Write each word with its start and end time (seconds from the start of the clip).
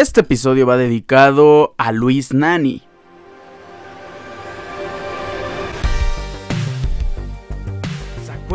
Este 0.00 0.22
episodio 0.22 0.64
va 0.64 0.78
dedicado 0.78 1.74
a 1.76 1.92
Luis 1.92 2.32
Nani. 2.32 2.89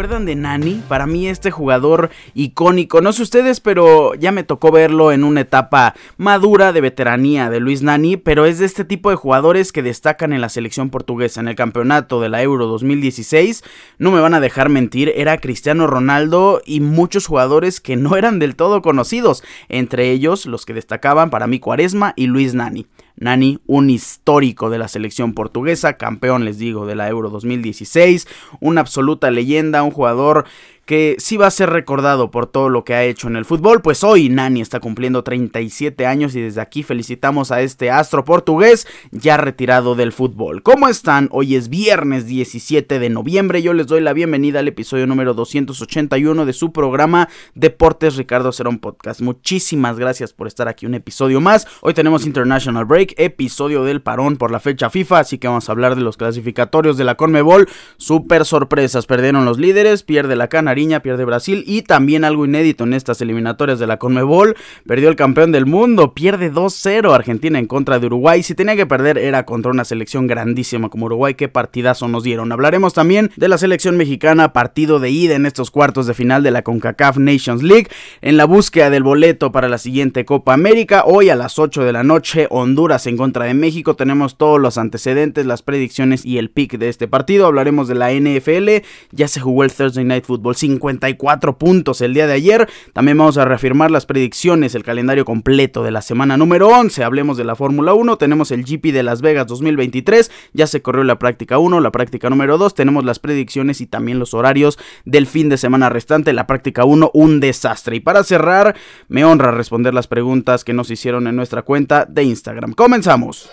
Acuerdan 0.06 0.26
de 0.26 0.36
Nani? 0.36 0.84
Para 0.88 1.08
mí 1.08 1.28
este 1.28 1.50
jugador 1.50 2.12
icónico, 2.36 3.02
no 3.02 3.12
sé 3.12 3.24
ustedes, 3.24 3.60
pero 3.60 4.14
ya 4.14 4.32
me 4.32 4.44
tocó 4.44 4.72
verlo 4.72 5.12
en 5.12 5.24
una 5.24 5.42
etapa 5.42 5.96
madura 6.18 6.74
de 6.74 6.82
veteranía 6.82 7.50
de 7.50 7.60
Luis 7.60 7.82
Nani, 7.82 8.16
pero 8.16 8.46
es 8.46 8.60
de 8.60 8.68
este 8.68 8.86
tipo 8.86 9.10
de 9.10 9.16
jugadores 9.16 9.72
que 9.72 9.82
destacan 9.82 10.32
en 10.32 10.42
la 10.42 10.50
selección 10.50 10.92
portuguesa 10.92 11.42
en 11.42 11.48
el 11.48 11.56
campeonato 11.56 12.22
de 12.22 12.30
la 12.30 12.44
Euro 12.44 12.68
2016. 12.68 13.64
No 13.98 14.12
me 14.12 14.20
van 14.20 14.36
a 14.36 14.40
dejar 14.40 14.70
mentir, 14.70 15.12
era 15.16 15.40
Cristiano 15.40 15.88
Ronaldo 15.88 16.62
y 16.64 16.82
muchos 16.82 17.26
jugadores 17.26 17.82
que 17.82 17.96
no 17.96 18.16
eran 18.16 18.38
del 18.38 18.56
todo 18.56 18.84
conocidos, 18.84 19.44
entre 19.70 20.12
ellos 20.12 20.46
los 20.46 20.68
que 20.68 20.76
destacaban 20.76 21.32
para 21.32 21.48
mí 21.48 21.60
Cuaresma 21.60 22.14
y 22.16 22.28
Luis 22.28 22.54
Nani. 22.54 22.86
Nani, 23.18 23.60
un 23.66 23.90
histórico 23.90 24.70
de 24.70 24.78
la 24.78 24.88
selección 24.88 25.34
portuguesa, 25.34 25.98
campeón, 25.98 26.46
les 26.46 26.58
digo, 26.58 26.86
de 26.86 26.96
la 26.96 27.08
Euro 27.10 27.30
2016, 27.30 28.28
una 28.60 28.82
absoluta 28.82 29.32
leyenda, 29.32 29.84
un 29.84 29.92
jugador 29.92 30.46
que 30.86 31.16
sí 31.18 31.36
va 31.36 31.48
a 31.48 31.52
ser 31.52 31.72
recordado 31.72 32.30
por 32.30 32.46
todo 32.46 32.70
lo 32.70 32.84
que 32.84 32.94
ha 32.94 33.04
hecho 33.04 33.28
en 33.28 33.36
el 33.36 33.46
fútbol, 33.46 33.82
pues 33.82 34.04
hoy 34.04 34.30
Nani 34.30 34.62
está 34.62 34.80
cumpliendo 34.80 35.24
37 35.24 36.06
años 36.06 36.36
y 36.36 36.42
desde 36.42 36.62
aquí 36.62 36.84
felicitamos 36.84 37.52
a 37.52 37.62
este 37.62 37.90
astro 37.90 38.24
portugués 38.24 38.88
ya 39.12 39.38
retirado 39.38 39.96
del 39.96 40.12
fútbol. 40.12 40.62
¿Cómo 40.62 40.88
están? 40.88 41.28
Hoy 41.32 41.56
es 41.56 41.70
viernes 41.70 42.28
17 42.28 43.00
de 43.00 43.10
noviembre, 43.10 43.64
yo 43.64 43.74
les 43.74 43.88
doy 43.88 44.02
la 44.02 44.14
bienvenida 44.14 44.60
al 44.60 44.68
episodio 44.68 45.08
número 45.08 45.34
281 45.34 46.46
de 46.46 46.54
su 46.54 46.72
programa 46.72 47.30
Deportes 47.56 48.16
Ricardo 48.16 48.52
Cerón 48.52 48.78
Podcast. 48.78 49.22
Muchísimas 49.22 49.98
gracias 49.98 50.34
por 50.34 50.46
estar 50.48 50.68
aquí 50.68 50.86
un 50.86 50.94
episodio 50.94 51.42
más. 51.42 51.68
Hoy 51.82 51.96
tenemos 51.96 52.28
International 52.28 52.86
Break, 52.86 53.16
episodio 53.18 53.84
del 53.84 54.02
parón 54.02 54.38
por 54.38 54.52
la 54.52 54.60
fecha 54.60 54.92
FIFA, 54.92 55.20
así 55.20 55.40
que 55.40 55.48
vamos 55.48 55.68
a 55.68 55.72
hablar 55.72 55.96
de 55.96 56.02
los 56.02 56.18
clasificatorios 56.18 56.98
de 56.98 57.06
la 57.06 57.16
Conmebol. 57.16 57.68
Super 57.98 58.46
sorpresas, 58.46 59.08
perdieron 59.08 59.46
los 59.46 59.58
líderes, 59.58 60.04
pierde 60.04 60.36
la 60.36 60.48
cana 60.76 61.00
pierde 61.00 61.26
Brasil 61.26 61.64
y 61.66 61.84
también 61.84 62.26
algo 62.26 62.46
inédito 62.46 62.84
en 62.84 62.94
estas 62.94 63.22
eliminatorias 63.22 63.80
de 63.80 63.88
la 63.88 63.98
Conmebol, 63.98 64.56
perdió 64.86 65.10
el 65.10 65.16
campeón 65.16 65.52
del 65.52 65.66
mundo, 65.66 66.14
pierde 66.14 66.52
2-0 66.52 67.14
Argentina 67.14 67.58
en 67.58 67.66
contra 67.66 68.00
de 68.00 68.08
Uruguay, 68.08 68.44
si 68.44 68.56
tenía 68.56 68.76
que 68.76 68.86
perder 68.86 69.18
era 69.18 69.46
contra 69.46 69.72
una 69.72 69.86
selección 69.86 70.28
grandísima 70.28 70.90
como 70.90 71.06
Uruguay, 71.06 71.36
qué 71.36 71.48
partidazo 71.48 72.08
nos 72.08 72.24
dieron. 72.24 72.52
Hablaremos 72.52 72.94
también 72.94 73.32
de 73.38 73.48
la 73.48 73.58
selección 73.58 73.98
mexicana, 73.98 74.54
partido 74.54 75.00
de 75.00 75.10
ida 75.10 75.36
en 75.36 75.46
estos 75.46 75.72
cuartos 75.72 76.08
de 76.08 76.14
final 76.14 76.44
de 76.44 76.52
la 76.52 76.64
CONCACAF 76.64 77.18
Nations 77.18 77.64
League, 77.64 77.88
en 78.22 78.38
la 78.38 78.46
búsqueda 78.46 78.90
del 78.90 79.04
boleto 79.04 79.52
para 79.52 79.70
la 79.70 79.78
siguiente 79.78 80.26
Copa 80.26 80.54
América, 80.54 81.04
hoy 81.06 81.30
a 81.30 81.36
las 81.36 81.58
8 81.58 81.84
de 81.84 81.94
la 81.94 82.04
noche, 82.04 82.48
Honduras 82.50 83.08
en 83.08 83.18
contra 83.18 83.46
de 83.46 83.54
México, 83.54 83.96
tenemos 83.96 84.38
todos 84.38 84.60
los 84.60 84.78
antecedentes, 84.78 85.46
las 85.46 85.62
predicciones 85.62 86.26
y 86.26 86.38
el 86.38 86.50
pick 86.50 86.78
de 86.78 86.90
este 86.90 87.08
partido, 87.08 87.46
hablaremos 87.46 87.88
de 87.88 87.96
la 87.96 88.12
NFL, 88.12 88.86
ya 89.12 89.28
se 89.28 89.40
jugó 89.40 89.64
el 89.64 89.72
Thursday 89.72 90.04
Night 90.04 90.26
Football 90.26 90.56
54 90.66 91.58
puntos 91.58 92.02
el 92.02 92.14
día 92.14 92.28
de 92.28 92.34
ayer. 92.34 92.70
También 92.94 93.18
vamos 93.18 93.38
a 93.38 93.46
reafirmar 93.46 93.92
las 93.92 94.06
predicciones, 94.06 94.76
el 94.76 94.84
calendario 94.84 95.26
completo 95.26 95.84
de 95.84 95.92
la 95.92 96.02
semana 96.02 96.38
número 96.38 96.68
11. 96.70 97.04
Hablemos 97.04 97.38
de 97.38 97.46
la 97.46 97.56
Fórmula 97.56 97.94
1. 97.94 98.18
Tenemos 98.18 98.52
el 98.52 98.64
GP 98.66 98.92
de 98.92 99.04
Las 99.04 99.22
Vegas 99.22 99.48
2023. 99.48 100.32
Ya 100.54 100.68
se 100.68 100.82
corrió 100.82 101.04
la 101.04 101.20
práctica 101.20 101.58
1, 101.58 101.80
la 101.80 101.92
práctica 101.92 102.30
número 102.30 102.58
2. 102.58 102.74
Tenemos 102.74 103.06
las 103.06 103.20
predicciones 103.20 103.82
y 103.82 103.88
también 103.88 104.20
los 104.20 104.34
horarios 104.34 104.80
del 105.06 105.28
fin 105.28 105.50
de 105.50 105.58
semana 105.58 105.90
restante. 105.90 106.34
La 106.34 106.48
práctica 106.48 106.86
1, 106.86 107.12
un 107.14 107.40
desastre. 107.40 107.98
Y 107.98 108.00
para 108.00 108.24
cerrar, 108.24 108.76
me 109.08 109.24
honra 109.24 109.52
responder 109.52 109.94
las 109.94 110.08
preguntas 110.08 110.64
que 110.64 110.74
nos 110.74 110.90
hicieron 110.90 111.28
en 111.28 111.36
nuestra 111.36 111.62
cuenta 111.62 112.06
de 112.06 112.24
Instagram. 112.24 112.74
Comenzamos. 112.74 113.50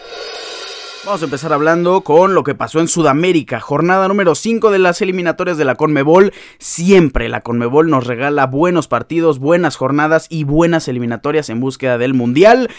Vamos 1.05 1.21
a 1.21 1.25
empezar 1.25 1.53
hablando 1.53 2.03
con 2.03 2.33
lo 2.33 2.45
que 2.45 2.55
pasó 2.55 2.79
en 2.79 2.87
Sudamérica, 2.87 3.59
jornada 3.59 4.07
número 4.07 4.37
5 4.37 4.71
de 4.71 4.79
las 4.79 5.03
eliminatorias 5.03 5.59
de 5.59 5.65
la 5.65 5.75
Conmebol. 5.75 6.33
Siempre 6.59 7.29
la 7.29 7.41
Conmebol 7.41 7.91
nos 7.91 8.07
regala 8.07 8.47
buenos 8.47 8.87
partidos, 8.87 9.41
buenas 9.41 9.75
jornadas 9.75 10.29
y 10.31 10.45
buenas 10.45 10.87
eliminatorias 10.87 11.51
en 11.51 11.59
búsqueda 11.59 11.99
del 11.99 12.15
Mundial 12.15 12.71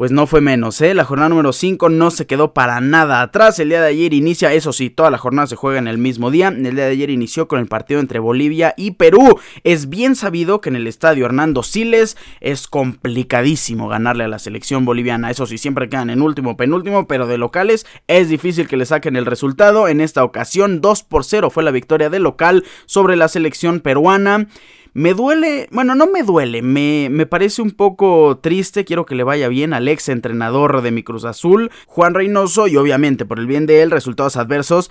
pues 0.00 0.12
no 0.12 0.26
fue 0.26 0.40
menos, 0.40 0.80
¿eh? 0.80 0.94
La 0.94 1.04
jornada 1.04 1.28
número 1.28 1.52
5 1.52 1.90
no 1.90 2.10
se 2.10 2.26
quedó 2.26 2.54
para 2.54 2.80
nada 2.80 3.20
atrás. 3.20 3.58
El 3.58 3.68
día 3.68 3.82
de 3.82 3.88
ayer 3.88 4.14
inicia, 4.14 4.50
eso 4.54 4.72
sí, 4.72 4.88
toda 4.88 5.10
la 5.10 5.18
jornada 5.18 5.46
se 5.46 5.56
juega 5.56 5.78
en 5.78 5.88
el 5.88 5.98
mismo 5.98 6.30
día. 6.30 6.48
El 6.48 6.74
día 6.74 6.86
de 6.86 6.92
ayer 6.92 7.10
inició 7.10 7.48
con 7.48 7.60
el 7.60 7.66
partido 7.66 8.00
entre 8.00 8.18
Bolivia 8.18 8.72
y 8.78 8.92
Perú. 8.92 9.38
Es 9.62 9.90
bien 9.90 10.16
sabido 10.16 10.62
que 10.62 10.70
en 10.70 10.76
el 10.76 10.86
estadio 10.86 11.26
Hernando 11.26 11.62
Siles 11.62 12.16
es 12.40 12.66
complicadísimo 12.66 13.88
ganarle 13.88 14.24
a 14.24 14.28
la 14.28 14.38
selección 14.38 14.86
boliviana. 14.86 15.30
Eso 15.30 15.44
sí, 15.44 15.58
siempre 15.58 15.90
quedan 15.90 16.08
en 16.08 16.22
último, 16.22 16.56
penúltimo, 16.56 17.06
pero 17.06 17.26
de 17.26 17.36
locales 17.36 17.84
es 18.06 18.30
difícil 18.30 18.68
que 18.68 18.78
le 18.78 18.86
saquen 18.86 19.16
el 19.16 19.26
resultado. 19.26 19.86
En 19.86 20.00
esta 20.00 20.24
ocasión, 20.24 20.80
2 20.80 21.02
por 21.02 21.26
0 21.26 21.50
fue 21.50 21.62
la 21.62 21.72
victoria 21.72 22.08
de 22.08 22.20
local 22.20 22.64
sobre 22.86 23.16
la 23.16 23.28
selección 23.28 23.80
peruana. 23.80 24.46
Me 24.92 25.14
duele, 25.14 25.68
bueno, 25.70 25.94
no 25.94 26.08
me 26.08 26.24
duele, 26.24 26.62
me, 26.62 27.08
me, 27.10 27.24
parece 27.24 27.62
un 27.62 27.70
poco 27.70 28.38
triste, 28.42 28.84
quiero 28.84 29.06
que 29.06 29.14
le 29.14 29.22
vaya 29.22 29.46
bien 29.48 29.72
al 29.72 29.86
ex 29.86 30.08
entrenador 30.08 30.82
de 30.82 30.90
mi 30.90 31.04
Cruz 31.04 31.24
Azul, 31.24 31.70
Juan 31.86 32.14
Reynoso, 32.14 32.66
y 32.66 32.76
obviamente 32.76 33.24
por 33.24 33.38
el 33.38 33.46
bien 33.46 33.66
de 33.66 33.82
él, 33.82 33.92
resultados 33.92 34.36
adversos, 34.36 34.90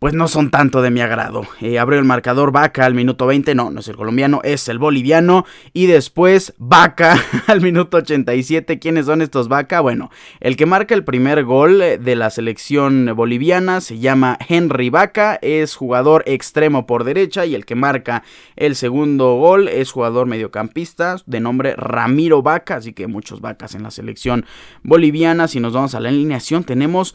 pues 0.00 0.14
no 0.14 0.28
son 0.28 0.50
tanto 0.50 0.80
de 0.80 0.90
mi 0.90 1.02
agrado. 1.02 1.46
Eh, 1.60 1.78
abrió 1.78 1.98
el 1.98 2.06
marcador 2.06 2.52
Vaca 2.52 2.86
al 2.86 2.94
minuto 2.94 3.26
20, 3.26 3.54
no, 3.54 3.70
no 3.70 3.80
es 3.80 3.88
el 3.88 3.96
colombiano, 3.96 4.40
es 4.44 4.66
el 4.70 4.78
boliviano. 4.78 5.44
Y 5.74 5.88
después 5.88 6.54
Vaca 6.56 7.22
al 7.46 7.60
minuto 7.60 7.98
87. 7.98 8.78
¿Quiénes 8.78 9.04
son 9.04 9.20
estos 9.20 9.48
Vaca? 9.48 9.80
Bueno, 9.80 10.10
el 10.40 10.56
que 10.56 10.64
marca 10.64 10.94
el 10.94 11.04
primer 11.04 11.44
gol 11.44 11.80
de 12.00 12.16
la 12.16 12.30
selección 12.30 13.12
boliviana 13.14 13.82
se 13.82 13.98
llama 13.98 14.38
Henry 14.48 14.88
Vaca, 14.88 15.38
es 15.42 15.76
jugador 15.76 16.22
extremo 16.24 16.86
por 16.86 17.04
derecha 17.04 17.44
y 17.44 17.54
el 17.54 17.66
que 17.66 17.74
marca 17.74 18.22
el 18.56 18.76
segundo 18.76 19.34
gol 19.34 19.68
es 19.68 19.92
jugador 19.92 20.26
mediocampista 20.26 21.16
de 21.26 21.40
nombre 21.40 21.74
Ramiro 21.76 22.40
Vaca, 22.40 22.76
así 22.76 22.94
que 22.94 23.06
muchos 23.06 23.42
vacas 23.42 23.74
en 23.74 23.82
la 23.82 23.90
selección 23.90 24.46
boliviana. 24.82 25.46
Si 25.46 25.60
nos 25.60 25.74
vamos 25.74 25.94
a 25.94 26.00
la 26.00 26.08
alineación 26.08 26.64
tenemos 26.64 27.14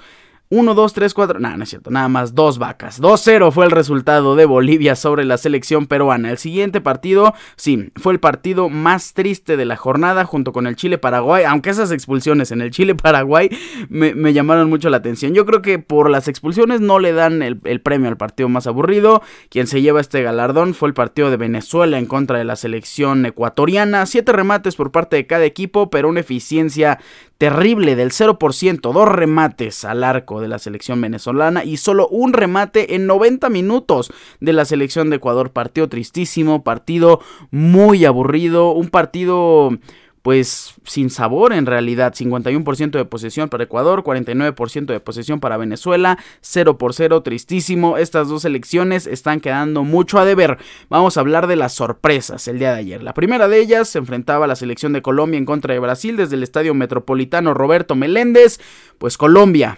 1, 0.49 0.75
2, 0.75 0.93
3, 0.93 1.13
4. 1.13 1.39
No, 1.39 1.57
no 1.57 1.63
es 1.63 1.69
cierto, 1.69 1.89
nada 1.89 2.07
más 2.07 2.35
dos 2.35 2.59
vacas. 2.59 3.01
2-0 3.01 3.51
fue 3.51 3.65
el 3.65 3.71
resultado 3.71 4.35
de 4.35 4.45
Bolivia 4.45 4.95
sobre 4.95 5.25
la 5.25 5.37
selección 5.37 5.87
peruana. 5.87 6.29
El 6.29 6.37
siguiente 6.37 6.81
partido, 6.81 7.33
sí, 7.55 7.91
fue 7.95 8.13
el 8.13 8.19
partido 8.19 8.69
más 8.69 9.13
triste 9.13 9.57
de 9.57 9.65
la 9.65 9.75
jornada 9.75 10.23
junto 10.25 10.53
con 10.53 10.67
el 10.67 10.75
Chile-Paraguay. 10.75 11.45
Aunque 11.45 11.71
esas 11.71 11.91
expulsiones 11.91 12.51
en 12.51 12.61
el 12.61 12.69
Chile-Paraguay 12.69 13.49
me, 13.89 14.33
llamaron 14.33 14.69
mucho 14.69 14.89
la 14.89 14.97
atención. 14.97 15.33
Yo 15.33 15.45
creo 15.45 15.61
que 15.61 15.79
por 15.79 16.09
las 16.09 16.27
expulsiones 16.27 16.79
no 16.79 16.99
le 16.99 17.13
dan 17.13 17.41
el, 17.41 17.59
el 17.63 17.81
premio 17.81 18.09
al 18.09 18.17
partido 18.17 18.47
más 18.47 18.67
aburrido. 18.67 19.23
Quien 19.49 19.65
se 19.65 19.81
lleva 19.81 20.01
este 20.01 20.21
galardón 20.21 20.73
fue 20.75 20.89
el 20.89 20.93
partido 20.93 21.31
de 21.31 21.37
Venezuela 21.37 21.97
en 21.97 22.05
contra 22.05 22.37
de 22.37 22.43
la 22.43 22.55
selección 22.55 23.25
ecuatoriana. 23.25 24.05
Siete 24.05 24.31
remates 24.31 24.75
por 24.75 24.91
parte 24.91 25.15
de 25.15 25.25
cada 25.25 25.45
equipo, 25.45 25.89
pero 25.89 26.07
una 26.09 26.19
eficiencia 26.19 26.99
terrible 27.37 27.95
del 27.95 28.11
0%, 28.11 28.93
dos 28.93 29.09
remates 29.09 29.83
al 29.83 30.03
arco 30.03 30.41
de 30.41 30.47
la 30.47 30.59
selección 30.59 31.01
venezolana 31.01 31.63
y 31.63 31.77
solo 31.77 32.07
un 32.07 32.33
remate 32.33 32.95
en 32.95 33.07
90 33.07 33.49
minutos 33.49 34.11
de 34.39 34.53
la 34.53 34.65
selección 34.65 35.09
de 35.09 35.17
Ecuador. 35.17 35.51
Partido 35.51 35.89
tristísimo, 35.89 36.63
partido 36.63 37.19
muy 37.51 38.05
aburrido, 38.05 38.71
un 38.71 38.89
partido 38.89 39.77
pues 40.25 40.73
sin 40.85 41.11
sabor 41.11 41.53
en 41.53 41.67
realidad. 41.67 42.15
51% 42.15 42.89
de 42.89 43.05
posesión 43.05 43.47
para 43.47 43.65
Ecuador, 43.65 44.03
49% 44.03 44.87
de 44.87 44.99
posesión 44.99 45.39
para 45.39 45.55
Venezuela, 45.55 46.17
0 46.41 46.79
por 46.79 46.95
0, 46.95 47.21
tristísimo. 47.21 47.99
Estas 47.99 48.27
dos 48.27 48.43
elecciones 48.43 49.05
están 49.05 49.39
quedando 49.39 49.83
mucho 49.83 50.17
a 50.17 50.25
deber. 50.25 50.57
Vamos 50.89 51.17
a 51.17 51.19
hablar 51.19 51.45
de 51.45 51.57
las 51.57 51.73
sorpresas 51.73 52.47
el 52.47 52.57
día 52.57 52.73
de 52.73 52.79
ayer. 52.79 53.03
La 53.03 53.13
primera 53.13 53.47
de 53.47 53.59
ellas 53.59 53.87
se 53.87 53.99
enfrentaba 53.99 54.45
a 54.45 54.47
la 54.47 54.55
selección 54.55 54.93
de 54.93 55.03
Colombia 55.03 55.37
en 55.37 55.45
contra 55.45 55.75
de 55.75 55.79
Brasil 55.79 56.17
desde 56.17 56.37
el 56.37 56.41
Estadio 56.41 56.73
Metropolitano 56.73 57.53
Roberto 57.53 57.93
Meléndez. 57.93 58.59
Pues 58.97 59.19
Colombia 59.19 59.77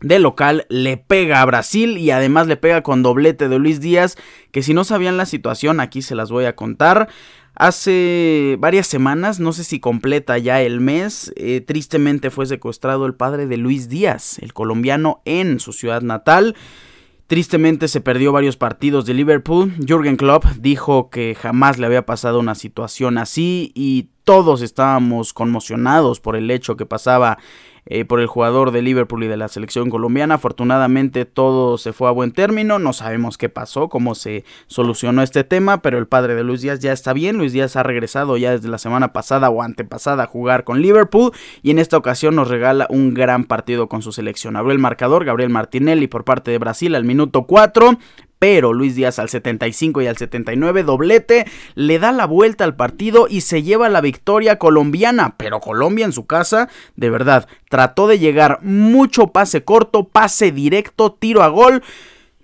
de 0.00 0.18
local 0.18 0.66
le 0.68 0.96
pega 0.96 1.42
a 1.42 1.44
Brasil 1.44 1.98
y 1.98 2.10
además 2.10 2.46
le 2.46 2.56
pega 2.56 2.82
con 2.82 3.02
doblete 3.02 3.48
de 3.48 3.58
Luis 3.58 3.80
Díaz, 3.80 4.16
que 4.52 4.62
si 4.62 4.74
no 4.74 4.84
sabían 4.84 5.16
la 5.16 5.26
situación 5.26 5.80
aquí 5.80 6.02
se 6.02 6.14
las 6.14 6.30
voy 6.30 6.44
a 6.44 6.56
contar. 6.56 7.08
Hace 7.54 8.56
varias 8.60 8.86
semanas, 8.86 9.40
no 9.40 9.52
sé 9.52 9.64
si 9.64 9.80
completa 9.80 10.38
ya 10.38 10.62
el 10.62 10.80
mes, 10.80 11.32
eh, 11.34 11.60
tristemente 11.60 12.30
fue 12.30 12.46
secuestrado 12.46 13.04
el 13.04 13.14
padre 13.14 13.46
de 13.46 13.56
Luis 13.56 13.88
Díaz, 13.88 14.38
el 14.38 14.52
colombiano, 14.52 15.22
en 15.24 15.58
su 15.58 15.72
ciudad 15.72 16.02
natal. 16.02 16.54
Tristemente 17.26 17.88
se 17.88 18.00
perdió 18.00 18.30
varios 18.32 18.56
partidos 18.56 19.04
de 19.04 19.12
Liverpool. 19.12 19.74
Jürgen 19.84 20.16
Klopp 20.16 20.44
dijo 20.60 21.10
que 21.10 21.34
jamás 21.34 21.78
le 21.78 21.86
había 21.86 22.06
pasado 22.06 22.38
una 22.38 22.54
situación 22.54 23.18
así 23.18 23.72
y 23.74 24.08
todos 24.24 24.62
estábamos 24.62 25.34
conmocionados 25.34 26.20
por 26.20 26.36
el 26.36 26.50
hecho 26.50 26.76
que 26.76 26.86
pasaba 26.86 27.38
eh, 27.90 28.04
por 28.04 28.20
el 28.20 28.26
jugador 28.26 28.70
de 28.70 28.82
Liverpool 28.82 29.24
y 29.24 29.28
de 29.28 29.36
la 29.36 29.48
selección 29.48 29.90
colombiana. 29.90 30.34
Afortunadamente 30.34 31.24
todo 31.24 31.78
se 31.78 31.92
fue 31.92 32.08
a 32.08 32.12
buen 32.12 32.32
término, 32.32 32.78
no 32.78 32.92
sabemos 32.92 33.38
qué 33.38 33.48
pasó, 33.48 33.88
cómo 33.88 34.14
se 34.14 34.44
solucionó 34.66 35.22
este 35.22 35.42
tema, 35.42 35.82
pero 35.82 35.98
el 35.98 36.06
padre 36.06 36.34
de 36.34 36.44
Luis 36.44 36.60
Díaz 36.60 36.80
ya 36.80 36.92
está 36.92 37.12
bien, 37.12 37.38
Luis 37.38 37.52
Díaz 37.52 37.76
ha 37.76 37.82
regresado 37.82 38.36
ya 38.36 38.52
desde 38.52 38.68
la 38.68 38.78
semana 38.78 39.12
pasada 39.12 39.50
o 39.50 39.62
antepasada 39.62 40.24
a 40.24 40.26
jugar 40.26 40.64
con 40.64 40.82
Liverpool 40.82 41.32
y 41.62 41.70
en 41.70 41.78
esta 41.78 41.96
ocasión 41.96 42.36
nos 42.36 42.48
regala 42.48 42.86
un 42.90 43.14
gran 43.14 43.44
partido 43.44 43.88
con 43.88 44.02
su 44.02 44.12
selección. 44.12 44.56
Abrió 44.56 44.72
el 44.72 44.78
marcador 44.78 45.24
Gabriel 45.24 45.50
Martinelli 45.50 46.06
por 46.06 46.24
parte 46.24 46.50
de 46.50 46.58
Brasil 46.58 46.94
al 46.94 47.04
minuto 47.04 47.44
4, 47.44 47.98
pero 48.38 48.72
Luis 48.72 48.94
Díaz 48.94 49.18
al 49.18 49.28
75 49.28 50.02
y 50.02 50.06
al 50.06 50.16
79 50.16 50.82
doblete 50.82 51.46
le 51.74 51.98
da 51.98 52.12
la 52.12 52.26
vuelta 52.26 52.64
al 52.64 52.76
partido 52.76 53.26
y 53.28 53.42
se 53.42 53.62
lleva 53.62 53.88
la 53.88 54.00
victoria 54.00 54.58
colombiana, 54.58 55.34
pero 55.36 55.60
Colombia 55.60 56.04
en 56.04 56.12
su 56.12 56.26
casa, 56.26 56.68
de 56.96 57.10
verdad, 57.10 57.48
trató 57.68 58.06
de 58.06 58.18
llegar 58.18 58.60
mucho 58.62 59.28
pase 59.28 59.64
corto, 59.64 60.04
pase 60.04 60.52
directo, 60.52 61.12
tiro 61.12 61.42
a 61.42 61.48
gol. 61.48 61.82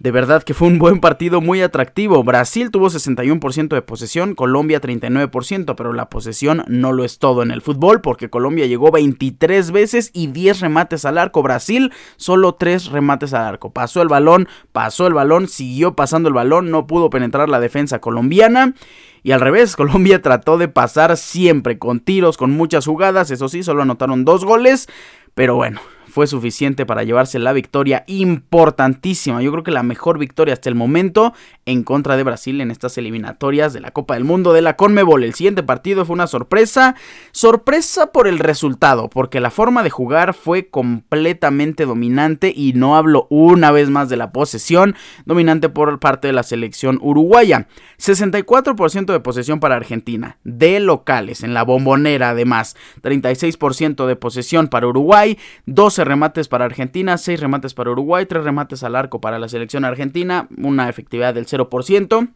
De 0.05 0.11
verdad 0.11 0.43
que 0.43 0.53
fue 0.53 0.69
un 0.69 0.79
buen 0.79 1.01
partido 1.01 1.41
muy 1.41 1.63
atractivo. 1.63 2.23
Brasil 2.23 2.71
tuvo 2.71 2.91
61% 2.91 3.69
de 3.69 3.81
posesión, 3.81 4.35
Colombia 4.35 4.79
39%, 4.79 5.75
pero 5.75 5.95
la 5.95 6.11
posesión 6.11 6.63
no 6.67 6.93
lo 6.93 7.05
es 7.05 7.19
todo 7.19 7.43
en 7.43 7.51
el 7.51 7.63
fútbol 7.63 8.03
porque 8.03 8.29
Colombia 8.29 8.67
llegó 8.67 8.91
23 8.91 9.71
veces 9.71 10.11
y 10.13 10.27
10 10.27 10.61
remates 10.61 11.07
al 11.07 11.17
arco. 11.17 11.43
Brasil 11.43 11.91
solo 12.19 12.55
3 12.55 12.91
remates 12.91 13.33
al 13.33 13.47
arco. 13.47 13.73
Pasó 13.73 14.03
el 14.03 14.09
balón, 14.09 14.47
pasó 14.73 15.07
el 15.07 15.15
balón, 15.15 15.49
siguió 15.49 15.97
pasando 15.97 16.29
el 16.29 16.35
balón, 16.35 16.71
no 16.71 16.87
pudo 16.87 17.09
penetrar 17.09 17.49
la 17.49 17.59
defensa 17.59 18.03
colombiana. 18.03 18.75
Y 19.23 19.33
al 19.33 19.41
revés, 19.41 19.75
Colombia 19.77 20.21
trató 20.21 20.59
de 20.59 20.69
pasar 20.69 21.17
siempre 21.17 21.79
con 21.79 22.01
tiros, 22.01 22.37
con 22.37 22.51
muchas 22.51 22.85
jugadas. 22.85 23.31
Eso 23.31 23.49
sí, 23.49 23.63
solo 23.63 23.81
anotaron 23.81 24.27
dos 24.27 24.45
goles. 24.45 24.87
Pero 25.35 25.57
bueno, 25.57 25.81
fue 26.15 26.29
suficiente 26.29 26.87
para 26.87 27.03
llevarse 27.03 27.41
la 27.41 27.53
victoria 27.53 28.05
importantísima. 28.07 29.43
Yo 29.43 29.51
creo 29.51 29.65
que 29.65 29.73
la 29.73 29.83
mejor 29.83 30.17
victoria 30.17 30.55
hasta 30.55 30.69
el 30.69 30.77
momento 30.77 31.35
en 31.67 31.83
contra 31.83 32.17
de 32.17 32.23
Brasil 32.23 32.61
en 32.61 32.71
estas 32.71 32.97
eliminatorias 32.99 33.73
de 33.73 33.81
la 33.81 33.91
Copa 33.91 34.15
del 34.15 34.23
Mundo 34.23 34.53
de 34.53 34.63
la 34.63 34.77
Conmebol. 34.77 35.25
El 35.25 35.35
siguiente 35.35 35.65
partido 35.65 36.05
fue 36.05 36.15
una 36.15 36.29
sorpresa. 36.29 36.95
Sorpresa 37.33 38.13
por 38.13 38.29
el 38.29 38.39
resultado, 38.39 39.11
porque 39.11 39.41
la 39.41 39.51
forma 39.51 39.83
de 39.83 39.91
jugar 39.91 40.35
fue 40.35 40.69
completamente 40.69 41.85
dominante 41.85 42.53
y 42.55 42.75
no 42.75 42.95
hablo 42.95 43.27
una 43.29 43.73
vez 43.73 43.91
más 43.91 44.09
de 44.09 44.17
la 44.17 44.31
posesión, 44.31 44.95
dominante 45.25 45.69
por 45.69 45.99
parte 45.99 46.29
de 46.29 46.33
la 46.33 46.45
selección 46.45 47.01
uruguaya. 47.03 47.67
64% 47.99 49.07
de 49.07 49.19
posesión 49.19 49.59
para 49.59 49.75
Argentina, 49.75 50.39
de 50.45 50.79
locales, 50.79 51.43
en 51.43 51.55
la 51.55 51.65
bombonera 51.65 52.31
además. 52.31 52.77
36% 53.03 54.07
de 54.07 54.15
posesión 54.15 54.69
para 54.69 54.87
Uruguay, 54.87 55.39
12 55.67 56.04
remates 56.07 56.49
para 56.49 56.65
Argentina, 56.65 57.19
6 57.19 57.41
remates 57.41 57.75
para 57.75 57.91
Uruguay, 57.91 58.27
3 58.27 58.45
remates 58.45 58.83
al 58.83 58.97
arco 58.97 59.21
para 59.21 59.39
la 59.39 59.49
selección 59.49 59.85
argentina, 59.85 60.49
una 60.57 60.89
efectividad 60.89 61.35
del 61.35 61.47
0%. 61.47 62.29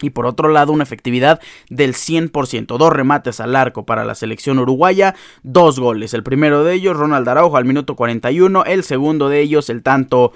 Y 0.00 0.10
por 0.10 0.26
otro 0.26 0.48
lado, 0.48 0.72
una 0.72 0.84
efectividad 0.84 1.40
del 1.70 1.94
100%. 1.94 2.78
Dos 2.78 2.92
remates 2.92 3.40
al 3.40 3.56
arco 3.56 3.84
para 3.84 4.04
la 4.04 4.14
selección 4.14 4.60
uruguaya, 4.60 5.16
dos 5.42 5.80
goles. 5.80 6.14
El 6.14 6.22
primero 6.22 6.62
de 6.62 6.74
ellos, 6.74 6.96
Ronald 6.96 7.28
Araujo 7.28 7.56
al 7.56 7.64
minuto 7.64 7.96
41. 7.96 8.64
El 8.64 8.84
segundo 8.84 9.28
de 9.28 9.40
ellos, 9.40 9.68
el 9.70 9.82
tanto 9.82 10.32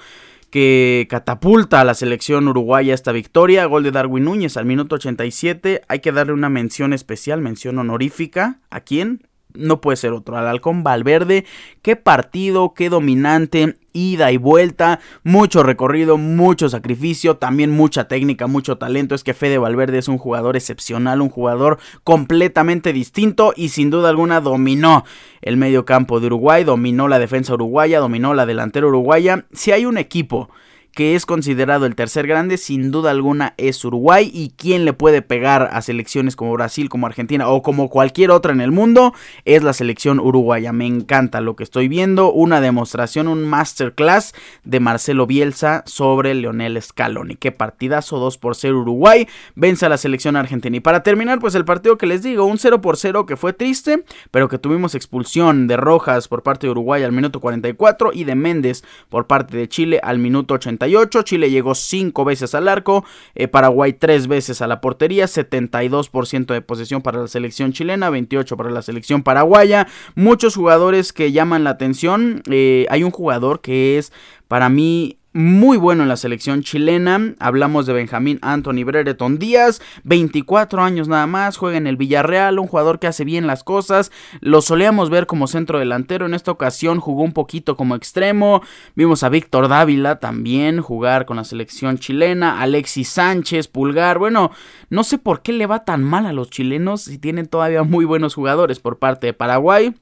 que 0.50 1.06
catapulta 1.08 1.80
a 1.80 1.84
la 1.84 1.94
selección 1.94 2.46
uruguaya 2.48 2.92
esta 2.92 3.12
victoria. 3.12 3.64
Gol 3.66 3.84
de 3.84 3.92
Darwin 3.92 4.24
Núñez 4.24 4.56
al 4.56 4.66
minuto 4.66 4.96
87. 4.96 5.82
Hay 5.86 6.00
que 6.00 6.12
darle 6.12 6.32
una 6.32 6.50
mención 6.50 6.92
especial, 6.92 7.40
mención 7.40 7.78
honorífica. 7.78 8.58
¿A 8.68 8.80
quién? 8.80 9.22
No 9.54 9.80
puede 9.80 9.96
ser 9.96 10.12
otro. 10.12 10.36
Al 10.36 10.46
Halcón 10.46 10.82
Valverde, 10.82 11.44
qué 11.82 11.96
partido, 11.96 12.74
qué 12.74 12.88
dominante, 12.88 13.76
ida 13.92 14.32
y 14.32 14.36
vuelta, 14.36 15.00
mucho 15.22 15.62
recorrido, 15.62 16.16
mucho 16.16 16.68
sacrificio, 16.68 17.36
también 17.36 17.70
mucha 17.70 18.08
técnica, 18.08 18.46
mucho 18.46 18.78
talento. 18.78 19.14
Es 19.14 19.24
que 19.24 19.34
Fede 19.34 19.58
Valverde 19.58 19.98
es 19.98 20.08
un 20.08 20.18
jugador 20.18 20.56
excepcional, 20.56 21.20
un 21.20 21.28
jugador 21.28 21.78
completamente 22.04 22.92
distinto 22.92 23.52
y 23.56 23.68
sin 23.68 23.90
duda 23.90 24.08
alguna 24.08 24.40
dominó 24.40 25.04
el 25.42 25.56
medio 25.56 25.84
campo 25.84 26.20
de 26.20 26.26
Uruguay, 26.26 26.64
dominó 26.64 27.08
la 27.08 27.18
defensa 27.18 27.54
uruguaya, 27.54 28.00
dominó 28.00 28.34
la 28.34 28.46
delantera 28.46 28.86
uruguaya. 28.86 29.46
Si 29.52 29.72
hay 29.72 29.86
un 29.86 29.98
equipo 29.98 30.48
que 30.94 31.14
es 31.14 31.26
considerado 31.26 31.86
el 31.86 31.94
tercer 31.94 32.26
grande, 32.26 32.58
sin 32.58 32.90
duda 32.90 33.10
alguna 33.10 33.54
es 33.56 33.84
Uruguay. 33.84 34.30
Y 34.32 34.50
quien 34.50 34.84
le 34.84 34.92
puede 34.92 35.22
pegar 35.22 35.70
a 35.72 35.80
selecciones 35.82 36.36
como 36.36 36.52
Brasil, 36.52 36.88
como 36.88 37.06
Argentina 37.06 37.48
o 37.48 37.62
como 37.62 37.88
cualquier 37.88 38.30
otra 38.30 38.52
en 38.52 38.60
el 38.60 38.72
mundo, 38.72 39.14
es 39.44 39.62
la 39.62 39.72
selección 39.72 40.20
uruguaya. 40.20 40.72
Me 40.72 40.86
encanta 40.86 41.40
lo 41.40 41.56
que 41.56 41.64
estoy 41.64 41.88
viendo. 41.88 42.32
Una 42.32 42.60
demostración, 42.60 43.28
un 43.28 43.48
masterclass 43.48 44.34
de 44.64 44.80
Marcelo 44.80 45.26
Bielsa 45.26 45.82
sobre 45.86 46.34
Leonel 46.34 46.80
Scaloni. 46.80 47.36
Qué 47.36 47.52
partidazo, 47.52 48.18
2 48.18 48.38
por 48.38 48.54
0 48.54 48.80
Uruguay. 48.80 49.26
Vence 49.54 49.86
a 49.86 49.88
la 49.88 49.96
selección 49.96 50.36
argentina. 50.36 50.76
Y 50.76 50.80
para 50.80 51.02
terminar, 51.02 51.38
pues 51.38 51.54
el 51.54 51.64
partido 51.64 51.96
que 51.96 52.06
les 52.06 52.22
digo, 52.22 52.44
un 52.44 52.58
0 52.58 52.80
por 52.80 52.96
0 52.96 53.24
que 53.24 53.36
fue 53.36 53.52
triste, 53.52 54.04
pero 54.30 54.48
que 54.48 54.58
tuvimos 54.58 54.94
expulsión 54.94 55.66
de 55.66 55.76
Rojas 55.78 56.28
por 56.28 56.42
parte 56.42 56.66
de 56.66 56.72
Uruguay 56.72 57.02
al 57.02 57.12
minuto 57.12 57.40
44 57.40 58.10
y 58.12 58.24
de 58.24 58.34
Méndez 58.34 58.84
por 59.08 59.26
parte 59.26 59.56
de 59.56 59.68
Chile 59.68 59.98
al 60.02 60.18
minuto 60.18 60.54
80. 60.54 60.81
Chile 61.22 61.50
llegó 61.50 61.74
5 61.74 62.24
veces 62.24 62.54
al 62.54 62.68
arco, 62.68 63.04
eh, 63.34 63.48
Paraguay 63.48 63.92
3 63.92 64.26
veces 64.26 64.62
a 64.62 64.66
la 64.66 64.80
portería, 64.80 65.26
72% 65.26 66.54
de 66.54 66.60
posesión 66.60 67.02
para 67.02 67.20
la 67.20 67.28
selección 67.28 67.72
chilena, 67.72 68.10
28 68.10 68.56
para 68.56 68.70
la 68.70 68.82
selección 68.82 69.22
paraguaya. 69.22 69.86
Muchos 70.14 70.56
jugadores 70.56 71.12
que 71.12 71.32
llaman 71.32 71.64
la 71.64 71.70
atención. 71.70 72.42
Eh, 72.50 72.86
hay 72.90 73.04
un 73.04 73.10
jugador 73.10 73.60
que 73.60 73.98
es 73.98 74.12
para 74.48 74.68
mí 74.68 75.18
muy 75.32 75.78
bueno 75.78 76.02
en 76.02 76.08
la 76.08 76.16
selección 76.16 76.62
chilena. 76.62 77.34
Hablamos 77.38 77.86
de 77.86 77.92
Benjamín 77.92 78.38
Anthony 78.42 78.84
Brereton 78.84 79.38
Díaz, 79.38 79.80
24 80.04 80.82
años 80.82 81.08
nada 81.08 81.26
más, 81.26 81.56
juega 81.56 81.78
en 81.78 81.86
el 81.86 81.96
Villarreal, 81.96 82.58
un 82.58 82.66
jugador 82.66 82.98
que 82.98 83.06
hace 83.06 83.24
bien 83.24 83.46
las 83.46 83.64
cosas. 83.64 84.12
Lo 84.40 84.60
solíamos 84.62 85.10
ver 85.10 85.26
como 85.26 85.46
centro 85.46 85.78
delantero, 85.78 86.26
en 86.26 86.34
esta 86.34 86.50
ocasión 86.50 87.00
jugó 87.00 87.22
un 87.22 87.32
poquito 87.32 87.76
como 87.76 87.94
extremo. 87.94 88.62
Vimos 88.94 89.22
a 89.22 89.28
Víctor 89.28 89.68
Dávila 89.68 90.18
también 90.18 90.80
jugar 90.80 91.26
con 91.26 91.36
la 91.36 91.44
selección 91.44 91.98
chilena, 91.98 92.60
Alexis 92.60 93.08
Sánchez, 93.08 93.68
Pulgar. 93.68 94.18
Bueno, 94.18 94.50
no 94.90 95.04
sé 95.04 95.18
por 95.18 95.42
qué 95.42 95.52
le 95.52 95.66
va 95.66 95.84
tan 95.84 96.02
mal 96.02 96.26
a 96.26 96.32
los 96.32 96.50
chilenos 96.50 97.02
si 97.02 97.18
tienen 97.18 97.46
todavía 97.46 97.82
muy 97.82 98.04
buenos 98.04 98.34
jugadores 98.34 98.80
por 98.80 98.98
parte 98.98 99.28
de 99.28 99.32
Paraguay 99.32 99.94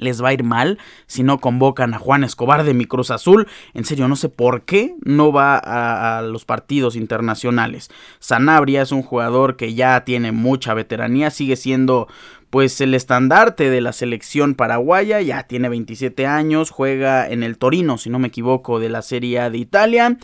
les 0.00 0.22
va 0.22 0.30
a 0.30 0.32
ir 0.32 0.42
mal 0.42 0.78
si 1.06 1.22
no 1.22 1.38
convocan 1.38 1.94
a 1.94 1.98
Juan 1.98 2.24
Escobar 2.24 2.64
de 2.64 2.74
mi 2.74 2.86
Cruz 2.86 3.10
Azul. 3.10 3.46
En 3.74 3.84
serio, 3.84 4.08
no 4.08 4.16
sé 4.16 4.28
por 4.28 4.62
qué 4.62 4.96
no 5.04 5.30
va 5.30 5.58
a, 5.58 6.22
los 6.22 6.44
partidos 6.44 6.96
internacionales. 6.96 7.90
Sanabria 8.18 8.82
es 8.82 8.92
un 8.92 9.02
jugador 9.02 9.56
que 9.56 9.74
ya 9.74 10.04
tiene 10.04 10.32
mucha 10.32 10.74
veteranía, 10.74 11.30
sigue 11.30 11.56
siendo 11.56 12.08
pues 12.48 12.80
el 12.80 12.94
estandarte 12.94 13.70
de 13.70 13.80
la 13.80 13.92
selección 13.92 14.56
paraguaya, 14.56 15.20
ya 15.20 15.44
tiene 15.44 15.68
27 15.68 16.26
años, 16.26 16.70
juega 16.70 17.28
en 17.28 17.44
el 17.44 17.58
Torino, 17.58 17.96
si 17.96 18.10
no 18.10 18.18
me 18.18 18.28
equivoco, 18.28 18.80
de 18.80 18.88
la 18.88 19.02
Serie 19.02 19.38
A 19.38 19.50
de 19.50 19.58
Italia. 19.58 20.18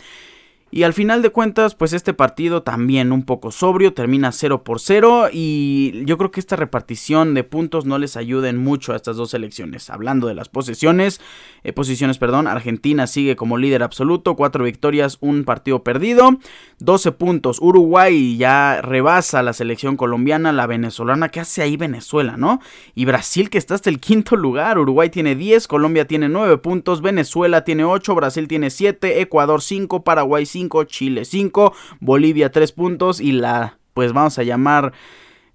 Y 0.69 0.83
al 0.83 0.93
final 0.93 1.21
de 1.21 1.29
cuentas, 1.29 1.75
pues 1.75 1.93
este 1.93 2.13
partido 2.13 2.61
también 2.61 3.13
un 3.13 3.23
poco 3.23 3.51
sobrio, 3.51 3.93
termina 3.93 4.33
0 4.33 4.65
por 4.65 4.81
0 4.81 5.29
y 5.31 6.03
yo 6.05 6.17
creo 6.17 6.29
que 6.29 6.41
esta 6.41 6.57
repartición 6.57 7.33
de 7.33 7.45
puntos 7.45 7.85
no 7.85 7.97
les 7.97 8.17
ayuda 8.17 8.49
en 8.49 8.57
mucho 8.57 8.91
a 8.91 8.97
estas 8.97 9.15
dos 9.15 9.29
selecciones. 9.29 9.89
Hablando 9.89 10.27
de 10.27 10.35
las 10.35 10.49
posesiones, 10.49 11.21
eh, 11.63 11.71
posiciones, 11.71 12.17
perdón, 12.17 12.47
Argentina 12.47 13.07
sigue 13.07 13.37
como 13.37 13.57
líder 13.57 13.81
absoluto, 13.81 14.35
4 14.35 14.65
victorias, 14.65 15.17
un 15.21 15.45
partido 15.45 15.83
perdido, 15.83 16.37
12 16.79 17.13
puntos. 17.13 17.59
Uruguay 17.61 18.35
ya 18.35 18.81
rebasa 18.81 19.41
la 19.43 19.53
selección 19.53 19.95
colombiana, 19.95 20.51
la 20.51 20.67
venezolana, 20.67 21.29
¿qué 21.29 21.39
hace 21.39 21.61
ahí 21.61 21.77
Venezuela, 21.77 22.35
no? 22.35 22.59
Y 22.93 23.05
Brasil 23.05 23.49
que 23.49 23.57
está 23.57 23.75
hasta 23.75 23.89
el 23.89 24.01
quinto 24.01 24.35
lugar, 24.35 24.77
Uruguay 24.79 25.09
tiene 25.09 25.35
10, 25.35 25.65
Colombia 25.69 26.05
tiene 26.05 26.27
9 26.27 26.57
puntos, 26.57 27.01
Venezuela 27.01 27.63
tiene 27.63 27.85
8, 27.85 28.15
Brasil 28.15 28.49
tiene 28.49 28.69
7, 28.69 29.21
Ecuador 29.21 29.61
5, 29.61 30.03
Paraguay 30.03 30.45
5. 30.45 30.56
Chile 30.85 31.25
5, 31.25 31.73
Bolivia 31.99 32.51
3 32.51 32.71
puntos 32.71 33.21
y 33.21 33.31
la, 33.31 33.77
pues 33.93 34.13
vamos 34.13 34.39
a 34.39 34.43
llamar 34.43 34.93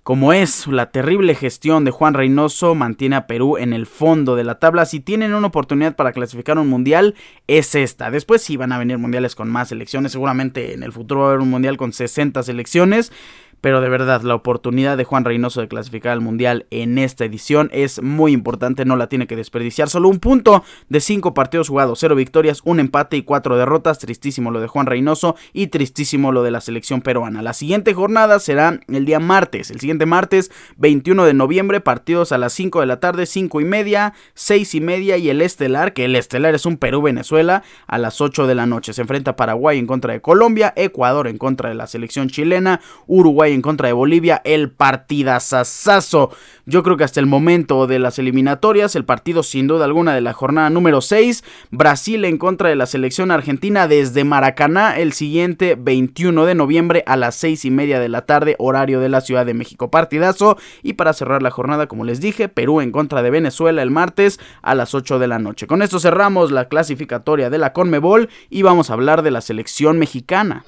como 0.03 0.33
es 0.33 0.67
la 0.67 0.91
terrible 0.91 1.37
gestión 1.37 1.85
de 1.85 1.93
Juan 1.93 2.15
Reynoso, 2.15 2.75
mantiene 2.75 3.15
a 3.15 3.29
Perú 3.29 3.57
en 3.57 3.73
el 3.73 3.87
fondo 3.87 4.35
de 4.35 4.43
la 4.43 4.59
tabla. 4.59 4.85
Si 4.85 4.99
tienen 4.99 5.33
una 5.33 5.47
oportunidad 5.47 5.95
para 5.95 6.13
clasificar 6.13 6.59
un 6.59 6.67
mundial, 6.67 7.15
es 7.47 7.77
esta. 7.77 8.11
Después 8.11 8.43
sí 8.43 8.57
van 8.57 8.73
a 8.73 8.79
venir 8.79 8.99
mundiales 8.99 9.37
con 9.37 9.49
más 9.49 9.69
selecciones. 9.69 10.11
Seguramente 10.11 10.75
en 10.75 10.83
el 10.83 10.91
futuro 10.91 11.21
va 11.21 11.27
a 11.27 11.29
haber 11.31 11.41
un 11.41 11.51
mundial 11.51 11.77
con 11.77 11.93
60 11.93 12.43
selecciones. 12.43 13.13
Pero 13.63 13.81
de 13.81 13.89
verdad 13.89 14.21
la 14.23 14.35
oportunidad 14.35 14.99
de 14.99 15.05
Juan 15.05 15.25
Reynoso 15.25 15.63
de 15.63 15.69
clasificar 15.69 16.13
al 16.13 16.21
Mundial 16.21 16.67
en 16.71 16.99
esta 16.99 17.25
edición 17.25 17.71
es 17.73 18.03
muy 18.03 18.33
importante, 18.33 18.85
no 18.85 18.97
la 18.97 19.07
tiene 19.07 19.27
que 19.27 19.37
desperdiciar. 19.37 19.89
Solo 19.89 20.09
un 20.09 20.19
punto 20.19 20.65
de 20.89 21.01
cinco 21.01 21.33
partidos 21.33 21.69
jugados, 21.69 22.01
cero 22.01 22.15
victorias, 22.15 22.61
un 22.65 22.81
empate 22.81 23.17
y 23.17 23.23
cuatro 23.23 23.57
derrotas. 23.57 24.01
Tristísimo 24.01 24.51
lo 24.51 24.61
de 24.61 24.67
Juan 24.67 24.87
Reynoso 24.87 25.37
y 25.53 25.69
tristísimo 25.69 26.33
lo 26.33 26.43
de 26.43 26.51
la 26.51 26.61
selección 26.61 27.03
peruana. 27.03 27.41
La 27.41 27.53
siguiente 27.53 27.95
jornada 27.95 28.41
será 28.41 28.81
el 28.89 29.05
día 29.05 29.21
martes, 29.21 29.71
el 29.71 29.79
siguiente 29.79 30.07
martes 30.07 30.51
21 30.79 31.25
de 31.25 31.35
noviembre, 31.35 31.81
partidos 31.81 32.33
a 32.33 32.39
las 32.39 32.53
5 32.55 32.81
de 32.81 32.87
la 32.87 32.99
tarde, 32.99 33.27
5 33.27 33.61
y 33.61 33.65
media, 33.65 34.13
6 34.35 34.75
y 34.75 34.81
media 34.81 35.17
y 35.19 35.31
el 35.31 35.41
estelar, 35.41 35.93
que 35.93 36.05
el 36.05 36.17
estelar 36.17 36.57
es 36.57 36.67
un 36.67 36.79
Perú-Venezuela, 36.79 37.63
a 37.87 37.99
las 37.99 38.21
8 38.21 38.49
de 38.49 38.57
la 38.57 38.67
noche. 38.67 38.93
Se 38.93 39.03
enfrenta 39.03 39.37
Paraguay 39.37 39.79
en 39.79 39.87
contra 39.87 40.13
de 40.13 40.21
Colombia, 40.21 40.73
Ecuador 40.75 41.29
en 41.29 41.39
contra 41.39 41.69
de 41.69 41.77
la 41.77 41.87
selección 41.87 42.29
chilena, 42.29 42.81
Uruguay 43.07 43.52
en 43.53 43.63
contra 43.63 43.87
de 43.89 43.93
Bolivia, 43.93 44.41
el 44.45 44.71
partidazazazo. 44.71 46.31
Yo 46.67 46.83
creo 46.83 46.97
que 46.97 47.05
hasta 47.05 47.21
el 47.21 47.27
momento 47.27 47.87
de 47.87 47.99
las 47.99 48.19
eliminatorias, 48.19 48.95
el 48.97 49.05
partido 49.05 49.43
sin 49.43 49.67
duda 49.67 49.85
alguna 49.85 50.15
de 50.15 50.21
la 50.21 50.33
jornada 50.33 50.71
número 50.71 51.01
6, 51.01 51.45
Brasil 51.71 52.25
en 52.25 52.39
contra 52.39 52.69
de 52.69 52.77
la 52.77 52.87
selección 52.87 53.31
argentina 53.31 53.89
desde 53.89 54.25
Maracaná 54.25 54.99
el 54.99 55.13
siguiente 55.13 55.77
21 55.79 56.47
de 56.47 56.55
noviembre 56.55 57.03
a 57.07 57.17
las 57.17 57.37
6 57.37 57.65
y 57.65 57.71
media 57.71 58.01
de 58.01 58.09
la 58.09 58.27
tarde, 58.27 58.57
horario 58.59 59.01
de 59.01 59.09
la 59.09 59.21
Ciudad 59.21 59.47
de 59.47 59.55
México. 59.55 59.91
Partidazo. 59.91 60.57
Y 60.83 60.95
para 60.95 61.13
cerrar 61.13 61.43
la 61.43 61.51
jornada, 61.51 61.87
como 61.87 62.05
les 62.05 62.21
dije, 62.21 62.49
Perú 62.49 62.81
en 62.81 62.93
contra 62.93 63.23
de 63.23 63.31
Venezuela 63.31 63.83
el 63.83 63.91
martes 63.91 64.41
a 64.63 64.75
las 64.75 64.95
8 64.95 65.19
de 65.19 65.27
la 65.27 65.39
noche. 65.39 65.67
Con 65.67 65.83
esto 65.83 65.99
cerramos 65.99 66.51
la 66.51 66.69
clasificatoria 66.69 67.51
de 67.51 67.59
la 67.59 67.73
Conmebol 67.73 68.29
y 68.51 68.63
vamos 68.63 68.91
a 68.91 68.95
hablar 68.95 69.23
de 69.23 69.31
la 69.31 69.41
selección 69.41 69.99
mexicana. 69.99 70.65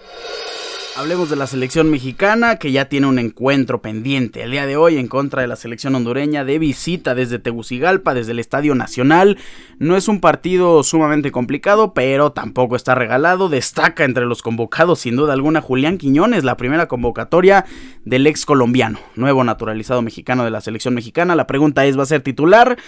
Hablemos 0.96 1.28
de 1.28 1.34
la 1.34 1.48
selección 1.48 1.90
mexicana 1.90 2.54
que 2.56 2.70
ya 2.70 2.84
tiene 2.84 3.08
un 3.08 3.18
encuentro 3.18 3.82
pendiente 3.82 4.44
el 4.44 4.52
día 4.52 4.64
de 4.64 4.76
hoy 4.76 4.96
en 4.96 5.08
contra 5.08 5.42
de 5.42 5.48
la 5.48 5.56
selección 5.56 5.96
hondureña 5.96 6.44
de 6.44 6.60
visita 6.60 7.16
desde 7.16 7.40
Tegucigalpa, 7.40 8.14
desde 8.14 8.30
el 8.30 8.38
Estadio 8.38 8.76
Nacional. 8.76 9.36
No 9.80 9.96
es 9.96 10.06
un 10.06 10.20
partido 10.20 10.84
sumamente 10.84 11.32
complicado, 11.32 11.94
pero 11.94 12.30
tampoco 12.30 12.76
está 12.76 12.94
regalado. 12.94 13.48
Destaca 13.48 14.04
entre 14.04 14.24
los 14.24 14.40
convocados 14.40 15.00
sin 15.00 15.16
duda 15.16 15.32
alguna 15.32 15.60
Julián 15.60 15.98
Quiñones, 15.98 16.44
la 16.44 16.56
primera 16.56 16.86
convocatoria 16.86 17.64
del 18.04 18.28
ex 18.28 18.46
colombiano, 18.46 19.00
nuevo 19.16 19.42
naturalizado 19.42 20.00
mexicano 20.00 20.44
de 20.44 20.52
la 20.52 20.60
selección 20.60 20.94
mexicana. 20.94 21.34
La 21.34 21.48
pregunta 21.48 21.84
es, 21.86 21.98
¿va 21.98 22.04
a 22.04 22.06
ser 22.06 22.20
titular? 22.22 22.78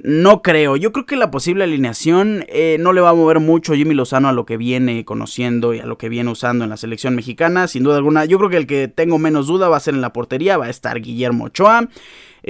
No 0.00 0.42
creo. 0.42 0.76
Yo 0.76 0.92
creo 0.92 1.06
que 1.06 1.16
la 1.16 1.30
posible 1.30 1.64
alineación 1.64 2.44
eh, 2.48 2.76
no 2.78 2.92
le 2.92 3.00
va 3.00 3.10
a 3.10 3.14
mover 3.14 3.40
mucho 3.40 3.74
Jimmy 3.74 3.94
Lozano 3.94 4.28
a 4.28 4.32
lo 4.32 4.46
que 4.46 4.56
viene 4.56 5.04
conociendo 5.04 5.74
y 5.74 5.80
a 5.80 5.86
lo 5.86 5.98
que 5.98 6.08
viene 6.08 6.30
usando 6.30 6.64
en 6.64 6.70
la 6.70 6.76
selección 6.76 7.16
mexicana. 7.16 7.66
Sin 7.66 7.82
duda 7.82 7.96
alguna, 7.96 8.24
yo 8.24 8.38
creo 8.38 8.50
que 8.50 8.58
el 8.58 8.66
que 8.66 8.86
tengo 8.86 9.18
menos 9.18 9.48
duda 9.48 9.68
va 9.68 9.76
a 9.76 9.80
ser 9.80 9.94
en 9.94 10.00
la 10.00 10.12
portería, 10.12 10.56
va 10.56 10.66
a 10.66 10.70
estar 10.70 11.00
Guillermo 11.00 11.46
Ochoa. 11.46 11.88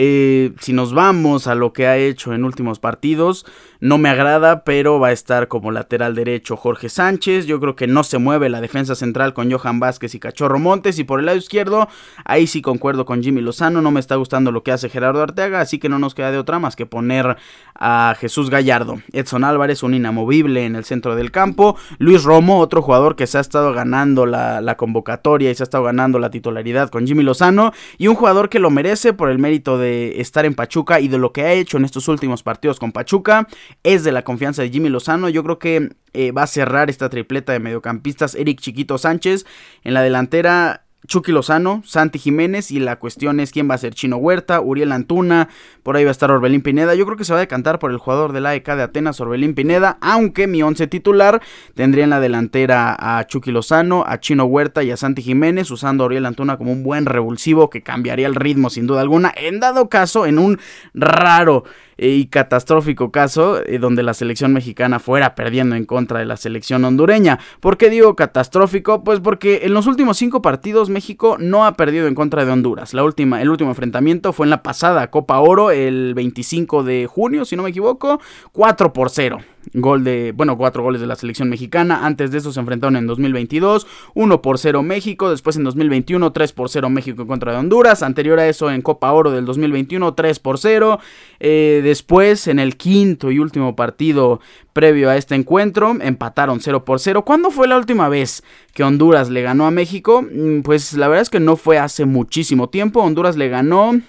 Eh, 0.00 0.52
si 0.60 0.72
nos 0.72 0.94
vamos 0.94 1.48
a 1.48 1.56
lo 1.56 1.72
que 1.72 1.88
ha 1.88 1.96
hecho 1.96 2.32
en 2.32 2.44
últimos 2.44 2.78
partidos, 2.78 3.44
no 3.80 3.98
me 3.98 4.08
agrada, 4.08 4.62
pero 4.62 5.00
va 5.00 5.08
a 5.08 5.12
estar 5.12 5.48
como 5.48 5.72
lateral 5.72 6.14
derecho 6.14 6.56
Jorge 6.56 6.88
Sánchez. 6.88 7.46
Yo 7.46 7.58
creo 7.58 7.74
que 7.74 7.88
no 7.88 8.04
se 8.04 8.18
mueve 8.18 8.48
la 8.48 8.60
defensa 8.60 8.94
central 8.94 9.34
con 9.34 9.50
Johan 9.50 9.80
Vázquez 9.80 10.14
y 10.14 10.20
Cachorro 10.20 10.60
Montes. 10.60 11.00
Y 11.00 11.04
por 11.04 11.18
el 11.18 11.26
lado 11.26 11.38
izquierdo, 11.38 11.88
ahí 12.24 12.46
sí 12.46 12.62
concuerdo 12.62 13.04
con 13.06 13.24
Jimmy 13.24 13.40
Lozano. 13.40 13.82
No 13.82 13.90
me 13.90 13.98
está 13.98 14.14
gustando 14.14 14.52
lo 14.52 14.62
que 14.62 14.70
hace 14.70 14.88
Gerardo 14.88 15.20
Arteaga, 15.20 15.60
así 15.60 15.80
que 15.80 15.88
no 15.88 15.98
nos 15.98 16.14
queda 16.14 16.30
de 16.30 16.38
otra 16.38 16.60
más 16.60 16.76
que 16.76 16.86
poner 16.86 17.36
a 17.74 18.14
Jesús 18.20 18.50
Gallardo. 18.50 19.00
Edson 19.12 19.42
Álvarez, 19.42 19.82
un 19.82 19.94
inamovible 19.94 20.64
en 20.64 20.76
el 20.76 20.84
centro 20.84 21.16
del 21.16 21.32
campo. 21.32 21.76
Luis 21.98 22.22
Romo, 22.22 22.60
otro 22.60 22.82
jugador 22.82 23.16
que 23.16 23.26
se 23.26 23.38
ha 23.38 23.40
estado 23.40 23.72
ganando 23.72 24.26
la, 24.26 24.60
la 24.60 24.76
convocatoria 24.76 25.50
y 25.50 25.56
se 25.56 25.64
ha 25.64 25.64
estado 25.64 25.82
ganando 25.82 26.20
la 26.20 26.30
titularidad 26.30 26.88
con 26.88 27.04
Jimmy 27.04 27.24
Lozano. 27.24 27.72
Y 27.96 28.06
un 28.06 28.14
jugador 28.14 28.48
que 28.48 28.60
lo 28.60 28.70
merece 28.70 29.12
por 29.12 29.28
el 29.28 29.38
mérito 29.38 29.76
de 29.76 29.87
estar 30.16 30.44
en 30.44 30.54
Pachuca 30.54 31.00
y 31.00 31.08
de 31.08 31.18
lo 31.18 31.32
que 31.32 31.42
ha 31.42 31.52
hecho 31.52 31.76
en 31.76 31.84
estos 31.84 32.08
últimos 32.08 32.42
partidos 32.42 32.78
con 32.78 32.92
Pachuca 32.92 33.48
es 33.82 34.04
de 34.04 34.12
la 34.12 34.24
confianza 34.24 34.62
de 34.62 34.70
Jimmy 34.70 34.88
Lozano. 34.88 35.28
Yo 35.28 35.42
creo 35.42 35.58
que 35.58 35.90
eh, 36.12 36.32
va 36.32 36.42
a 36.42 36.46
cerrar 36.46 36.90
esta 36.90 37.08
tripleta 37.08 37.52
de 37.52 37.60
mediocampistas 37.60 38.34
Eric 38.34 38.60
Chiquito 38.60 38.98
Sánchez. 38.98 39.46
En 39.84 39.94
la 39.94 40.02
delantera 40.02 40.87
Chucky 41.06 41.32
Lozano, 41.32 41.82
Santi 41.84 42.18
Jiménez 42.18 42.70
y 42.70 42.80
la 42.80 42.98
cuestión 42.98 43.38
es 43.38 43.52
quién 43.52 43.70
va 43.70 43.74
a 43.74 43.78
ser 43.78 43.94
Chino 43.94 44.16
Huerta, 44.16 44.60
Uriel 44.60 44.92
Antuna, 44.92 45.48
por 45.82 45.96
ahí 45.96 46.04
va 46.04 46.10
a 46.10 46.12
estar 46.12 46.30
Orbelín 46.30 46.60
Pineda. 46.60 46.94
Yo 46.94 47.06
creo 47.06 47.16
que 47.16 47.24
se 47.24 47.32
va 47.32 47.38
a 47.38 47.40
decantar 47.40 47.78
por 47.78 47.92
el 47.92 47.98
jugador 47.98 48.32
de 48.32 48.40
la 48.40 48.50
AEK 48.50 48.66
de 48.74 48.82
Atenas, 48.82 49.20
Orbelín 49.20 49.54
Pineda, 49.54 49.96
aunque 50.00 50.46
mi 50.46 50.62
once 50.62 50.86
titular 50.86 51.40
tendría 51.74 52.04
en 52.04 52.10
la 52.10 52.20
delantera 52.20 52.96
a 52.98 53.24
Chucky 53.26 53.52
Lozano, 53.52 54.04
a 54.06 54.18
Chino 54.18 54.44
Huerta 54.44 54.82
y 54.82 54.90
a 54.90 54.96
Santi 54.96 55.22
Jiménez, 55.22 55.70
usando 55.70 56.02
a 56.02 56.06
Uriel 56.06 56.26
Antuna 56.26 56.58
como 56.58 56.72
un 56.72 56.82
buen 56.82 57.06
revulsivo 57.06 57.70
que 57.70 57.82
cambiaría 57.82 58.26
el 58.26 58.34
ritmo 58.34 58.68
sin 58.68 58.86
duda 58.86 59.00
alguna. 59.00 59.32
En 59.36 59.60
dado 59.60 59.88
caso, 59.88 60.26
en 60.26 60.38
un 60.38 60.58
raro 60.94 61.64
y 61.98 62.26
catastrófico 62.26 63.10
caso 63.10 63.60
eh, 63.66 63.78
donde 63.78 64.02
la 64.02 64.14
selección 64.14 64.52
mexicana 64.52 65.00
fuera 65.00 65.34
perdiendo 65.34 65.76
en 65.76 65.84
contra 65.84 66.20
de 66.20 66.24
la 66.24 66.36
selección 66.36 66.84
hondureña. 66.84 67.38
¿Por 67.60 67.76
qué 67.76 67.90
digo 67.90 68.16
catastrófico? 68.16 69.04
Pues 69.04 69.20
porque 69.20 69.60
en 69.64 69.74
los 69.74 69.86
últimos 69.86 70.16
cinco 70.16 70.40
partidos 70.40 70.88
México 70.88 71.36
no 71.38 71.66
ha 71.66 71.74
perdido 71.74 72.06
en 72.06 72.14
contra 72.14 72.44
de 72.44 72.52
Honduras. 72.52 72.94
La 72.94 73.04
última, 73.04 73.42
el 73.42 73.50
último 73.50 73.70
enfrentamiento 73.70 74.32
fue 74.32 74.46
en 74.46 74.50
la 74.50 74.62
pasada 74.62 75.10
Copa 75.10 75.40
Oro 75.40 75.70
el 75.70 76.14
25 76.14 76.84
de 76.84 77.06
junio, 77.06 77.44
si 77.44 77.56
no 77.56 77.64
me 77.64 77.70
equivoco, 77.70 78.20
4 78.52 78.92
por 78.92 79.10
0 79.10 79.38
gol 79.74 80.04
de, 80.04 80.32
bueno, 80.32 80.56
cuatro 80.56 80.82
goles 80.82 81.00
de 81.00 81.06
la 81.06 81.16
selección 81.16 81.48
mexicana. 81.48 82.04
Antes 82.06 82.30
de 82.30 82.38
eso 82.38 82.52
se 82.52 82.60
enfrentaron 82.60 82.96
en 82.96 83.06
2022, 83.06 83.86
1 84.14 84.42
por 84.42 84.58
0 84.58 84.82
México, 84.82 85.30
después 85.30 85.56
en 85.56 85.64
2021, 85.64 86.32
3 86.32 86.52
por 86.52 86.68
0 86.68 86.90
México 86.90 87.22
en 87.22 87.28
contra 87.28 87.52
de 87.52 87.58
Honduras. 87.58 88.02
Anterior 88.02 88.38
a 88.38 88.48
eso 88.48 88.70
en 88.70 88.82
Copa 88.82 89.12
Oro 89.12 89.30
del 89.30 89.44
2021, 89.44 90.14
3 90.14 90.38
por 90.38 90.58
0. 90.58 91.00
Eh, 91.40 91.80
después 91.82 92.48
en 92.48 92.58
el 92.58 92.76
quinto 92.76 93.30
y 93.30 93.38
último 93.38 93.76
partido 93.76 94.40
previo 94.72 95.10
a 95.10 95.16
este 95.16 95.34
encuentro, 95.34 95.96
empataron 96.00 96.60
0 96.60 96.84
por 96.84 97.00
0. 97.00 97.24
¿Cuándo 97.24 97.50
fue 97.50 97.66
la 97.66 97.76
última 97.76 98.08
vez 98.08 98.44
que 98.74 98.84
Honduras 98.84 99.28
le 99.28 99.42
ganó 99.42 99.66
a 99.66 99.70
México? 99.70 100.22
Mm, 100.22 100.60
pues 100.60 100.92
la 100.94 101.08
verdad 101.08 101.22
es 101.22 101.30
que 101.30 101.40
no 101.40 101.56
fue 101.56 101.78
hace 101.78 102.04
muchísimo 102.04 102.68
tiempo. 102.68 103.02
Honduras 103.02 103.36
le 103.36 103.48
ganó 103.48 104.00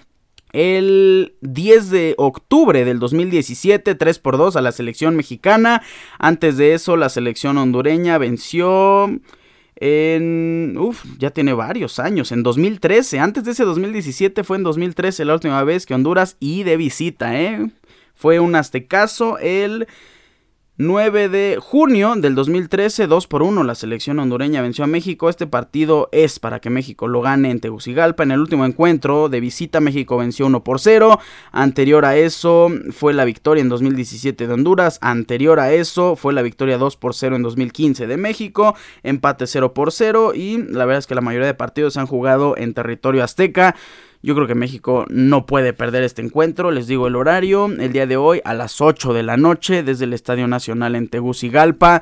el 0.52 1.36
10 1.42 1.90
de 1.90 2.16
octubre 2.18 2.86
del 2.86 3.00
2017, 3.00 3.96
3 3.96 4.20
por 4.20 4.38
2 4.38 4.56
a 4.56 4.62
la 4.62 4.72
selección 4.72 5.16
mexicana. 5.16 5.82
Antes 6.18 6.58
de 6.58 6.74
eso, 6.74 6.98
la 6.98 7.10
selección 7.10 7.58
hondureña 7.58 8.18
venció 8.18 9.10
en... 9.76 10.76
Uf, 10.78 11.06
ya 11.18 11.32
tiene 11.32 11.54
varios 11.54 12.00
años, 12.00 12.32
en 12.32 12.44
2013. 12.44 13.20
Antes 13.20 13.44
de 13.44 13.52
ese 13.52 13.64
2017 13.64 14.44
fue 14.44 14.58
en 14.58 14.64
2013 14.64 15.26
la 15.26 15.34
última 15.34 15.64
vez 15.64 15.86
que 15.86 15.94
Honduras 15.94 16.38
y 16.40 16.64
de 16.64 16.78
visita, 16.78 17.40
¿eh? 17.40 17.70
Fue 18.16 18.40
un 18.40 18.56
aztecaso 18.56 19.38
el 19.38 19.88
9 20.82 21.28
de 21.28 21.58
junio 21.62 22.14
del 22.16 22.36
2013, 22.36 23.08
2 23.08 23.28
por 23.28 23.44
1, 23.44 23.66
la 23.66 23.76
selección 23.76 24.18
hondureña 24.18 24.62
venció 24.62 24.86
a 24.86 24.88
México. 24.88 25.30
Este 25.30 25.46
partido 25.46 26.08
es 26.14 26.40
para 26.40 26.62
que 26.62 26.70
México 26.70 27.10
lo 27.10 27.20
gane 27.20 27.52
en 27.52 27.60
Tegucigalpa. 27.60 28.24
En 28.24 28.32
el 28.32 28.40
último 28.40 28.64
encuentro 28.64 29.28
de 29.28 29.42
visita, 29.42 29.82
México 29.82 30.16
venció 30.16 30.46
1 30.46 30.64
por 30.64 30.80
0. 30.80 31.20
Anterior 31.52 32.06
a 32.06 32.16
eso 32.16 32.70
fue 32.92 33.14
la 33.14 33.26
victoria 33.26 33.60
en 33.60 33.68
2017 33.68 34.48
de 34.48 34.54
Honduras. 34.54 35.00
Anterior 35.02 35.60
a 35.60 35.74
eso 35.74 36.16
fue 36.16 36.32
la 36.32 36.44
victoria 36.44 36.78
2 36.78 36.96
por 36.96 37.14
0 37.14 37.36
en 37.36 37.44
2015 37.44 38.08
de 38.08 38.16
México. 38.16 38.74
Empate 39.04 39.48
0 39.48 39.74
por 39.74 39.92
0. 39.92 40.32
Y 40.34 40.60
la 40.60 40.86
verdad 40.86 41.00
es 41.00 41.08
que 41.08 41.16
la 41.16 41.20
mayoría 41.20 41.48
de 41.48 41.56
partidos 41.56 41.96
se 41.96 42.00
han 42.00 42.08
jugado 42.08 42.56
en 42.56 42.74
territorio 42.74 43.26
azteca. 43.26 43.76
Yo 44.22 44.36
creo 44.36 44.48
que 44.48 44.56
México 44.56 45.06
no 45.10 45.46
puede 45.46 45.72
perder 45.72 46.04
este 46.04 46.22
encuentro. 46.22 46.72
Les 46.72 46.88
digo 46.88 47.08
el 47.08 47.16
horario. 47.16 47.68
El 47.68 47.94
día 47.94 48.06
de 48.06 48.18
hoy 48.18 48.42
a 48.44 48.54
las 48.54 48.82
8 48.82 49.14
de 49.14 49.24
la 49.24 49.38
noche 49.38 49.82
desde 49.82 50.04
el 50.04 50.14
Estadio 50.14 50.48
Nacional 50.48 50.96
en 50.96 51.08
Tegucigalpa. 51.08 52.02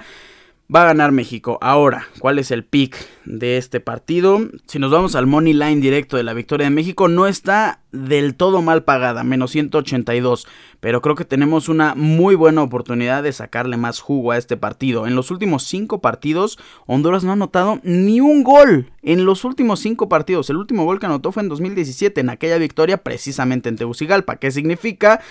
Va 0.74 0.81
a 0.81 0.88
ganar 0.88 1.13
México. 1.13 1.57
Ahora, 1.62 2.09
¿cuál 2.19 2.39
es 2.39 2.51
el 2.51 2.65
pick 2.65 2.97
de 3.24 3.55
este 3.55 3.79
partido? 3.79 4.41
Si 4.65 4.79
nos 4.79 4.91
vamos 4.91 5.15
al 5.15 5.25
money 5.25 5.53
line 5.53 5.79
directo 5.79 6.17
de 6.17 6.24
la 6.24 6.33
victoria 6.33 6.65
de 6.65 6.75
México, 6.75 7.07
no 7.07 7.25
está 7.25 7.79
del 7.93 8.36
todo 8.36 8.62
mal 8.62 8.83
pagada, 8.83 9.24
menos 9.24 9.51
182. 9.51 10.45
Pero 10.81 11.01
creo 11.01 11.15
que 11.15 11.24
tenemos 11.24 11.69
una 11.69 11.95
muy 11.95 12.36
buena 12.36 12.63
oportunidad 12.63 13.24
de 13.24 13.31
sacarle 13.31 13.77
más 13.77 14.01
jugo 14.01 14.31
a 14.31 14.38
este 14.38 14.57
partido. 14.57 15.07
En 15.07 15.15
los 15.15 15.31
últimos 15.31 15.63
5 15.63 16.01
partidos, 16.01 16.59
Honduras 16.86 17.24
no 17.24 17.29
ha 17.29 17.36
anotado 17.36 17.79
ni 17.83 18.19
un 18.19 18.43
gol. 18.43 18.91
En 19.03 19.24
los 19.24 19.45
últimos 19.45 19.79
5 19.79 20.09
partidos. 20.09 20.50
El 20.50 20.57
último 20.57 20.83
gol 20.83 21.00
que 21.00 21.05
anotó 21.05 21.31
fue 21.31 21.43
en 21.43 21.50
2017, 21.50 22.19
en 22.19 22.29
aquella 22.29 22.57
victoria 22.57 22.97
precisamente 22.97 23.69
en 23.69 23.77
Tegucigalpa. 23.77 24.36
¿Qué 24.36 24.51
significa? 24.51 25.21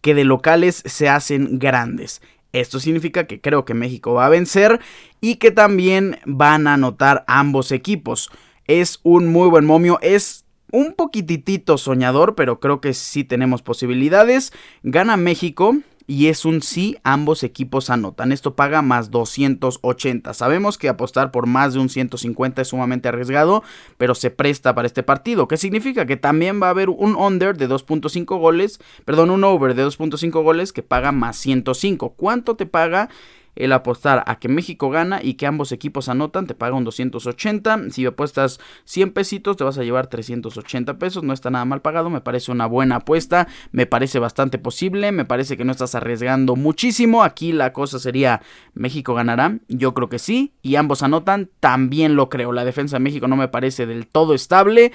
Que 0.00 0.14
de 0.14 0.24
locales 0.24 0.82
se 0.84 1.08
hacen 1.08 1.60
grandes. 1.60 2.22
Esto 2.52 2.80
significa 2.80 3.26
que 3.26 3.40
creo 3.40 3.64
que 3.64 3.74
México 3.74 4.14
va 4.14 4.26
a 4.26 4.30
vencer 4.30 4.80
y 5.20 5.36
que 5.36 5.50
también 5.50 6.18
van 6.26 6.66
a 6.66 6.74
anotar 6.74 7.24
ambos 7.26 7.72
equipos. 7.72 8.30
Es 8.66 9.00
un 9.02 9.28
muy 9.28 9.48
buen 9.48 9.64
momio, 9.64 9.98
es 10.02 10.44
un 10.72 10.92
poquitito 10.94 11.78
soñador, 11.78 12.34
pero 12.34 12.60
creo 12.60 12.80
que 12.80 12.94
sí 12.94 13.24
tenemos 13.24 13.62
posibilidades. 13.62 14.52
Gana 14.82 15.16
México 15.16 15.78
y 16.10 16.26
es 16.26 16.44
un 16.44 16.60
sí, 16.60 16.96
ambos 17.04 17.44
equipos 17.44 17.88
anotan. 17.88 18.32
Esto 18.32 18.56
paga 18.56 18.82
más 18.82 19.12
280. 19.12 20.34
Sabemos 20.34 20.76
que 20.76 20.88
apostar 20.88 21.30
por 21.30 21.46
más 21.46 21.72
de 21.72 21.78
un 21.78 21.88
150 21.88 22.62
es 22.62 22.66
sumamente 22.66 23.08
arriesgado, 23.08 23.62
pero 23.96 24.16
se 24.16 24.32
presta 24.32 24.74
para 24.74 24.86
este 24.86 25.04
partido. 25.04 25.46
¿Qué 25.46 25.56
significa? 25.56 26.06
Que 26.06 26.16
también 26.16 26.60
va 26.60 26.66
a 26.66 26.70
haber 26.70 26.90
un 26.90 27.14
under 27.14 27.56
de 27.56 27.68
2.5 27.68 28.40
goles, 28.40 28.80
perdón, 29.04 29.30
un 29.30 29.44
over 29.44 29.76
de 29.76 29.86
2.5 29.86 30.42
goles 30.42 30.72
que 30.72 30.82
paga 30.82 31.12
más 31.12 31.36
105. 31.36 32.14
¿Cuánto 32.16 32.56
te 32.56 32.66
paga? 32.66 33.08
El 33.56 33.72
apostar 33.72 34.22
a 34.26 34.38
que 34.38 34.48
México 34.48 34.90
gana 34.90 35.20
y 35.22 35.34
que 35.34 35.46
ambos 35.46 35.72
equipos 35.72 36.08
anotan, 36.08 36.46
te 36.46 36.54
paga 36.54 36.76
un 36.76 36.84
280. 36.84 37.90
Si 37.90 38.06
apuestas 38.06 38.60
100 38.84 39.12
pesitos, 39.12 39.56
te 39.56 39.64
vas 39.64 39.78
a 39.78 39.82
llevar 39.82 40.06
380 40.06 40.98
pesos. 40.98 41.22
No 41.22 41.32
está 41.32 41.50
nada 41.50 41.64
mal 41.64 41.82
pagado, 41.82 42.10
me 42.10 42.20
parece 42.20 42.52
una 42.52 42.66
buena 42.66 42.96
apuesta, 42.96 43.48
me 43.72 43.86
parece 43.86 44.18
bastante 44.18 44.58
posible, 44.58 45.12
me 45.12 45.24
parece 45.24 45.56
que 45.56 45.64
no 45.64 45.72
estás 45.72 45.94
arriesgando 45.94 46.56
muchísimo. 46.56 47.22
Aquí 47.22 47.52
la 47.52 47.72
cosa 47.72 47.98
sería, 47.98 48.42
México 48.74 49.14
ganará, 49.14 49.58
yo 49.68 49.94
creo 49.94 50.08
que 50.08 50.18
sí, 50.18 50.52
y 50.62 50.76
ambos 50.76 51.02
anotan, 51.02 51.50
también 51.60 52.16
lo 52.16 52.28
creo. 52.28 52.52
La 52.52 52.64
defensa 52.64 52.96
de 52.96 53.00
México 53.00 53.28
no 53.28 53.36
me 53.36 53.48
parece 53.48 53.86
del 53.86 54.06
todo 54.06 54.34
estable. 54.34 54.92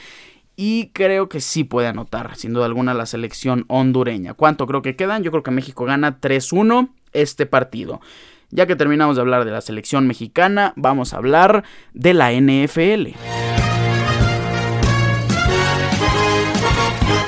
Y 0.58 0.92
creo 0.94 1.28
que 1.28 1.42
sí 1.42 1.66
puede 1.66 1.90
anotar, 1.90 2.38
sin 2.38 2.54
duda 2.54 2.66
alguna, 2.66 2.94
la 2.94 3.06
selección 3.06 3.66
hondureña. 3.68 4.36
¿Cuánto 4.36 4.66
creo 4.68 4.82
que 4.82 4.96
quedan? 4.96 5.22
Yo 5.22 5.32
creo 5.32 5.44
que 5.44 5.52
México 5.52 5.84
gana 5.84 6.22
3-1 6.22 6.92
este 7.12 7.46
partido. 7.46 8.00
Ya 8.56 8.68
que 8.68 8.78
terminamos 8.78 9.18
de 9.18 9.22
hablar 9.22 9.44
de 9.44 9.52
la 9.52 9.60
selección 9.60 10.08
mexicana, 10.08 10.72
vamos 10.78 11.14
a 11.14 11.18
hablar 11.18 11.66
de 11.94 12.14
la 12.14 12.32
NFL. 12.32 13.10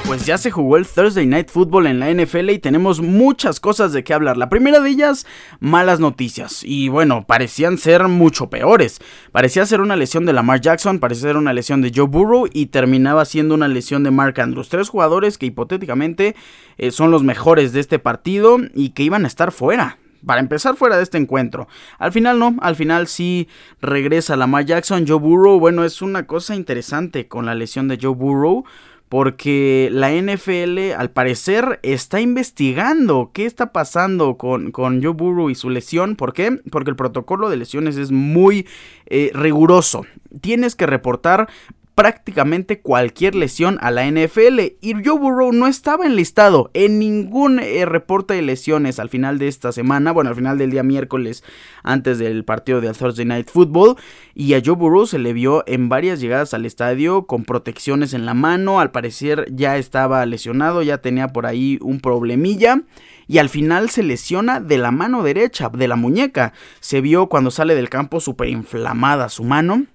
Pues 0.05 0.25
ya 0.25 0.37
se 0.37 0.51
jugó 0.51 0.77
el 0.77 0.87
Thursday 0.87 1.25
Night 1.25 1.49
Football 1.49 1.87
en 1.87 1.99
la 1.99 2.09
NFL 2.09 2.51
y 2.51 2.59
tenemos 2.59 3.01
muchas 3.01 3.59
cosas 3.59 3.91
de 3.91 4.05
qué 4.05 4.13
hablar. 4.13 4.37
La 4.37 4.47
primera 4.47 4.79
de 4.79 4.89
ellas, 4.89 5.27
malas 5.59 5.99
noticias. 5.99 6.63
Y 6.63 6.87
bueno, 6.87 7.25
parecían 7.27 7.77
ser 7.77 8.07
mucho 8.07 8.49
peores. 8.49 9.01
Parecía 9.33 9.65
ser 9.65 9.81
una 9.81 9.97
lesión 9.97 10.25
de 10.25 10.31
Lamar 10.31 10.61
Jackson, 10.61 10.99
parecía 10.99 11.27
ser 11.27 11.35
una 11.35 11.51
lesión 11.51 11.81
de 11.81 11.91
Joe 11.93 12.07
Burrow 12.07 12.47
y 12.53 12.67
terminaba 12.67 13.25
siendo 13.25 13.53
una 13.53 13.67
lesión 13.67 14.05
de 14.05 14.11
Mark 14.11 14.39
Andrews. 14.39 14.69
Tres 14.69 14.87
jugadores 14.87 15.37
que 15.37 15.47
hipotéticamente 15.47 16.37
eh, 16.77 16.91
son 16.91 17.11
los 17.11 17.25
mejores 17.25 17.73
de 17.73 17.81
este 17.81 17.99
partido 17.99 18.59
y 18.73 18.91
que 18.91 19.03
iban 19.03 19.25
a 19.25 19.27
estar 19.27 19.51
fuera 19.51 19.97
para 20.27 20.41
empezar 20.41 20.75
fuera 20.75 20.97
de 20.97 21.03
este 21.03 21.17
encuentro. 21.17 21.67
Al 21.97 22.11
final 22.11 22.37
no, 22.37 22.55
al 22.61 22.75
final 22.75 23.07
sí 23.07 23.47
regresa 23.81 24.35
Lamar 24.35 24.65
Jackson, 24.65 25.07
Joe 25.07 25.17
Burrow. 25.17 25.59
Bueno, 25.59 25.83
es 25.83 26.03
una 26.03 26.27
cosa 26.27 26.55
interesante 26.55 27.27
con 27.27 27.47
la 27.47 27.55
lesión 27.55 27.87
de 27.87 27.97
Joe 27.99 28.13
Burrow. 28.13 28.63
Porque 29.09 29.87
la 29.89 30.11
NFL 30.11 30.91
al 30.97 31.11
parecer 31.11 31.79
está 31.81 32.19
investigando 32.19 33.31
qué 33.33 33.45
está 33.45 33.71
pasando 33.71 34.35
con, 34.35 34.71
con 34.71 35.01
Joe 35.01 35.13
Burrow 35.13 35.49
y 35.49 35.55
su 35.55 35.69
lesión. 35.69 36.17
¿Por 36.17 36.33
qué? 36.33 36.59
Porque 36.69 36.89
el 36.89 36.97
protocolo 36.97 37.49
de 37.49 37.55
lesiones 37.55 37.95
es 37.95 38.11
muy 38.11 38.67
eh, 39.05 39.31
riguroso. 39.33 40.05
Tienes 40.41 40.75
que 40.75 40.87
reportar 40.87 41.47
prácticamente 41.97 42.79
cualquier 42.79 43.33
lesión 43.33 43.79
a 43.81 43.89
la 43.89 44.05
NFL 44.05 44.59
y 44.81 44.93
Joe 45.03 45.17
Burrow 45.17 45.51
no 45.51 45.65
estaba 45.65 46.05
enlistado 46.05 46.69
en 46.75 46.99
ningún 46.99 47.59
eh, 47.59 47.85
reporte 47.87 48.35
de 48.35 48.43
lesiones 48.43 48.99
al 48.99 49.09
final 49.09 49.39
de 49.39 49.47
esta 49.47 49.71
semana, 49.71 50.11
bueno, 50.11 50.29
al 50.29 50.35
final 50.35 50.59
del 50.59 50.69
día 50.69 50.83
miércoles 50.83 51.43
antes 51.81 52.19
del 52.19 52.45
partido 52.45 52.81
del 52.81 52.95
Thursday 52.95 53.25
Night 53.25 53.49
Football 53.49 53.95
y 54.35 54.53
a 54.53 54.61
Joe 54.63 54.75
Burrow 54.75 55.07
se 55.07 55.17
le 55.17 55.33
vio 55.33 55.63
en 55.65 55.89
varias 55.89 56.19
llegadas 56.19 56.53
al 56.53 56.67
estadio 56.67 57.25
con 57.25 57.45
protecciones 57.45 58.13
en 58.13 58.27
la 58.27 58.35
mano, 58.35 58.79
al 58.79 58.91
parecer 58.91 59.47
ya 59.51 59.77
estaba 59.77 60.23
lesionado, 60.27 60.83
ya 60.83 60.99
tenía 60.99 61.29
por 61.29 61.47
ahí 61.47 61.79
un 61.81 61.99
problemilla 61.99 62.83
y 63.25 63.39
al 63.39 63.49
final 63.49 63.89
se 63.89 64.03
lesiona 64.03 64.59
de 64.59 64.77
la 64.77 64.91
mano 64.91 65.23
derecha, 65.23 65.69
de 65.69 65.87
la 65.87 65.95
muñeca. 65.95 66.53
Se 66.79 67.01
vio 67.01 67.25
cuando 67.27 67.49
sale 67.49 67.73
del 67.73 67.89
campo 67.89 68.19
súper 68.19 68.49
inflamada 68.49 69.29
su 69.29 69.43
mano. 69.43 69.87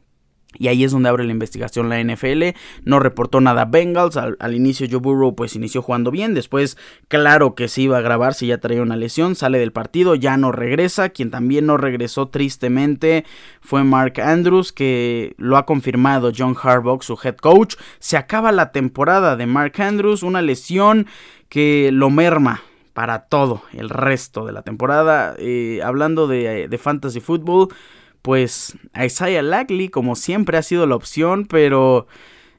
Y 0.59 0.69
ahí 0.69 0.85
es 0.85 0.93
donde 0.93 1.09
abre 1.09 1.25
la 1.25 1.33
investigación 1.33 1.89
la 1.89 2.03
NFL. 2.03 2.57
No 2.85 3.01
reportó 3.01 3.41
nada 3.41 3.65
Bengals. 3.65 4.17
Al, 4.17 4.55
inicio 4.55 4.87
Joe 4.91 5.01
Burrow 5.01 5.35
pues 5.35 5.57
inició 5.57 5.83
jugando 5.83 6.11
bien. 6.11 6.35
Después 6.35 6.77
claro 7.09 7.55
que 7.55 7.69
se 7.69 7.83
iba 7.83 7.99
a 7.99 8.03
grabar 8.03 8.35
si 8.35 8.49
ya 8.49 8.59
traía 8.59 8.83
una 8.83 8.97
lesión. 8.97 9.35
Sale 9.35 9.59
del 9.59 9.73
partido, 9.73 10.15
ya 10.15 10.37
no 10.37 10.53
regresa. 10.53 11.11
Quien 11.11 11.31
también 11.31 11.67
no 11.67 11.77
regresó 11.77 12.29
tristemente 12.29 13.25
fue 13.61 13.85
Mark 13.85 14.21
Andrews 14.21 14.73
que 14.73 15.35
lo 15.39 15.57
ha 15.57 15.67
confirmado 15.67 16.33
John 16.37 16.57
Harbaugh, 16.61 17.03
su 17.03 17.19
head 17.23 17.37
coach. 17.37 17.77
Se 17.99 18.17
acaba 18.17 18.53
la 18.53 18.73
temporada 18.73 19.37
de 19.37 19.47
Mark 19.47 19.81
Andrews. 19.81 20.23
Una 20.23 20.43
lesión 20.43 21.07
que 21.49 21.91
lo 21.93 22.11
merma 22.11 22.63
para 22.93 23.21
todo 23.21 23.63
el 23.73 23.89
resto 23.89 24.45
de 24.45 24.53
la 24.53 24.63
temporada. 24.63 25.35
Eh, 25.39 25.81
hablando 25.83 26.27
de, 26.27 26.69
de 26.69 26.79
fantasy 26.79 27.21
football 27.21 27.69
pues 28.23 28.77
Isaiah 28.95 29.43
Lackley 29.43 29.89
como 29.89 30.17
siempre 30.17 30.57
ha 30.57 30.63
sido 30.63 30.87
la 30.87 30.97
opción, 30.97 31.45
pero 31.47 32.07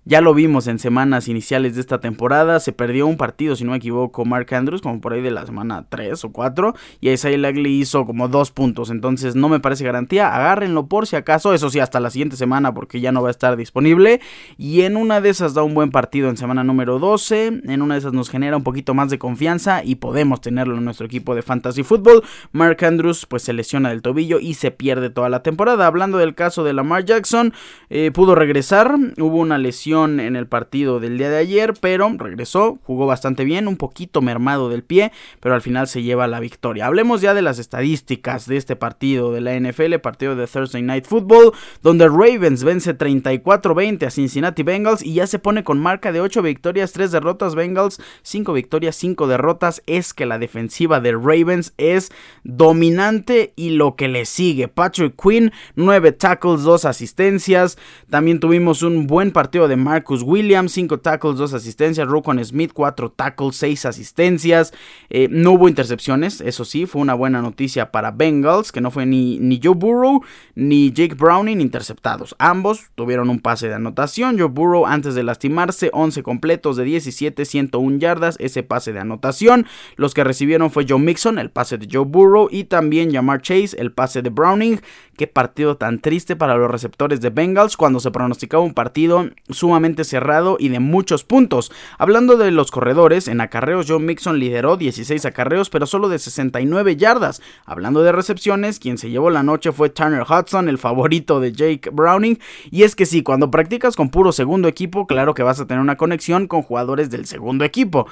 ya 0.05 0.19
lo 0.19 0.33
vimos 0.33 0.67
en 0.67 0.79
semanas 0.79 1.29
iniciales 1.29 1.75
de 1.75 1.81
esta 1.81 2.01
temporada. 2.01 2.60
Se 2.60 2.74
perdió 2.74 3.07
un 3.07 3.15
partido, 3.15 3.55
si 3.55 3.63
no 3.63 3.72
me 3.72 3.77
equivoco, 3.77 4.25
Mark 4.25 4.53
Andrews, 4.53 4.81
como 4.81 5.00
por 5.00 5.13
ahí 5.13 5.22
de 5.22 5.31
la 5.31 5.45
semana 5.45 5.86
3 5.88 6.25
o 6.25 6.31
4. 6.33 6.75
Y 7.00 7.10
Isaiah 7.10 7.38
Lagley 7.38 7.79
hizo 7.79 8.05
como 8.05 8.27
dos 8.27 8.51
puntos. 8.51 8.89
Entonces 8.89 9.36
no 9.36 9.48
me 9.48 9.62
parece 9.62 9.86
garantía. 9.86 10.36
Agárrenlo 10.36 10.88
por 10.88 11.08
si 11.08 11.15
acaso. 11.15 11.54
Eso 11.54 11.69
sí, 11.69 11.80
hasta 11.80 12.01
la 12.01 12.10
siguiente 12.10 12.36
semana 12.36 12.73
porque 12.73 12.99
ya 12.99 13.13
no 13.13 13.21
va 13.21 13.30
a 13.30 13.32
estar 13.32 13.56
disponible. 13.56 14.19
Y 14.58 14.82
en 14.82 14.97
una 14.97 15.21
de 15.21 15.30
esas 15.30 15.54
da 15.54 15.63
un 15.63 15.73
buen 15.73 15.89
partido 15.89 16.30
en 16.30 16.36
semana 16.36 16.65
número 16.65 16.99
12. 16.99 17.62
En 17.63 17.82
una 17.82 17.95
de 17.95 17.99
esas 17.99 18.12
nos 18.12 18.30
genera 18.30 18.58
un 18.58 18.63
poquito 18.63 18.93
más 18.93 19.10
de 19.10 19.17
confianza 19.17 19.86
y 19.86 19.95
podemos 19.95 20.41
tenerlo 20.41 20.78
en 20.78 20.84
nuestro 20.84 21.06
equipo 21.06 21.34
de 21.34 21.43
fantasy 21.43 21.84
football. 21.84 22.23
Mark 22.51 22.84
Andrews 22.84 23.25
pues 23.25 23.43
se 23.43 23.54
lesiona 23.54 23.89
del 23.89 24.01
tobillo 24.01 24.41
y 24.41 24.56
se 24.56 24.71
pierde 24.71 25.10
toda 25.10 25.30
la 25.30 25.43
temporada. 25.43 25.88
Hablando 25.88 26.17
del 26.17 26.36
caso 26.36 26.65
de 26.65 26.73
Lamar 26.73 27.06
Jackson, 27.06 27.54
eh, 27.89 28.12
pudo 28.12 28.36
regresar. 28.36 28.97
Hubo 29.17 29.38
una 29.38 29.58
lesión 29.58 29.92
en 29.93 30.36
el 30.36 30.47
partido 30.47 30.99
del 30.99 31.19
día 31.19 31.29
de 31.29 31.38
ayer, 31.38 31.73
pero 31.79 32.12
regresó, 32.17 32.79
jugó 32.84 33.06
bastante 33.06 33.43
bien, 33.43 33.67
un 33.67 33.77
poquito 33.77 34.21
mermado 34.21 34.69
del 34.69 34.84
pie, 34.84 35.12
pero 35.39 35.53
al 35.53 35.62
final 35.62 35.88
se 35.88 36.01
lleva 36.01 36.25
la 36.27 36.39
victoria. 36.39 36.88
Hablemos 36.88 37.21
ya 37.21 37.36
de 37.36 37.43
las 37.43 37.60
estadísticas 37.60 38.47
de 38.47 38.58
este 38.58 38.75
partido 38.75 39.32
de 39.32 39.41
la 39.41 39.56
NFL, 39.56 39.95
partido 40.01 40.36
de 40.36 40.47
Thursday 40.47 40.82
Night 40.82 41.06
Football, 41.06 41.53
donde 41.84 42.08
Ravens 42.08 42.63
vence 42.63 42.97
34-20 42.97 44.08
a 44.08 44.10
Cincinnati 44.12 44.63
Bengals 44.63 45.03
y 45.03 45.13
ya 45.13 45.27
se 45.27 45.39
pone 45.39 45.63
con 45.63 45.79
marca 45.79 46.12
de 46.12 46.21
8 46.21 46.41
victorias, 46.41 46.91
3 46.91 47.12
derrotas 47.12 47.53
Bengals, 47.53 48.01
5 48.23 48.51
victorias, 48.53 48.95
5 48.95 49.27
derrotas. 49.27 49.84
Es 49.86 50.13
que 50.13 50.25
la 50.25 50.39
defensiva 50.39 50.99
de 50.99 51.12
Ravens 51.12 51.73
es 51.77 52.12
dominante 52.43 53.53
y 53.56 53.71
lo 53.71 53.95
que 53.95 54.08
le 54.08 54.25
sigue. 54.25 54.67
Patrick 54.67 55.15
Quinn, 55.21 55.51
9 55.75 56.13
tackles, 56.13 56.63
2 56.63 56.86
asistencias. 56.86 57.77
También 58.10 58.39
tuvimos 58.39 58.82
un 58.82 59.08
buen 59.08 59.32
partido 59.32 59.67
de 59.67 59.75
Marcus 59.84 60.24
Williams, 60.24 60.72
5 60.72 61.00
tackles, 61.00 61.38
2 61.38 61.54
asistencias. 61.54 62.08
Rokon 62.08 62.43
Smith, 62.43 62.72
4 62.74 63.12
tackles, 63.12 63.56
6 63.58 63.86
asistencias. 63.86 64.74
Eh, 65.10 65.28
no 65.30 65.54
hubo 65.54 65.67
intercepciones, 65.67 66.41
eso 66.41 66.65
sí, 66.65 66.86
fue 66.86 67.02
una 67.02 67.13
buena 67.13 67.41
noticia 67.41 67.91
para 67.91 68.12
Bengals, 68.12 68.72
que 68.72 68.82
no 68.82 68.91
fue 68.91 69.06
ni, 69.06 69.39
ni 69.39 69.60
Joe 69.62 69.76
Burrow 69.76 70.22
ni 70.56 70.91
Jake 70.91 71.15
Browning 71.15 71.62
interceptados. 71.62 72.36
Ambos 72.39 72.91
tuvieron 72.96 73.30
un 73.30 73.39
pase 73.39 73.67
de 73.67 73.76
anotación. 73.76 74.38
Joe 74.38 74.48
Burrow, 74.48 74.86
antes 74.86 75.15
de 75.15 75.24
lastimarse, 75.24 75.89
11 75.93 76.24
completos 76.24 76.78
de 76.78 76.84
17, 76.84 77.46
101 77.46 77.98
yardas, 77.98 78.38
ese 78.39 78.63
pase 78.63 78.93
de 78.93 79.00
anotación. 79.00 79.65
Los 79.96 80.13
que 80.13 80.24
recibieron 80.24 80.72
fue 80.72 80.86
Joe 80.88 81.00
Mixon, 81.00 81.39
el 81.39 81.52
pase 81.52 81.78
de 81.78 81.88
Joe 81.91 82.06
Burrow, 82.06 82.48
y 82.52 82.65
también 82.65 83.12
Jamar 83.12 83.41
Chase, 83.41 83.76
el 83.78 83.91
pase 83.91 84.22
de 84.22 84.30
Browning. 84.30 84.80
Qué 85.17 85.28
partido 85.28 85.78
tan 85.78 86.00
triste 86.00 86.36
para 86.36 86.56
los 86.56 86.72
receptores 86.72 87.22
de 87.22 87.30
Bengals 87.30 87.78
cuando 87.78 88.00
se 88.00 88.12
pronosticaba 88.12 88.63
un 88.63 88.74
partido 88.74 89.30
sumamente 89.50 89.72
cerrado 90.03 90.57
y 90.59 90.69
de 90.69 90.79
muchos 90.79 91.23
puntos. 91.23 91.71
Hablando 91.97 92.38
de 92.38 92.51
los 92.51 92.71
corredores, 92.71 93.27
en 93.27 93.41
acarreos 93.41 93.86
John 93.88 94.05
Mixon 94.05 94.39
lideró 94.39 94.77
16 94.77 95.25
acarreos, 95.25 95.69
pero 95.69 95.86
solo 95.86 96.09
de 96.09 96.19
69 96.19 96.95
yardas. 96.95 97.41
Hablando 97.65 98.03
de 98.03 98.12
recepciones, 98.12 98.79
quien 98.79 98.97
se 98.97 99.09
llevó 99.09 99.29
la 99.29 99.43
noche 99.43 99.71
fue 99.71 99.89
Turner 99.89 100.23
Hudson, 100.23 100.69
el 100.69 100.77
favorito 100.77 101.39
de 101.39 101.51
Jake 101.51 101.89
Browning. 101.91 102.39
Y 102.71 102.83
es 102.83 102.95
que 102.95 103.05
sí, 103.05 103.23
cuando 103.23 103.51
practicas 103.51 103.95
con 103.95 104.09
puro 104.09 104.31
segundo 104.31 104.67
equipo, 104.67 105.07
claro 105.07 105.33
que 105.33 105.43
vas 105.43 105.59
a 105.59 105.67
tener 105.67 105.81
una 105.81 105.97
conexión 105.97 106.47
con 106.47 106.62
jugadores 106.62 107.09
del 107.09 107.25
segundo 107.25 107.65
equipo. 107.65 108.07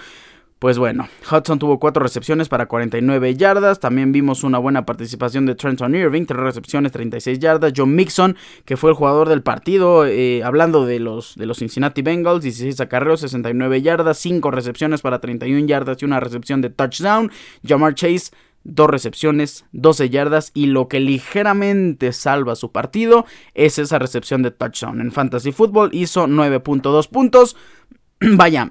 Pues 0.61 0.77
bueno, 0.77 1.09
Hudson 1.31 1.57
tuvo 1.57 1.79
4 1.79 2.03
recepciones 2.03 2.47
para 2.47 2.67
49 2.67 3.35
yardas. 3.35 3.79
También 3.79 4.11
vimos 4.11 4.43
una 4.43 4.59
buena 4.59 4.85
participación 4.85 5.47
de 5.47 5.55
Trenton 5.55 5.95
Irving, 5.95 6.27
3 6.27 6.39
recepciones, 6.39 6.91
36 6.91 7.39
yardas. 7.39 7.73
John 7.75 7.95
Mixon, 7.95 8.37
que 8.63 8.77
fue 8.77 8.91
el 8.91 8.95
jugador 8.95 9.27
del 9.27 9.41
partido, 9.41 10.05
eh, 10.05 10.43
hablando 10.43 10.85
de 10.85 10.99
los, 10.99 11.35
de 11.35 11.47
los 11.47 11.57
Cincinnati 11.57 12.03
Bengals, 12.03 12.43
16 12.43 12.79
acarreos, 12.79 13.21
69 13.21 13.81
yardas, 13.81 14.19
5 14.19 14.51
recepciones 14.51 15.01
para 15.01 15.19
31 15.19 15.65
yardas 15.65 15.99
y 15.99 16.05
una 16.05 16.19
recepción 16.19 16.61
de 16.61 16.69
touchdown. 16.69 17.31
Jamar 17.67 17.95
Chase, 17.95 18.29
2 18.63 18.87
recepciones, 18.87 19.65
12 19.71 20.11
yardas 20.11 20.51
y 20.53 20.67
lo 20.67 20.87
que 20.87 20.99
ligeramente 20.99 22.13
salva 22.13 22.55
su 22.55 22.71
partido 22.71 23.25
es 23.55 23.79
esa 23.79 23.97
recepción 23.97 24.43
de 24.43 24.51
touchdown. 24.51 25.01
En 25.01 25.11
Fantasy 25.11 25.53
Football 25.53 25.89
hizo 25.93 26.27
9.2 26.27 27.09
puntos. 27.09 27.57
Vaya, 28.19 28.69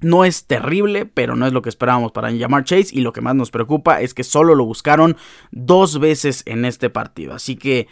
No 0.00 0.24
es 0.24 0.46
terrible, 0.46 1.06
pero 1.06 1.36
no 1.36 1.46
es 1.46 1.52
lo 1.52 1.62
que 1.62 1.68
esperábamos 1.68 2.12
para 2.12 2.30
llamar 2.30 2.64
Chase. 2.64 2.88
Y 2.92 3.00
lo 3.00 3.12
que 3.12 3.20
más 3.20 3.34
nos 3.34 3.50
preocupa 3.50 4.00
es 4.00 4.14
que 4.14 4.24
solo 4.24 4.54
lo 4.54 4.64
buscaron 4.64 5.16
dos 5.50 5.98
veces 5.98 6.42
en 6.46 6.64
este 6.64 6.90
partido. 6.90 7.34
Así 7.34 7.56
que 7.56 7.88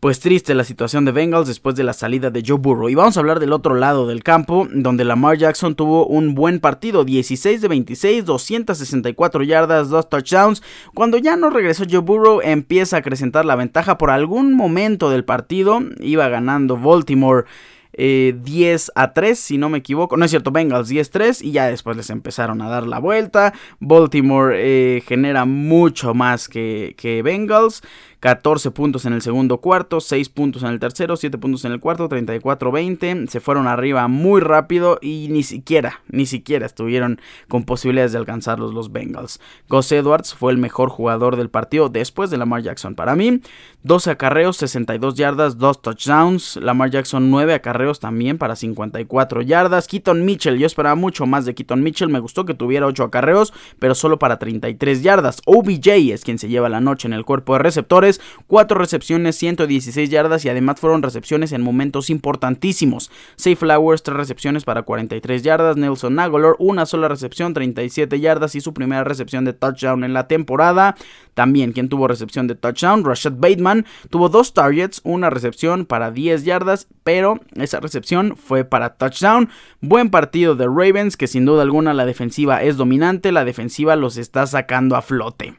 pues 0.00 0.20
triste 0.20 0.54
la 0.54 0.62
situación 0.62 1.04
de 1.04 1.10
Bengals 1.10 1.48
después 1.48 1.74
de 1.74 1.82
la 1.82 1.92
salida 1.92 2.30
de 2.30 2.44
Joe 2.46 2.58
Burrow. 2.58 2.88
Y 2.88 2.94
vamos 2.94 3.16
a 3.16 3.20
hablar 3.20 3.40
del 3.40 3.52
otro 3.52 3.74
lado 3.74 4.06
del 4.06 4.22
campo, 4.22 4.68
donde 4.70 5.04
Lamar 5.04 5.36
Jackson 5.36 5.74
tuvo 5.74 6.06
un 6.06 6.36
buen 6.36 6.60
partido, 6.60 7.04
16 7.04 7.60
de 7.60 7.68
26, 7.68 8.24
264 8.24 9.42
yardas, 9.42 9.88
2 9.88 10.08
touchdowns. 10.08 10.62
Cuando 10.94 11.18
ya 11.18 11.36
no 11.36 11.50
regresó 11.50 11.84
Joe 11.90 11.98
Burrow, 11.98 12.40
empieza 12.42 12.96
a 12.96 12.98
acrecentar 13.00 13.44
la 13.44 13.56
ventaja 13.56 13.98
por 13.98 14.10
algún 14.10 14.54
momento 14.54 15.10
del 15.10 15.24
partido. 15.24 15.80
Iba 15.98 16.28
ganando 16.28 16.76
Baltimore. 16.76 17.46
10 17.92 18.88
eh, 18.88 18.92
a 18.94 19.12
3, 19.12 19.38
si 19.38 19.58
no 19.58 19.68
me 19.68 19.78
equivoco. 19.78 20.16
No 20.16 20.24
es 20.24 20.30
cierto, 20.30 20.50
Bengals 20.50 20.90
10-3 20.90 21.42
y 21.42 21.52
ya 21.52 21.66
después 21.66 21.96
les 21.96 22.10
empezaron 22.10 22.60
a 22.62 22.68
dar 22.68 22.86
la 22.86 22.98
vuelta. 22.98 23.52
Baltimore 23.80 24.54
eh, 24.56 25.02
genera 25.06 25.44
mucho 25.44 26.14
más 26.14 26.48
que, 26.48 26.94
que 26.96 27.22
Bengals. 27.22 27.82
14 28.20 28.72
puntos 28.72 29.04
en 29.04 29.12
el 29.12 29.22
segundo 29.22 29.58
cuarto, 29.58 30.00
6 30.00 30.28
puntos 30.30 30.62
en 30.62 30.70
el 30.70 30.80
tercero, 30.80 31.16
7 31.16 31.38
puntos 31.38 31.64
en 31.64 31.72
el 31.72 31.80
cuarto, 31.80 32.08
34-20. 32.08 33.28
Se 33.28 33.40
fueron 33.40 33.68
arriba 33.68 34.08
muy 34.08 34.40
rápido 34.40 34.98
y 35.00 35.28
ni 35.30 35.42
siquiera, 35.42 36.00
ni 36.08 36.26
siquiera 36.26 36.66
estuvieron 36.66 37.20
con 37.48 37.64
posibilidades 37.64 38.12
de 38.12 38.18
alcanzarlos 38.18 38.74
los 38.74 38.90
Bengals. 38.90 39.40
Gus 39.68 39.92
Edwards 39.92 40.34
fue 40.34 40.50
el 40.52 40.58
mejor 40.58 40.88
jugador 40.88 41.36
del 41.36 41.48
partido 41.48 41.88
después 41.88 42.30
de 42.30 42.38
Lamar 42.38 42.62
Jackson 42.62 42.94
para 42.94 43.14
mí. 43.14 43.40
12 43.84 44.10
acarreos, 44.10 44.56
62 44.56 45.14
yardas, 45.14 45.56
2 45.56 45.82
touchdowns. 45.82 46.56
Lamar 46.56 46.90
Jackson 46.90 47.30
9 47.30 47.54
acarreos 47.54 48.00
también 48.00 48.36
para 48.36 48.56
54 48.56 49.42
yardas. 49.42 49.86
Keaton 49.86 50.24
Mitchell, 50.24 50.58
yo 50.58 50.66
esperaba 50.66 50.96
mucho 50.96 51.26
más 51.26 51.44
de 51.44 51.54
Keaton 51.54 51.82
Mitchell. 51.82 52.08
Me 52.08 52.18
gustó 52.18 52.44
que 52.44 52.54
tuviera 52.54 52.86
8 52.86 53.04
acarreos, 53.04 53.52
pero 53.78 53.94
solo 53.94 54.18
para 54.18 54.38
33 54.38 55.02
yardas. 55.02 55.40
OBJ 55.46 56.12
es 56.12 56.24
quien 56.24 56.38
se 56.38 56.48
lleva 56.48 56.68
la 56.68 56.80
noche 56.80 57.06
en 57.06 57.14
el 57.14 57.24
cuerpo 57.24 57.54
de 57.54 57.60
receptores 58.08 58.38
4 58.46 58.78
recepciones, 58.78 59.36
116 59.36 60.10
yardas 60.10 60.44
y 60.44 60.48
además 60.48 60.80
fueron 60.80 61.02
recepciones 61.02 61.52
en 61.52 61.60
momentos 61.60 62.08
importantísimos. 62.08 63.10
Safe 63.36 63.56
Flowers, 63.56 64.02
3 64.02 64.16
recepciones 64.16 64.64
para 64.64 64.82
43 64.82 65.42
yardas. 65.42 65.76
Nelson 65.76 66.18
Aguilar, 66.18 66.54
una 66.58 66.86
sola 66.86 67.08
recepción, 67.08 67.52
37 67.52 68.20
yardas 68.20 68.54
y 68.54 68.60
su 68.60 68.72
primera 68.72 69.04
recepción 69.04 69.44
de 69.44 69.52
touchdown 69.52 70.02
en 70.04 70.14
la 70.14 70.26
temporada. 70.28 70.96
También 71.34 71.72
quien 71.72 71.88
tuvo 71.88 72.08
recepción 72.08 72.46
de 72.46 72.54
touchdown, 72.54 73.04
Rashad 73.04 73.34
Bateman, 73.36 73.86
tuvo 74.10 74.28
dos 74.28 74.54
targets, 74.54 75.00
una 75.04 75.30
recepción 75.30 75.84
para 75.84 76.10
10 76.10 76.44
yardas, 76.44 76.88
pero 77.04 77.40
esa 77.54 77.80
recepción 77.80 78.34
fue 78.36 78.64
para 78.64 78.94
touchdown. 78.94 79.50
Buen 79.80 80.10
partido 80.10 80.56
de 80.56 80.66
Ravens, 80.66 81.16
que 81.16 81.28
sin 81.28 81.44
duda 81.44 81.62
alguna 81.62 81.94
la 81.94 82.06
defensiva 82.06 82.62
es 82.62 82.76
dominante, 82.76 83.30
la 83.30 83.44
defensiva 83.44 83.94
los 83.94 84.16
está 84.16 84.46
sacando 84.46 84.96
a 84.96 85.02
flote. 85.02 85.54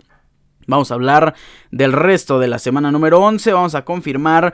Vamos 0.69 0.91
a 0.91 0.93
hablar 0.93 1.33
del 1.71 1.93
resto 1.93 2.37
de 2.37 2.47
la 2.47 2.59
semana 2.59 2.91
número 2.91 3.19
11. 3.19 3.53
Vamos 3.53 3.73
a 3.73 3.83
confirmar 3.83 4.53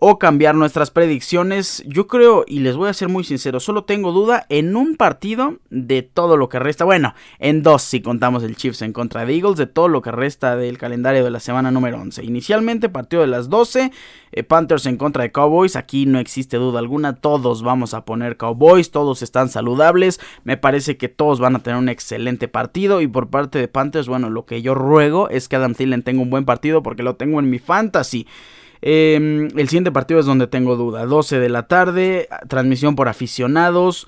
o 0.00 0.18
cambiar 0.18 0.54
nuestras 0.54 0.90
predicciones. 0.90 1.84
Yo 1.86 2.06
creo, 2.06 2.44
y 2.48 2.60
les 2.60 2.74
voy 2.74 2.88
a 2.88 2.94
ser 2.94 3.08
muy 3.08 3.22
sincero, 3.22 3.60
solo 3.60 3.84
tengo 3.84 4.12
duda 4.12 4.46
en 4.48 4.74
un 4.74 4.96
partido 4.96 5.58
de 5.68 6.02
todo 6.02 6.38
lo 6.38 6.48
que 6.48 6.58
resta. 6.58 6.86
Bueno, 6.86 7.14
en 7.38 7.62
dos 7.62 7.82
si 7.82 8.00
contamos 8.00 8.42
el 8.42 8.56
Chiefs 8.56 8.80
en 8.80 8.94
contra 8.94 9.26
de 9.26 9.34
Eagles, 9.34 9.58
de 9.58 9.66
todo 9.66 9.88
lo 9.88 10.00
que 10.00 10.10
resta 10.10 10.56
del 10.56 10.78
calendario 10.78 11.22
de 11.22 11.30
la 11.30 11.38
semana 11.38 11.70
número 11.70 12.00
11. 12.00 12.24
Inicialmente 12.24 12.88
partido 12.88 13.20
de 13.20 13.28
las 13.28 13.50
12, 13.50 13.92
eh, 14.32 14.42
Panthers 14.42 14.86
en 14.86 14.96
contra 14.96 15.22
de 15.22 15.32
Cowboys. 15.32 15.76
Aquí 15.76 16.06
no 16.06 16.18
existe 16.18 16.56
duda 16.56 16.78
alguna, 16.78 17.16
todos 17.16 17.62
vamos 17.62 17.92
a 17.92 18.06
poner 18.06 18.38
Cowboys, 18.38 18.90
todos 18.90 19.20
están 19.20 19.50
saludables. 19.50 20.18
Me 20.44 20.56
parece 20.56 20.96
que 20.96 21.10
todos 21.10 21.40
van 21.40 21.56
a 21.56 21.62
tener 21.62 21.78
un 21.78 21.90
excelente 21.90 22.48
partido. 22.48 23.02
Y 23.02 23.06
por 23.06 23.28
parte 23.28 23.58
de 23.58 23.68
Panthers, 23.68 24.08
bueno, 24.08 24.30
lo 24.30 24.46
que 24.46 24.62
yo 24.62 24.74
ruego 24.74 25.28
es 25.28 25.46
que 25.46 25.56
Adam 25.56 25.74
Thielen 25.74 26.02
tenga 26.02 26.22
un 26.22 26.30
buen 26.30 26.46
partido 26.46 26.82
porque 26.82 27.02
lo 27.02 27.16
tengo 27.16 27.38
en 27.38 27.50
mi 27.50 27.58
fantasy. 27.58 28.26
Em, 28.82 29.48
el 29.56 29.68
siguiente 29.68 29.92
partido 29.92 30.20
es 30.20 30.26
donde 30.26 30.46
tengo 30.46 30.76
duda. 30.76 31.06
12 31.06 31.38
de 31.38 31.48
la 31.48 31.66
tarde, 31.66 32.28
transmisión 32.48 32.96
por 32.96 33.08
aficionados. 33.08 34.06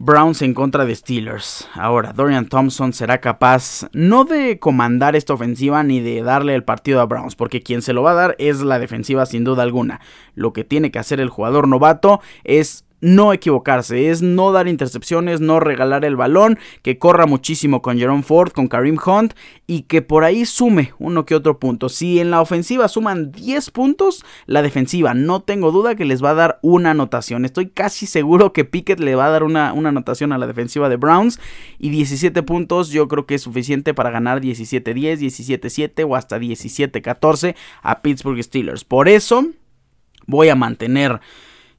Browns 0.00 0.42
en 0.42 0.54
contra 0.54 0.84
de 0.84 0.94
Steelers. 0.94 1.68
Ahora, 1.74 2.12
Dorian 2.12 2.48
Thompson 2.48 2.92
será 2.92 3.20
capaz 3.20 3.88
no 3.92 4.24
de 4.24 4.60
comandar 4.60 5.16
esta 5.16 5.34
ofensiva 5.34 5.82
ni 5.82 5.98
de 5.98 6.22
darle 6.22 6.54
el 6.54 6.62
partido 6.62 7.00
a 7.00 7.06
Browns, 7.06 7.34
porque 7.34 7.62
quien 7.62 7.82
se 7.82 7.92
lo 7.92 8.04
va 8.04 8.12
a 8.12 8.14
dar 8.14 8.36
es 8.38 8.60
la 8.60 8.78
defensiva 8.78 9.26
sin 9.26 9.42
duda 9.42 9.64
alguna. 9.64 10.00
Lo 10.36 10.52
que 10.52 10.62
tiene 10.62 10.92
que 10.92 11.00
hacer 11.00 11.18
el 11.18 11.30
jugador 11.30 11.66
novato 11.66 12.20
es 12.44 12.84
no 13.00 13.32
equivocarse, 13.32 14.10
es 14.10 14.22
no 14.22 14.52
dar 14.52 14.68
intercepciones, 14.68 15.40
no 15.40 15.60
regalar 15.60 16.04
el 16.04 16.16
balón, 16.16 16.58
que 16.82 16.98
corra 16.98 17.26
muchísimo 17.26 17.82
con 17.82 17.98
Jerome 17.98 18.22
Ford, 18.22 18.52
con 18.52 18.68
Karim 18.68 18.98
Hunt 19.04 19.34
y 19.66 19.82
que 19.82 20.02
por 20.02 20.24
ahí 20.24 20.44
sume 20.44 20.92
uno 20.98 21.24
que 21.24 21.34
otro 21.34 21.58
punto. 21.58 21.88
Si 21.88 22.20
en 22.20 22.30
la 22.30 22.40
ofensiva 22.40 22.88
suman 22.88 23.32
10 23.32 23.70
puntos, 23.70 24.24
la 24.46 24.62
defensiva 24.62 25.14
no 25.14 25.42
tengo 25.42 25.70
duda 25.70 25.94
que 25.94 26.04
les 26.04 26.22
va 26.22 26.30
a 26.30 26.34
dar 26.34 26.58
una 26.62 26.90
anotación. 26.90 27.44
Estoy 27.44 27.68
casi 27.68 28.06
seguro 28.06 28.52
que 28.52 28.64
Pickett 28.64 29.00
le 29.00 29.14
va 29.14 29.26
a 29.26 29.30
dar 29.30 29.42
una, 29.42 29.72
una 29.72 29.90
anotación 29.90 30.32
a 30.32 30.38
la 30.38 30.46
defensiva 30.46 30.88
de 30.88 30.96
Browns 30.96 31.40
y 31.78 31.90
17 31.90 32.42
puntos 32.42 32.90
yo 32.90 33.08
creo 33.08 33.26
que 33.26 33.34
es 33.34 33.42
suficiente 33.42 33.94
para 33.94 34.10
ganar 34.10 34.40
17-10, 34.40 35.18
17-7 35.18 36.06
o 36.08 36.16
hasta 36.16 36.38
17-14 36.38 37.54
a 37.82 38.02
Pittsburgh 38.02 38.42
Steelers. 38.42 38.84
Por 38.84 39.08
eso 39.08 39.46
voy 40.26 40.48
a 40.48 40.54
mantener 40.54 41.20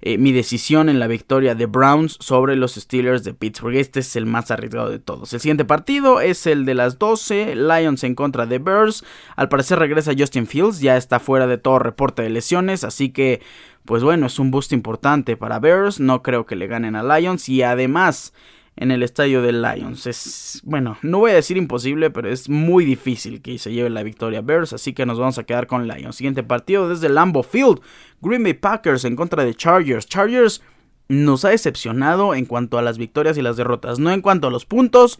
eh, 0.01 0.17
mi 0.17 0.31
decisión 0.31 0.87
en 0.87 0.99
la 0.99 1.07
victoria 1.07 1.55
de 1.55 1.65
Browns 1.65 2.17
sobre 2.21 2.55
los 2.55 2.75
Steelers 2.75 3.23
de 3.23 3.33
Pittsburgh. 3.33 3.75
Este 3.75 3.99
es 3.99 4.15
el 4.15 4.25
más 4.25 4.49
arriesgado 4.49 4.89
de 4.89 4.99
todos. 4.99 5.33
El 5.33 5.41
siguiente 5.41 5.65
partido 5.65 6.21
es 6.21 6.47
el 6.47 6.65
de 6.65 6.73
las 6.73 6.99
12, 6.99 7.55
Lions 7.55 8.03
en 8.03 8.15
contra 8.15 8.45
de 8.45 8.59
Bears. 8.59 9.03
Al 9.35 9.49
parecer 9.49 9.79
regresa 9.79 10.13
Justin 10.17 10.47
Fields, 10.47 10.79
ya 10.79 10.95
está 10.95 11.19
fuera 11.19 11.47
de 11.47 11.57
todo 11.57 11.79
reporte 11.79 12.21
de 12.21 12.29
lesiones, 12.29 12.83
así 12.83 13.09
que 13.09 13.41
pues 13.85 14.03
bueno, 14.03 14.27
es 14.27 14.39
un 14.39 14.51
boost 14.51 14.71
importante 14.71 15.35
para 15.35 15.59
Bears. 15.59 15.99
No 15.99 16.21
creo 16.21 16.45
que 16.45 16.55
le 16.55 16.67
ganen 16.67 16.95
a 16.95 17.03
Lions 17.03 17.49
y 17.49 17.63
además 17.63 18.33
en 18.79 18.91
el 18.91 19.03
estadio 19.03 19.41
de 19.41 19.51
Lions. 19.51 20.07
Es, 20.07 20.61
bueno, 20.63 20.97
no 21.01 21.19
voy 21.19 21.31
a 21.31 21.35
decir 21.35 21.57
imposible, 21.57 22.11
pero 22.11 22.29
es 22.29 22.47
muy 22.47 22.85
difícil 22.85 23.41
que 23.41 23.57
se 23.59 23.73
lleve 23.73 23.89
la 23.89 24.03
victoria 24.03 24.39
Bears, 24.39 24.71
así 24.71 24.93
que 24.93 25.05
nos 25.05 25.19
vamos 25.19 25.37
a 25.37 25.43
quedar 25.43 25.67
con 25.67 25.85
Lions. 25.85 26.15
Siguiente 26.15 26.43
partido 26.43 26.87
desde 26.87 27.09
Lambo 27.09 27.43
Field, 27.43 27.81
Green 28.21 28.41
Bay 28.41 28.53
Packers 28.53 29.03
en 29.03 29.17
contra 29.17 29.43
de 29.43 29.53
Chargers. 29.53 30.07
Chargers 30.07 30.61
nos 31.09 31.43
ha 31.43 31.49
decepcionado 31.49 32.33
en 32.33 32.45
cuanto 32.45 32.77
a 32.77 32.81
las 32.81 32.97
victorias 32.97 33.37
y 33.37 33.41
las 33.41 33.57
derrotas, 33.57 33.99
no 33.99 34.11
en 34.11 34.21
cuanto 34.21 34.47
a 34.47 34.51
los 34.51 34.65
puntos, 34.65 35.19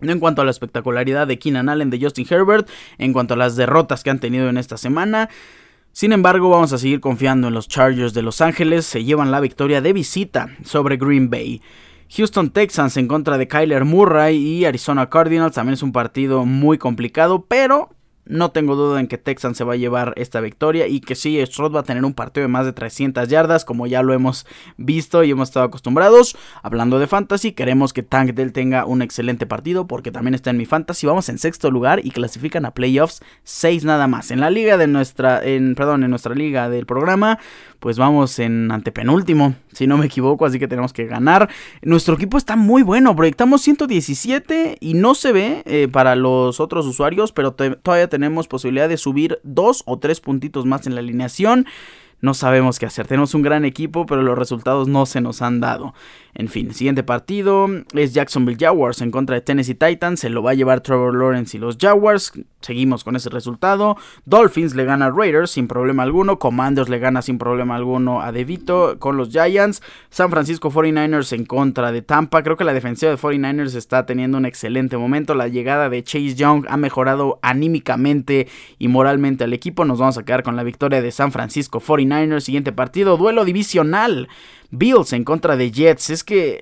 no 0.00 0.10
en 0.10 0.18
cuanto 0.18 0.42
a 0.42 0.44
la 0.44 0.50
espectacularidad 0.50 1.28
de 1.28 1.38
Keenan 1.38 1.68
Allen, 1.68 1.90
de 1.90 2.00
Justin 2.00 2.26
Herbert, 2.28 2.68
en 2.98 3.12
cuanto 3.12 3.34
a 3.34 3.36
las 3.36 3.54
derrotas 3.54 4.02
que 4.02 4.10
han 4.10 4.18
tenido 4.18 4.48
en 4.48 4.58
esta 4.58 4.76
semana. 4.76 5.28
Sin 5.92 6.12
embargo, 6.12 6.50
vamos 6.50 6.72
a 6.72 6.78
seguir 6.78 6.98
confiando 6.98 7.46
en 7.46 7.54
los 7.54 7.68
Chargers 7.68 8.12
de 8.12 8.22
Los 8.22 8.40
Ángeles. 8.40 8.86
Se 8.86 9.04
llevan 9.04 9.30
la 9.30 9.38
victoria 9.38 9.80
de 9.80 9.92
visita 9.92 10.48
sobre 10.64 10.96
Green 10.96 11.30
Bay. 11.30 11.62
Houston 12.16 12.50
Texans 12.50 12.96
en 12.96 13.08
contra 13.08 13.38
de 13.38 13.48
Kyler 13.48 13.84
Murray 13.84 14.36
y 14.36 14.64
Arizona 14.64 15.10
Cardinals. 15.10 15.54
También 15.54 15.74
es 15.74 15.82
un 15.82 15.92
partido 15.92 16.44
muy 16.44 16.78
complicado, 16.78 17.44
pero 17.46 17.90
no 18.28 18.50
tengo 18.50 18.76
duda 18.76 19.00
en 19.00 19.08
que 19.08 19.18
Texans 19.18 19.56
se 19.56 19.64
va 19.64 19.72
a 19.72 19.76
llevar 19.76 20.12
esta 20.16 20.40
victoria 20.40 20.86
y 20.86 21.00
que 21.00 21.14
sí, 21.14 21.44
Stroud 21.44 21.74
va 21.74 21.80
a 21.80 21.84
tener 21.84 22.04
un 22.04 22.14
partido 22.14 22.42
de 22.42 22.48
más 22.48 22.66
de 22.66 22.72
300 22.72 23.28
yardas, 23.28 23.64
como 23.64 23.86
ya 23.86 24.02
lo 24.02 24.12
hemos 24.12 24.46
visto 24.76 25.24
y 25.24 25.30
hemos 25.30 25.48
estado 25.48 25.66
acostumbrados. 25.66 26.36
Hablando 26.62 26.98
de 26.98 27.06
fantasy, 27.06 27.52
queremos 27.52 27.92
que 27.92 28.02
Tank 28.02 28.34
Dell 28.34 28.52
tenga 28.52 28.84
un 28.84 29.02
excelente 29.02 29.46
partido 29.46 29.86
porque 29.86 30.12
también 30.12 30.34
está 30.34 30.50
en 30.50 30.58
mi 30.58 30.66
fantasy. 30.66 31.06
Vamos 31.06 31.28
en 31.28 31.38
sexto 31.38 31.70
lugar 31.70 32.00
y 32.04 32.10
clasifican 32.10 32.64
a 32.64 32.72
playoffs 32.72 33.20
6 33.44 33.84
nada 33.84 34.06
más. 34.06 34.30
En 34.30 34.40
la 34.40 34.50
liga 34.50 34.76
de 34.76 34.86
nuestra, 34.86 35.40
perdón, 35.76 36.04
en 36.04 36.10
nuestra 36.10 36.34
liga 36.34 36.68
del 36.68 36.86
programa, 36.86 37.38
pues 37.80 37.96
vamos 37.96 38.38
en 38.38 38.70
antepenúltimo, 38.70 39.54
si 39.72 39.86
no 39.86 39.96
me 39.96 40.06
equivoco, 40.06 40.44
así 40.44 40.58
que 40.58 40.68
tenemos 40.68 40.92
que 40.92 41.06
ganar. 41.06 41.48
Nuestro 41.82 42.14
equipo 42.14 42.36
está 42.36 42.56
muy 42.56 42.82
bueno, 42.82 43.14
proyectamos 43.14 43.62
117 43.62 44.78
y 44.80 44.94
no 44.94 45.14
se 45.14 45.32
ve 45.32 45.62
eh, 45.64 45.88
para 45.90 46.16
los 46.16 46.60
otros 46.60 46.86
usuarios, 46.86 47.32
pero 47.32 47.52
todavía 47.52 48.08
tenemos 48.08 48.17
tenemos 48.18 48.48
posibilidad 48.48 48.88
de 48.88 48.96
subir 48.96 49.38
dos 49.44 49.84
o 49.86 50.00
tres 50.00 50.20
puntitos 50.20 50.66
más 50.66 50.88
en 50.88 50.96
la 50.96 51.00
alineación 51.00 51.66
no 52.20 52.34
sabemos 52.34 52.78
qué 52.78 52.86
hacer. 52.86 53.06
Tenemos 53.06 53.34
un 53.34 53.42
gran 53.42 53.64
equipo, 53.64 54.06
pero 54.06 54.22
los 54.22 54.36
resultados 54.36 54.88
no 54.88 55.06
se 55.06 55.20
nos 55.20 55.42
han 55.42 55.60
dado. 55.60 55.94
En 56.34 56.48
fin, 56.48 56.72
siguiente 56.72 57.02
partido 57.02 57.66
es 57.94 58.14
Jacksonville 58.14 58.58
Jaguars 58.60 59.00
en 59.02 59.10
contra 59.10 59.34
de 59.34 59.40
Tennessee 59.40 59.74
Titans. 59.74 60.20
Se 60.20 60.28
lo 60.28 60.42
va 60.42 60.52
a 60.52 60.54
llevar 60.54 60.82
Trevor 60.82 61.14
Lawrence 61.14 61.56
y 61.56 61.60
los 61.60 61.76
Jaguars. 61.80 62.32
Seguimos 62.60 63.02
con 63.02 63.16
ese 63.16 63.28
resultado. 63.28 63.96
Dolphins 64.24 64.74
le 64.74 64.84
gana 64.84 65.06
a 65.06 65.10
Raiders 65.10 65.50
sin 65.50 65.66
problema 65.68 66.02
alguno. 66.02 66.38
Commanders 66.38 66.88
le 66.88 66.98
gana 66.98 67.22
sin 67.22 67.38
problema 67.38 67.76
alguno 67.76 68.20
a 68.20 68.30
DeVito 68.30 68.98
con 68.98 69.16
los 69.16 69.30
Giants. 69.30 69.82
San 70.10 70.30
Francisco 70.30 70.70
49ers 70.70 71.32
en 71.32 71.44
contra 71.44 71.90
de 71.92 72.02
Tampa. 72.02 72.42
Creo 72.42 72.56
que 72.56 72.64
la 72.64 72.74
defensiva 72.74 73.10
de 73.10 73.18
49ers 73.18 73.74
está 73.74 74.06
teniendo 74.06 74.38
un 74.38 74.46
excelente 74.46 74.96
momento. 74.96 75.34
La 75.34 75.48
llegada 75.48 75.88
de 75.88 76.02
Chase 76.02 76.34
Young 76.34 76.66
ha 76.68 76.76
mejorado 76.76 77.38
anímicamente 77.42 78.48
y 78.78 78.88
moralmente 78.88 79.44
al 79.44 79.52
equipo. 79.52 79.84
Nos 79.84 79.98
vamos 79.98 80.18
a 80.18 80.24
quedar 80.24 80.42
con 80.42 80.56
la 80.56 80.62
victoria 80.62 81.02
de 81.02 81.10
San 81.10 81.32
Francisco 81.32 81.80
49ers. 81.80 82.07
Siguiente 82.40 82.72
partido, 82.72 83.16
duelo 83.16 83.44
divisional. 83.44 84.28
Bills 84.70 85.12
en 85.14 85.24
contra 85.24 85.56
de 85.56 85.70
Jets. 85.70 86.10
Es 86.10 86.24
que 86.24 86.60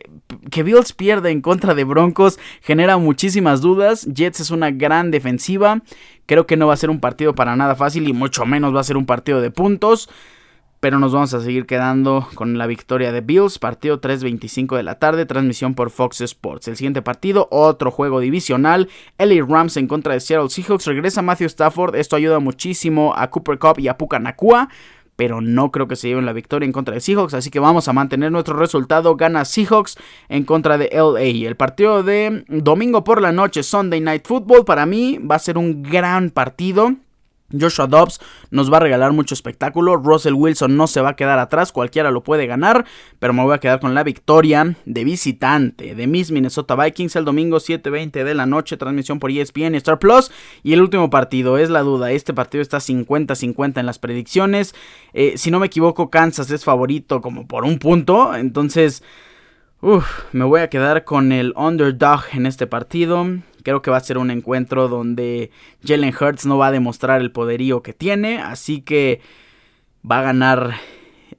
que 0.51 0.63
Bills 0.63 0.93
pierda 0.93 1.31
en 1.31 1.41
contra 1.41 1.75
de 1.75 1.85
Broncos 1.85 2.39
genera 2.63 2.99
muchísimas 2.99 3.61
dudas. 3.61 4.07
Jets 4.07 4.41
es 4.41 4.51
una 4.51 4.71
gran 4.71 5.11
defensiva. 5.11 5.83
Creo 6.27 6.47
que 6.47 6.57
no 6.57 6.67
va 6.67 6.75
a 6.75 6.79
ser 6.79 6.91
un 6.91 7.01
partido 7.01 7.35
para 7.35 7.57
nada 7.57 7.75
fácil 7.75 8.09
y 8.09 8.13
mucho 8.13 8.47
menos 8.47 8.75
va 8.75 8.81
a 8.81 8.85
ser 8.85 8.97
un 8.97 9.07
partido 9.07 9.41
de 9.41 9.51
puntos 9.51 10.09
pero 10.81 10.99
nos 10.99 11.13
vamos 11.13 11.33
a 11.35 11.41
seguir 11.41 11.67
quedando 11.67 12.29
con 12.35 12.59
la 12.59 12.67
victoria 12.67 13.11
de 13.11 13.21
Bills, 13.21 13.59
partido 13.59 14.01
3.25 14.01 14.77
de 14.77 14.83
la 14.83 14.99
tarde, 14.99 15.27
transmisión 15.27 15.75
por 15.75 15.91
Fox 15.91 16.21
Sports. 16.21 16.69
El 16.69 16.77
siguiente 16.77 17.03
partido, 17.03 17.49
otro 17.51 17.91
juego 17.91 18.21
divisional, 18.21 18.89
LA 19.19 19.45
Rams 19.45 19.77
en 19.79 19.89
contra 19.89 20.13
de 20.13 20.21
Seattle 20.21 20.51
Seahawks, 20.51 20.87
regresa 20.87 21.23
Matthew 21.23 21.47
Stafford, 21.47 21.97
esto 21.97 22.17
ayuda 22.17 22.39
muchísimo 22.39 23.15
a 23.17 23.31
Cooper 23.31 23.59
Cup 23.59 23.79
y 23.79 23.89
a 23.89 23.97
Puka 23.97 24.19
Nakua, 24.19 24.69
pero 25.17 25.41
no 25.41 25.73
creo 25.73 25.89
que 25.89 25.97
se 25.97 26.09
lleven 26.09 26.27
la 26.27 26.33
victoria 26.33 26.67
en 26.67 26.73
contra 26.73 26.95
de 26.95 27.01
Seahawks, 27.01 27.35
así 27.35 27.51
que 27.51 27.59
vamos 27.59 27.89
a 27.89 27.93
mantener 27.93 28.31
nuestro 28.31 28.57
resultado, 28.57 29.17
gana 29.17 29.45
Seahawks 29.45 29.97
en 30.29 30.45
contra 30.45 30.79
de 30.79 30.91
LA. 30.93 31.49
El 31.49 31.57
partido 31.57 32.03
de 32.03 32.45
domingo 32.49 33.03
por 33.05 33.21
la 33.21 33.33
noche, 33.33 33.63
Sunday 33.63 34.01
Night 34.01 34.27
Football, 34.27 34.65
para 34.65 34.87
mí 34.87 35.19
va 35.19 35.37
a 35.37 35.41
ser 35.41 35.59
un 35.59 35.83
gran 35.83 36.31
partido. 36.31 36.95
Joshua 37.53 37.87
Dobbs 37.87 38.21
nos 38.51 38.73
va 38.73 38.79
a 38.79 38.81
regalar 38.81 39.13
mucho 39.13 39.35
espectáculo. 39.35 39.97
Russell 39.97 40.35
Wilson 40.35 40.77
no 40.77 40.87
se 40.87 41.01
va 41.01 41.11
a 41.11 41.17
quedar 41.17 41.39
atrás, 41.39 41.73
cualquiera 41.73 42.11
lo 42.11 42.23
puede 42.23 42.47
ganar, 42.47 42.85
pero 43.19 43.33
me 43.33 43.43
voy 43.43 43.55
a 43.55 43.59
quedar 43.59 43.81
con 43.81 43.95
la 43.95 44.03
victoria 44.03 44.77
de 44.85 45.05
visitante 45.05 45.95
de 45.95 46.07
Miss 46.07 46.31
Minnesota 46.31 46.75
Vikings 46.75 47.17
el 47.17 47.25
domingo 47.25 47.59
7:20 47.59 48.25
de 48.25 48.35
la 48.35 48.47
noche, 48.47 48.77
transmisión 48.77 49.19
por 49.19 49.31
ESPN 49.31 49.75
y 49.75 49.79
Star 49.79 49.99
Plus. 49.99 50.31
Y 50.63 50.73
el 50.73 50.83
último 50.83 51.11
partido 51.11 51.59
es 51.59 51.71
la 51.71 51.83
duda. 51.83 52.11
Este 52.11 52.35
partido 52.35 52.63
está 52.63 52.81
50-50 52.81 53.81
en 53.81 53.87
las 53.87 53.99
predicciones. 53.99 54.75
Eh, 55.13 55.35
si 55.37 55.51
no 55.51 55.61
me 55.61 55.67
equivoco, 55.67 56.11
Kansas 56.11 56.51
es 56.51 56.65
favorito 56.65 57.21
como 57.21 57.47
por 57.47 57.65
un 57.65 57.79
punto, 57.79 58.35
entonces. 58.35 59.03
me 60.33 60.45
voy 60.45 60.61
a 60.63 60.69
quedar 60.69 61.05
con 61.05 61.31
el 61.33 61.53
underdog 61.55 62.23
en 62.33 62.47
este 62.47 62.67
partido. 62.67 63.27
Creo 63.67 63.83
que 63.83 63.91
va 63.91 63.97
a 63.97 64.01
ser 64.01 64.17
un 64.17 64.31
encuentro 64.31 64.87
donde 64.87 65.51
Jalen 65.85 66.15
Hurts 66.15 66.47
no 66.47 66.57
va 66.57 66.69
a 66.69 66.71
demostrar 66.71 67.21
el 67.21 67.33
poderío 67.33 67.83
que 67.83 67.93
tiene. 67.93 68.39
Así 68.39 68.81
que 68.81 69.21
va 70.09 70.21
a 70.21 70.23
ganar. 70.23 70.75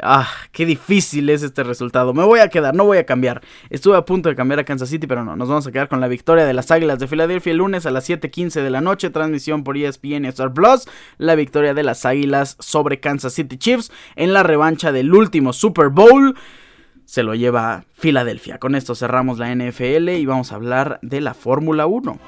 Ah, 0.02 0.28
qué 0.52 0.66
difícil 0.66 1.30
es 1.30 1.42
este 1.42 1.63
resultado. 1.63 2.13
Me 2.13 2.26
voy 2.26 2.42
a 2.42 2.50
quedar, 2.50 2.76
no 2.76 2.84
voy 2.84 2.98
a 2.98 3.06
cambiar. 3.06 3.42
Estuve 3.70 3.96
a 3.96 4.04
punto 4.04 4.28
de 4.28 4.36
cambiar 4.36 4.60
a 4.60 4.66
Kansas 4.66 4.90
City, 4.90 5.08
pero 5.08 5.24
no. 5.24 5.38
Nos 5.38 5.48
vamos 5.48 5.68
a 5.68 5.72
quedar 5.72 5.88
con 5.88 6.02
la 6.02 6.10
victoria 6.10 6.46
de 6.46 6.54
las 6.54 6.70
Águilas 6.70 7.00
de 7.00 7.08
Filadelfia 7.08 7.52
el 7.52 7.60
lunes 7.60 7.86
a 7.86 7.92
las 7.92 8.10
7:15 8.10 8.62
de 8.62 8.72
la 8.72 8.82
noche. 8.82 9.10
Transmisión 9.10 9.63
por 9.63 9.78
ESPN 9.78 10.26
y 10.26 10.28
Star 10.28 10.52
Plus. 10.52 10.86
La 11.18 11.36
victoria 11.36 11.74
de 11.74 11.84
las 11.84 12.04
Águilas 12.04 12.58
sobre 12.60 13.00
Kansas 13.00 13.32
City 13.36 13.58
Chiefs 13.58 13.90
en 14.18 14.34
la 14.34 14.44
revancha 14.44 14.92
del 14.92 15.13
último 15.13 15.54
Super 15.54 15.88
Bowl 15.88 16.36
se 17.08 17.24
lo 17.24 17.36
lleva 17.36 17.86
Filadelfia. 17.93 18.60
Con 18.60 18.76
esto 18.76 18.93
cerramos 18.93 19.39
la 19.39 19.56
NFL 19.56 20.10
y 20.10 20.26
vamos 20.26 20.52
a 20.52 20.56
hablar 20.56 21.00
de 21.02 21.22
la 21.22 21.34
Fórmula 21.34 21.88
1. 21.88 22.20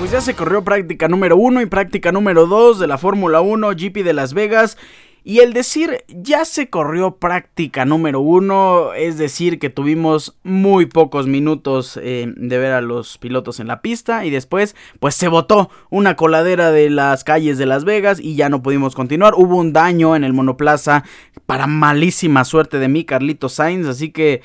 Pues 0.00 0.10
ya 0.10 0.20
se 0.20 0.34
corrió 0.34 0.64
práctica 0.64 1.06
número 1.06 1.36
1 1.36 1.62
y 1.62 1.66
práctica 1.66 2.10
número 2.10 2.48
2 2.48 2.80
de 2.80 2.88
la 2.88 2.98
Fórmula 2.98 3.40
1 3.40 3.70
GP 3.70 4.02
de 4.02 4.12
Las 4.12 4.34
Vegas 4.34 4.76
y 5.22 5.40
el 5.40 5.52
decir 5.52 6.04
ya 6.08 6.44
se 6.44 6.70
corrió 6.70 7.16
práctica 7.16 7.84
número 7.84 8.20
uno, 8.20 8.94
es 8.94 9.18
decir, 9.18 9.58
que 9.58 9.70
tuvimos 9.70 10.38
muy 10.42 10.86
pocos 10.86 11.26
minutos 11.26 11.98
eh, 12.02 12.32
de 12.36 12.58
ver 12.58 12.72
a 12.72 12.80
los 12.80 13.18
pilotos 13.18 13.60
en 13.60 13.66
la 13.66 13.82
pista 13.82 14.24
y 14.24 14.30
después 14.30 14.74
pues 14.98 15.14
se 15.14 15.28
botó 15.28 15.70
una 15.90 16.16
coladera 16.16 16.70
de 16.70 16.90
las 16.90 17.24
calles 17.24 17.58
de 17.58 17.66
Las 17.66 17.84
Vegas 17.84 18.18
y 18.20 18.34
ya 18.34 18.48
no 18.48 18.62
pudimos 18.62 18.94
continuar. 18.94 19.34
Hubo 19.36 19.56
un 19.56 19.72
daño 19.72 20.16
en 20.16 20.24
el 20.24 20.32
monoplaza 20.32 21.04
para 21.46 21.66
malísima 21.66 22.44
suerte 22.44 22.78
de 22.78 22.88
mí, 22.88 23.04
Carlito 23.04 23.48
Sainz, 23.48 23.86
así 23.86 24.10
que 24.10 24.42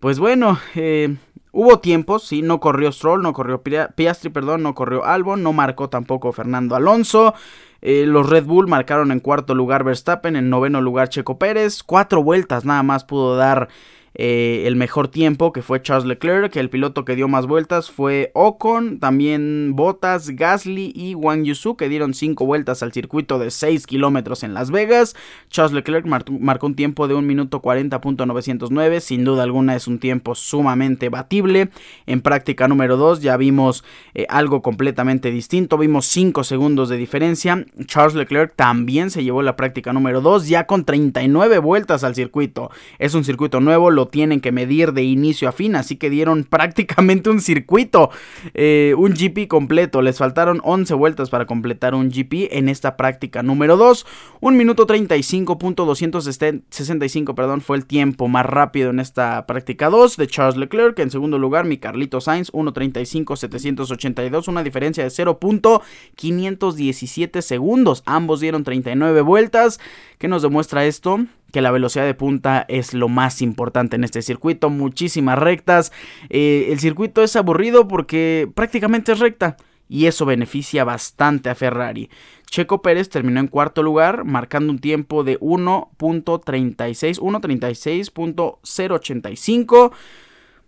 pues 0.00 0.18
bueno, 0.18 0.58
eh, 0.74 1.16
Hubo 1.56 1.78
tiempos, 1.78 2.24
sí, 2.24 2.42
no 2.42 2.58
corrió 2.58 2.90
Stroll, 2.90 3.22
no 3.22 3.32
corrió 3.32 3.62
Piastri, 3.62 4.28
perdón, 4.28 4.64
no 4.64 4.74
corrió 4.74 5.04
Albon, 5.04 5.44
no 5.44 5.52
marcó 5.52 5.88
tampoco 5.88 6.32
Fernando 6.32 6.74
Alonso. 6.74 7.32
Eh, 7.86 8.06
los 8.06 8.30
Red 8.30 8.46
Bull 8.46 8.66
marcaron 8.66 9.12
en 9.12 9.20
cuarto 9.20 9.54
lugar 9.54 9.84
Verstappen, 9.84 10.36
en 10.36 10.48
noveno 10.48 10.80
lugar 10.80 11.10
Checo 11.10 11.38
Pérez. 11.38 11.82
Cuatro 11.82 12.22
vueltas 12.22 12.64
nada 12.64 12.82
más 12.82 13.04
pudo 13.04 13.36
dar 13.36 13.68
eh, 14.14 14.62
el 14.66 14.76
mejor 14.76 15.08
tiempo, 15.08 15.52
que 15.52 15.62
fue 15.62 15.82
Charles 15.82 16.06
Leclerc, 16.06 16.54
el 16.56 16.70
piloto 16.70 17.04
que 17.04 17.16
dio 17.16 17.26
más 17.26 17.46
vueltas 17.46 17.90
fue 17.90 18.30
Ocon, 18.34 19.00
también 19.00 19.72
Bottas, 19.74 20.30
Gasly 20.30 20.92
y 20.94 21.14
Wang 21.14 21.42
Yusu, 21.42 21.76
que 21.76 21.88
dieron 21.88 22.14
5 22.14 22.46
vueltas 22.46 22.82
al 22.82 22.92
circuito 22.92 23.38
de 23.38 23.50
6 23.50 23.86
kilómetros 23.86 24.44
en 24.44 24.54
Las 24.54 24.70
Vegas. 24.70 25.16
Charles 25.50 25.72
Leclerc 25.72 26.06
marcó 26.06 26.66
un 26.66 26.76
tiempo 26.76 27.08
de 27.08 27.14
1 27.14 27.26
minuto 27.26 27.60
40.909, 27.60 29.00
sin 29.00 29.24
duda 29.24 29.42
alguna 29.42 29.74
es 29.74 29.88
un 29.88 29.98
tiempo 29.98 30.34
sumamente 30.34 31.08
batible. 31.08 31.70
En 32.06 32.20
práctica 32.20 32.68
número 32.68 32.96
2 32.96 33.20
ya 33.20 33.36
vimos 33.36 33.84
eh, 34.14 34.26
algo 34.28 34.62
completamente 34.62 35.32
distinto, 35.32 35.76
vimos 35.76 36.06
5 36.06 36.44
segundos 36.44 36.88
de 36.88 36.96
diferencia. 36.96 37.66
Charles 37.86 38.14
Leclerc 38.14 38.54
también 38.54 39.10
se 39.10 39.24
llevó 39.24 39.42
la 39.42 39.56
práctica 39.56 39.92
número 39.92 40.20
2, 40.20 40.48
ya 40.48 40.66
con 40.66 40.84
39 40.84 41.58
vueltas 41.58 42.04
al 42.04 42.14
circuito. 42.14 42.70
Es 42.98 43.14
un 43.14 43.24
circuito 43.24 43.60
nuevo, 43.60 43.90
lo 43.90 44.03
tienen 44.08 44.40
que 44.40 44.50
medir 44.52 44.92
de 44.92 45.02
inicio 45.02 45.48
a 45.48 45.52
fin, 45.52 45.74
así 45.76 45.96
que 45.96 46.10
dieron 46.10 46.44
prácticamente 46.50 47.30
un 47.30 47.40
circuito, 47.40 48.10
eh, 48.54 48.94
un 48.96 49.14
GP 49.14 49.48
completo. 49.48 50.02
Les 50.02 50.18
faltaron 50.18 50.60
11 50.62 50.92
vueltas 50.94 51.30
para 51.30 51.46
completar 51.46 51.94
un 51.94 52.10
GP 52.10 52.52
en 52.52 52.68
esta 52.68 52.96
práctica 52.96 53.42
número 53.42 53.76
2. 53.76 54.06
Un 54.40 54.56
minuto 54.56 54.86
35.265, 54.86 57.34
perdón, 57.34 57.60
fue 57.60 57.76
el 57.76 57.86
tiempo 57.86 58.28
más 58.28 58.46
rápido 58.46 58.90
en 58.90 59.00
esta 59.00 59.46
práctica 59.46 59.90
2 59.90 60.16
de 60.16 60.26
Charles 60.26 60.56
Leclerc. 60.56 60.98
En 60.98 61.10
segundo 61.10 61.38
lugar, 61.38 61.64
mi 61.64 61.78
Carlito 61.78 62.20
Sainz, 62.20 62.52
1.35.782, 62.52 64.48
una 64.48 64.62
diferencia 64.62 65.04
de 65.04 65.10
0.517 65.10 67.40
segundos. 67.40 68.02
Ambos 68.06 68.40
dieron 68.40 68.64
39 68.64 69.20
vueltas. 69.20 69.78
¿Qué 70.18 70.28
nos 70.28 70.42
demuestra 70.42 70.86
esto? 70.86 71.26
Que 71.54 71.62
la 71.62 71.70
velocidad 71.70 72.04
de 72.04 72.14
punta 72.14 72.66
es 72.66 72.94
lo 72.94 73.08
más 73.08 73.40
importante 73.40 73.94
en 73.94 74.02
este 74.02 74.22
circuito, 74.22 74.70
muchísimas 74.70 75.38
rectas. 75.38 75.92
Eh, 76.28 76.66
el 76.72 76.80
circuito 76.80 77.22
es 77.22 77.36
aburrido 77.36 77.86
porque 77.86 78.50
prácticamente 78.56 79.12
es 79.12 79.20
recta 79.20 79.56
y 79.88 80.06
eso 80.06 80.26
beneficia 80.26 80.82
bastante 80.82 81.50
a 81.50 81.54
Ferrari. 81.54 82.10
Checo 82.50 82.82
Pérez 82.82 83.08
terminó 83.08 83.38
en 83.38 83.46
cuarto 83.46 83.84
lugar, 83.84 84.24
marcando 84.24 84.72
un 84.72 84.80
tiempo 84.80 85.22
de 85.22 85.38
1.36, 85.38 87.20
1.36.085. 87.20 89.92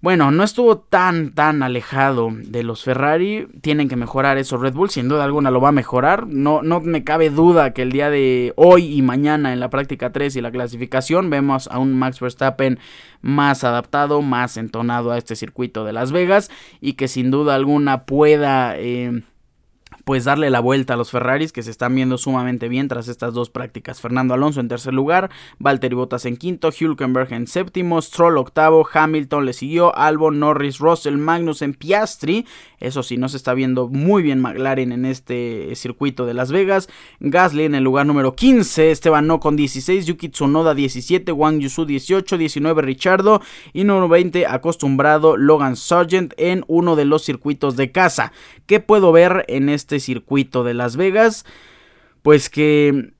Bueno, 0.03 0.31
no 0.31 0.45
estuvo 0.45 0.79
tan, 0.79 1.33
tan 1.33 1.63
alejado 1.63 2.29
de 2.31 2.63
los 2.63 2.85
Ferrari. 2.85 3.49
Tienen 3.63 3.89
que 3.89 3.97
mejorar 3.97 4.37
eso 4.37 4.59
Red 4.59 4.75
Bull. 4.75 4.91
Sin 4.91 5.09
duda 5.09 5.25
alguna 5.25 5.51
lo 5.51 5.61
va 5.61 5.71
a 5.71 5.73
mejorar. 5.73 6.27
No, 6.27 6.63
no 6.63 6.81
me 6.81 7.03
cabe 7.03 7.31
duda 7.31 7.73
que 7.73 7.83
el 7.83 7.93
día 7.93 8.11
de 8.11 8.53
hoy 8.57 8.95
y 8.95 9.03
mañana 9.03 9.53
en 9.53 9.61
la 9.61 9.71
práctica 9.71 10.13
3 10.13 10.37
y 10.37 10.41
la 10.43 10.51
clasificación 10.51 11.31
vemos 11.31 11.69
a 11.69 11.79
un 11.79 11.99
Max 11.99 12.21
Verstappen 12.21 12.79
más 13.23 13.65
adaptado, 13.65 14.21
más 14.21 14.59
entonado 14.59 15.13
a 15.13 15.19
este 15.19 15.35
circuito 15.35 15.85
de 15.85 15.95
Las 15.95 16.13
Vegas. 16.13 16.51
Y 16.81 16.93
que 16.93 17.09
sin 17.09 17.31
duda 17.31 17.55
alguna 17.55 18.05
pueda... 18.05 18.79
Eh, 18.79 19.23
pues 20.07 20.23
darle 20.23 20.51
la 20.51 20.61
vuelta 20.61 20.95
a 20.95 20.97
los 20.97 21.11
Ferraris 21.11 21.51
que 21.51 21.64
se 21.64 21.71
están 21.73 21.92
viendo 21.92 22.16
sumamente 22.16 22.69
bien 22.69 22.87
tras 22.87 23.09
estas 23.09 23.35
dos 23.35 23.51
prácticas. 23.51 24.01
Fernando 24.01 24.35
Alonso 24.35 24.61
en 24.61 24.69
tercer 24.69 24.95
lugar, 24.95 25.33
Valtteri 25.59 25.97
Bottas 25.97 26.27
en 26.27 26.37
quinto, 26.37 26.71
Hülkenberg 26.71 27.33
en 27.33 27.49
séptimo, 27.49 28.01
Stroll 28.01 28.38
octavo, 28.38 28.87
Hamilton 28.90 29.47
le 29.47 29.53
siguió, 29.53 29.97
Albon, 29.97 30.38
Norris, 30.38 30.79
Russell, 30.79 31.16
Magnus 31.16 31.61
en 31.61 31.75
Piastri. 31.75 32.47
Eso 32.79 33.03
sí, 33.03 33.16
no 33.16 33.29
se 33.29 33.37
está 33.37 33.53
viendo 33.53 33.88
muy 33.88 34.23
bien 34.23 34.40
McLaren 34.40 34.92
en 34.92 35.07
este 35.07 35.75
circuito 35.75 36.25
de 36.25 36.35
Las 36.35 36.53
Vegas. 36.53 36.88
Gasly 37.19 37.64
en 37.64 37.75
el 37.75 37.83
lugar 37.83 38.07
número 38.07 38.37
15, 38.37 38.92
Esteban 38.92 39.27
No 39.27 39.40
con 39.40 39.57
16, 39.57 40.07
Yuki 40.07 40.29
Tsunoda 40.29 40.77
17, 40.77 41.33
Wang 41.33 41.59
Yusu 41.59 41.85
18, 41.85 42.38
19 42.38 42.81
Richardo 42.81 43.42
y 43.73 43.83
número 43.83 44.07
20 44.07 44.47
acostumbrado 44.47 45.37
Logan 45.37 45.75
Sargent 45.75 46.33
en 46.37 46.64
uno 46.69 46.95
de 46.95 47.07
los 47.07 47.25
circuitos 47.25 47.75
de 47.75 47.90
casa. 47.90 48.31
¿Qué 48.66 48.79
puedo 48.79 49.11
ver 49.11 49.45
en 49.49 49.69
este 49.69 49.96
este 49.97 50.13
circuito 50.13 50.65
de 50.65 50.75
Las 50.75 50.97
Vegas, 50.97 51.45
pues 52.23 52.51
que 52.51 53.13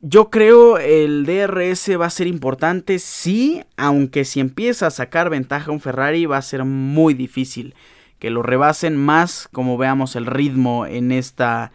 yo 0.00 0.30
creo 0.30 0.78
el 0.78 1.24
DRS 1.24 1.98
va 1.98 2.06
a 2.06 2.10
ser 2.10 2.26
importante, 2.26 2.98
sí, 2.98 3.62
aunque 3.76 4.24
si 4.24 4.40
empieza 4.40 4.88
a 4.88 4.90
sacar 4.90 5.30
ventaja 5.30 5.70
un 5.70 5.80
Ferrari 5.80 6.26
va 6.26 6.36
a 6.36 6.42
ser 6.42 6.64
muy 6.64 7.14
difícil 7.14 7.74
que 8.18 8.30
lo 8.30 8.42
rebasen 8.42 8.96
más 8.96 9.48
como 9.52 9.76
veamos 9.76 10.16
el 10.16 10.26
ritmo 10.26 10.86
en 10.86 11.12
esta 11.12 11.72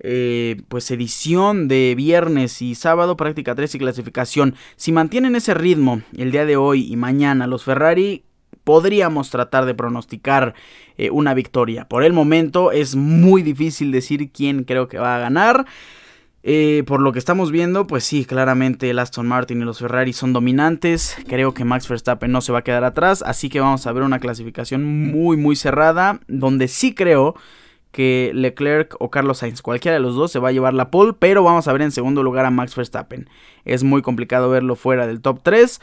eh, 0.00 0.62
pues 0.68 0.90
edición 0.90 1.68
de 1.68 1.94
viernes 1.96 2.60
y 2.62 2.74
sábado, 2.74 3.16
práctica 3.16 3.54
3 3.54 3.74
y 3.74 3.78
clasificación. 3.78 4.54
Si 4.76 4.90
mantienen 4.90 5.36
ese 5.36 5.54
ritmo 5.54 6.02
el 6.16 6.32
día 6.32 6.44
de 6.44 6.56
hoy 6.56 6.92
y 6.92 6.96
mañana 6.96 7.46
los 7.46 7.64
Ferrari 7.64 8.24
podríamos 8.64 9.30
tratar 9.30 9.64
de 9.66 9.74
pronosticar 9.74 10.54
eh, 10.96 11.10
una 11.10 11.34
victoria. 11.34 11.88
Por 11.88 12.04
el 12.04 12.12
momento 12.12 12.72
es 12.72 12.96
muy 12.96 13.42
difícil 13.42 13.92
decir 13.92 14.30
quién 14.30 14.64
creo 14.64 14.88
que 14.88 14.98
va 14.98 15.16
a 15.16 15.20
ganar. 15.20 15.66
Eh, 16.44 16.82
por 16.86 17.00
lo 17.00 17.12
que 17.12 17.20
estamos 17.20 17.52
viendo, 17.52 17.86
pues 17.86 18.02
sí, 18.02 18.24
claramente 18.24 18.90
el 18.90 18.98
Aston 18.98 19.28
Martin 19.28 19.62
y 19.62 19.64
los 19.64 19.78
Ferrari 19.78 20.12
son 20.12 20.32
dominantes. 20.32 21.16
Creo 21.28 21.54
que 21.54 21.64
Max 21.64 21.88
Verstappen 21.88 22.32
no 22.32 22.40
se 22.40 22.52
va 22.52 22.60
a 22.60 22.64
quedar 22.64 22.84
atrás. 22.84 23.22
Así 23.24 23.48
que 23.48 23.60
vamos 23.60 23.86
a 23.86 23.92
ver 23.92 24.02
una 24.02 24.18
clasificación 24.18 24.84
muy, 24.84 25.36
muy 25.36 25.54
cerrada. 25.54 26.20
Donde 26.26 26.68
sí 26.68 26.94
creo 26.94 27.36
que 27.92 28.32
Leclerc 28.34 28.96
o 28.98 29.10
Carlos 29.10 29.38
Sainz, 29.38 29.62
cualquiera 29.62 29.94
de 29.94 30.00
los 30.00 30.16
dos, 30.16 30.32
se 30.32 30.40
va 30.40 30.48
a 30.48 30.52
llevar 30.52 30.74
la 30.74 30.90
pole. 30.90 31.12
Pero 31.16 31.44
vamos 31.44 31.68
a 31.68 31.72
ver 31.72 31.82
en 31.82 31.92
segundo 31.92 32.24
lugar 32.24 32.44
a 32.44 32.50
Max 32.50 32.74
Verstappen. 32.74 33.28
Es 33.64 33.84
muy 33.84 34.02
complicado 34.02 34.50
verlo 34.50 34.74
fuera 34.74 35.06
del 35.06 35.20
top 35.20 35.40
3. 35.44 35.80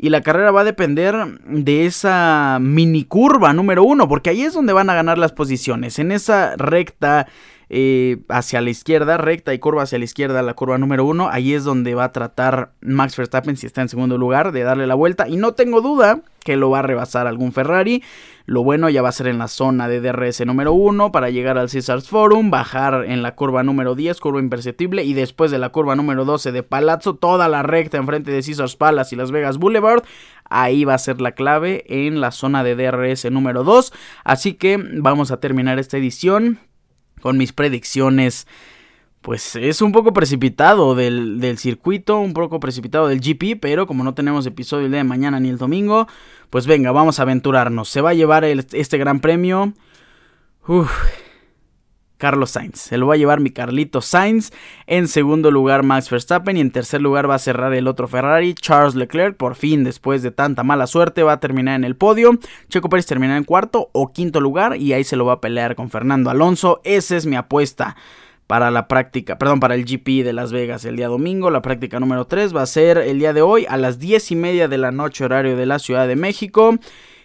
Y 0.00 0.10
la 0.10 0.20
carrera 0.20 0.52
va 0.52 0.60
a 0.60 0.64
depender 0.64 1.14
de 1.44 1.84
esa 1.84 2.58
mini 2.60 3.04
curva 3.04 3.52
número 3.52 3.82
uno, 3.82 4.08
porque 4.08 4.30
ahí 4.30 4.42
es 4.42 4.54
donde 4.54 4.72
van 4.72 4.88
a 4.90 4.94
ganar 4.94 5.18
las 5.18 5.32
posiciones. 5.32 5.98
En 5.98 6.12
esa 6.12 6.54
recta 6.56 7.26
eh, 7.68 8.18
hacia 8.28 8.60
la 8.60 8.70
izquierda, 8.70 9.16
recta 9.16 9.52
y 9.52 9.58
curva 9.58 9.82
hacia 9.82 9.98
la 9.98 10.04
izquierda, 10.04 10.40
la 10.42 10.54
curva 10.54 10.78
número 10.78 11.04
uno. 11.04 11.28
Ahí 11.30 11.52
es 11.52 11.64
donde 11.64 11.94
va 11.94 12.04
a 12.04 12.12
tratar 12.12 12.70
Max 12.80 13.16
Verstappen, 13.16 13.56
si 13.56 13.66
está 13.66 13.82
en 13.82 13.88
segundo 13.88 14.16
lugar, 14.18 14.52
de 14.52 14.62
darle 14.62 14.86
la 14.86 14.94
vuelta. 14.94 15.28
Y 15.28 15.36
no 15.36 15.52
tengo 15.52 15.80
duda 15.80 16.20
que 16.44 16.56
lo 16.56 16.70
va 16.70 16.78
a 16.78 16.82
rebasar 16.82 17.26
algún 17.26 17.52
Ferrari. 17.52 18.02
Lo 18.48 18.64
bueno 18.64 18.88
ya 18.88 19.02
va 19.02 19.10
a 19.10 19.12
ser 19.12 19.26
en 19.26 19.36
la 19.36 19.46
zona 19.46 19.88
de 19.88 20.00
DRS 20.00 20.46
número 20.46 20.72
1 20.72 21.12
para 21.12 21.28
llegar 21.28 21.58
al 21.58 21.68
Caesars 21.68 22.08
Forum, 22.08 22.50
bajar 22.50 23.04
en 23.06 23.20
la 23.22 23.34
curva 23.34 23.62
número 23.62 23.94
10, 23.94 24.18
curva 24.20 24.40
imperceptible, 24.40 25.04
y 25.04 25.12
después 25.12 25.50
de 25.50 25.58
la 25.58 25.68
curva 25.68 25.96
número 25.96 26.24
12 26.24 26.50
de 26.52 26.62
Palazzo, 26.62 27.14
toda 27.14 27.46
la 27.48 27.62
recta 27.62 27.98
enfrente 27.98 28.30
de 28.30 28.42
Caesars 28.42 28.74
Palace 28.74 29.14
y 29.14 29.18
Las 29.18 29.32
Vegas 29.32 29.58
Boulevard. 29.58 30.02
Ahí 30.48 30.86
va 30.86 30.94
a 30.94 30.98
ser 30.98 31.20
la 31.20 31.32
clave 31.32 31.84
en 31.88 32.22
la 32.22 32.30
zona 32.30 32.64
de 32.64 32.74
DRS 32.74 33.30
número 33.30 33.64
2. 33.64 33.92
Así 34.24 34.54
que 34.54 34.82
vamos 34.82 35.30
a 35.30 35.40
terminar 35.40 35.78
esta 35.78 35.98
edición 35.98 36.58
con 37.20 37.36
mis 37.36 37.52
predicciones. 37.52 38.46
Pues 39.22 39.56
es 39.56 39.82
un 39.82 39.92
poco 39.92 40.12
precipitado 40.12 40.94
del, 40.94 41.58
circuito, 41.58 42.18
un 42.18 42.32
poco 42.32 42.60
precipitado 42.60 43.08
del 43.08 43.20
GP, 43.20 43.60
pero 43.60 43.86
como 43.86 44.04
no 44.04 44.14
tenemos 44.14 44.46
episodio 44.46 44.86
el 44.86 44.92
día 44.92 44.98
de 44.98 45.04
mañana 45.04 45.40
ni 45.40 45.48
el 45.48 45.58
domingo, 45.58 46.06
pues 46.50 46.66
venga, 46.66 46.92
vamos 46.92 47.18
a 47.18 47.22
aventurarnos. 47.22 47.88
Se 47.88 48.00
va 48.00 48.10
a 48.10 48.14
llevar 48.14 48.44
este 48.44 48.98
gran 48.98 49.20
premio. 49.20 49.74
Carlos 52.18 52.50
Sainz. 52.50 52.80
Se 52.80 52.98
lo 52.98 53.06
va 53.06 53.14
a 53.14 53.16
llevar 53.16 53.40
mi 53.40 53.50
Carlito 53.50 54.00
Sainz. 54.00 54.52
En 54.86 55.08
segundo 55.08 55.50
lugar, 55.50 55.84
Max 55.84 56.10
Verstappen. 56.10 56.56
Y 56.56 56.60
en 56.60 56.70
tercer 56.70 57.00
lugar 57.00 57.30
va 57.30 57.36
a 57.36 57.38
cerrar 57.38 57.72
el 57.72 57.86
otro 57.86 58.08
Ferrari, 58.08 58.54
Charles 58.54 58.94
Leclerc. 58.94 59.36
Por 59.36 59.54
fin, 59.54 59.84
después 59.84 60.22
de 60.22 60.30
tanta 60.30 60.64
mala 60.64 60.86
suerte, 60.86 61.22
va 61.22 61.34
a 61.34 61.40
terminar 61.40 61.76
en 61.76 61.84
el 61.84 61.96
podio. 61.96 62.32
Checo 62.68 62.88
Pérez 62.88 63.06
terminará 63.06 63.38
en 63.38 63.44
cuarto 63.44 63.88
o 63.92 64.12
quinto 64.12 64.40
lugar. 64.40 64.76
Y 64.76 64.92
ahí 64.92 65.04
se 65.04 65.16
lo 65.16 65.24
va 65.24 65.34
a 65.34 65.40
pelear 65.40 65.76
con 65.76 65.90
Fernando 65.90 66.28
Alonso. 66.28 66.80
Esa 66.84 67.16
es 67.16 67.24
mi 67.24 67.36
apuesta 67.36 67.96
para 68.48 68.70
la 68.70 68.88
práctica, 68.88 69.38
perdón, 69.38 69.60
para 69.60 69.74
el 69.74 69.84
GP 69.84 70.24
de 70.24 70.32
Las 70.32 70.52
Vegas 70.52 70.86
el 70.86 70.96
día 70.96 71.08
domingo. 71.08 71.50
La 71.50 71.60
práctica 71.60 72.00
número 72.00 72.26
3 72.26 72.56
va 72.56 72.62
a 72.62 72.66
ser 72.66 72.96
el 72.96 73.18
día 73.18 73.34
de 73.34 73.42
hoy 73.42 73.66
a 73.68 73.76
las 73.76 73.98
10 73.98 74.32
y 74.32 74.36
media 74.36 74.68
de 74.68 74.78
la 74.78 74.90
noche, 74.90 75.22
horario 75.22 75.54
de 75.54 75.66
la 75.66 75.78
Ciudad 75.78 76.08
de 76.08 76.16
México. 76.16 76.74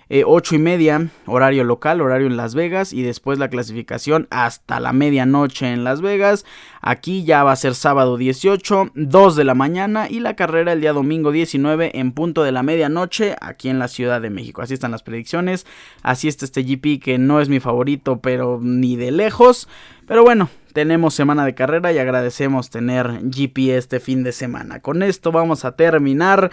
8 0.10 0.54
eh, 0.54 0.58
y 0.58 0.62
media, 0.62 1.08
horario 1.26 1.64
local, 1.64 2.02
horario 2.02 2.28
en 2.28 2.36
Las 2.36 2.56
Vegas. 2.56 2.92
Y 2.92 3.04
después 3.04 3.40
la 3.40 3.48
clasificación 3.48 4.28
hasta 4.32 4.82
la 4.82 4.92
medianoche 4.92 5.72
en 5.72 5.86
Las 5.86 6.02
Vegas. 6.02 6.46
Aquí 6.82 7.24
ya 7.24 7.46
va 7.46 7.54
a 7.54 7.56
ser 7.56 7.74
sábado 7.74 8.18
18, 8.18 8.92
2 8.94 9.36
de 9.38 9.44
la 9.46 9.56
mañana. 9.56 10.10
Y 10.10 10.20
la 10.20 10.36
carrera 10.36 10.74
el 10.74 10.82
día 10.82 10.92
domingo 10.92 11.32
19 11.32 11.98
en 12.00 12.12
punto 12.12 12.44
de 12.44 12.52
la 12.52 12.64
medianoche 12.64 13.38
aquí 13.40 13.70
en 13.70 13.80
la 13.80 13.88
Ciudad 13.88 14.20
de 14.20 14.30
México. 14.30 14.62
Así 14.62 14.74
están 14.74 14.92
las 14.92 15.04
predicciones. 15.04 15.66
Así 16.02 16.28
está 16.28 16.44
este 16.44 16.64
GP 16.64 17.02
que 17.02 17.18
no 17.18 17.40
es 17.40 17.48
mi 17.48 17.62
favorito, 17.62 18.20
pero 18.20 18.60
ni 18.62 18.98
de 18.98 19.12
lejos. 19.12 19.70
Pero 20.06 20.24
bueno, 20.24 20.50
tenemos 20.74 21.14
semana 21.14 21.46
de 21.46 21.56
carrera 21.56 21.94
y 21.94 22.00
agradecemos 22.00 22.70
tener 22.70 23.20
GP 23.24 23.78
este 23.78 24.00
fin 24.00 24.24
de 24.24 24.32
semana. 24.32 24.80
Con 24.80 25.04
esto 25.04 25.32
vamos 25.32 25.66
a 25.66 25.76
terminar 25.76 26.52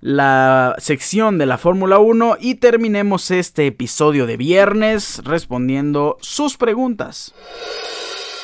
la 0.00 0.76
sección 0.78 1.38
de 1.38 1.46
la 1.46 1.58
Fórmula 1.58 1.98
1 1.98 2.36
y 2.40 2.56
terminemos 2.56 3.30
este 3.30 3.66
episodio 3.66 4.26
de 4.26 4.36
viernes 4.36 5.22
respondiendo 5.24 6.18
sus 6.20 6.56
preguntas. 6.56 7.34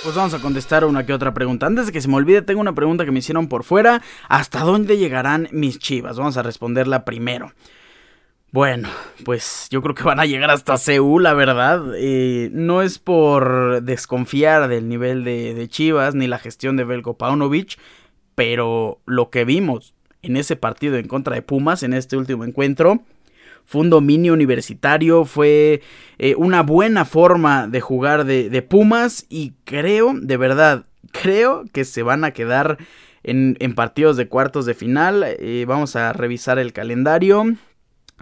Pues 0.03 0.17
vamos 0.17 0.35
a 0.35 0.41
contestar 0.41 0.85
una 0.85 1.07
que 1.07 1.15
otra 1.15 1.33
pregunta. 1.33 1.67
Antes 1.67 1.87
de 1.87 1.93
que 1.93 2.01
se 2.01 2.09
me 2.09 2.17
olvide, 2.17 2.43
tengo 2.43 2.61
una 2.61 2.75
pregunta 2.75 3.05
que 3.05 3.11
me 3.11 3.21
hicieron 3.21 3.49
por 3.49 3.65
fuera. 3.65 4.03
¿Hasta 4.29 4.61
dónde 4.61 4.99
llegarán 4.99 5.49
mis 5.51 5.79
chivas? 5.79 6.19
Vamos 6.19 6.37
a 6.37 6.43
responderla 6.43 7.05
primero. 7.05 7.53
Bueno, 8.55 8.89
pues 9.25 9.67
yo 9.73 9.83
creo 9.83 9.97
que 9.97 10.05
van 10.05 10.21
a 10.21 10.27
llegar 10.27 10.49
hasta 10.49 10.77
Seúl, 10.77 11.25
la 11.25 11.35
verdad. 11.35 11.87
Eh, 11.97 12.51
no 12.53 12.83
es 12.83 13.01
por 13.01 13.83
desconfiar 13.83 14.69
del 14.69 14.89
nivel 14.89 15.25
de, 15.25 15.55
de 15.55 15.69
Chivas 15.69 16.15
ni 16.15 16.29
la 16.29 16.39
gestión 16.39 16.77
de 16.77 16.85
Belko 16.85 17.19
Paunovic, 17.19 17.81
pero 18.37 19.01
lo 19.07 19.29
que 19.31 19.45
vimos 19.45 19.97
en 20.23 20.37
ese 20.37 20.55
partido 20.55 20.99
en 20.99 21.09
contra 21.09 21.35
de 21.35 21.43
Pumas, 21.43 21.83
en 21.83 21.95
este 21.95 22.17
último 22.17 22.45
encuentro. 22.45 23.03
Fue 23.65 23.81
un 23.81 23.91
dominio 23.91 24.35
universitario, 24.35 25.25
fue 25.25 25.83
eh, 26.19 26.37
una 26.37 26.63
buena 26.63 27.05
forma 27.05 27.67
de 27.67 27.81
jugar 27.81 28.25
de, 28.25 28.63
Pumas 28.63 29.27
y 29.29 29.55
creo, 29.65 30.13
de 30.15 30.37
verdad, 30.37 30.85
creo 31.11 31.65
que 31.73 31.85
se 31.85 32.05
van 32.05 32.23
a 32.23 32.31
quedar 32.31 32.79
en, 33.25 33.57
partidos 33.75 34.17
de 34.17 34.29
cuartos 34.29 34.65
de 34.65 34.75
final. 34.75 35.25
Eh, 35.27 35.65
vamos 35.67 35.97
a 35.97 36.13
revisar 36.13 36.61
el 36.61 36.73
calendario. 36.73 37.57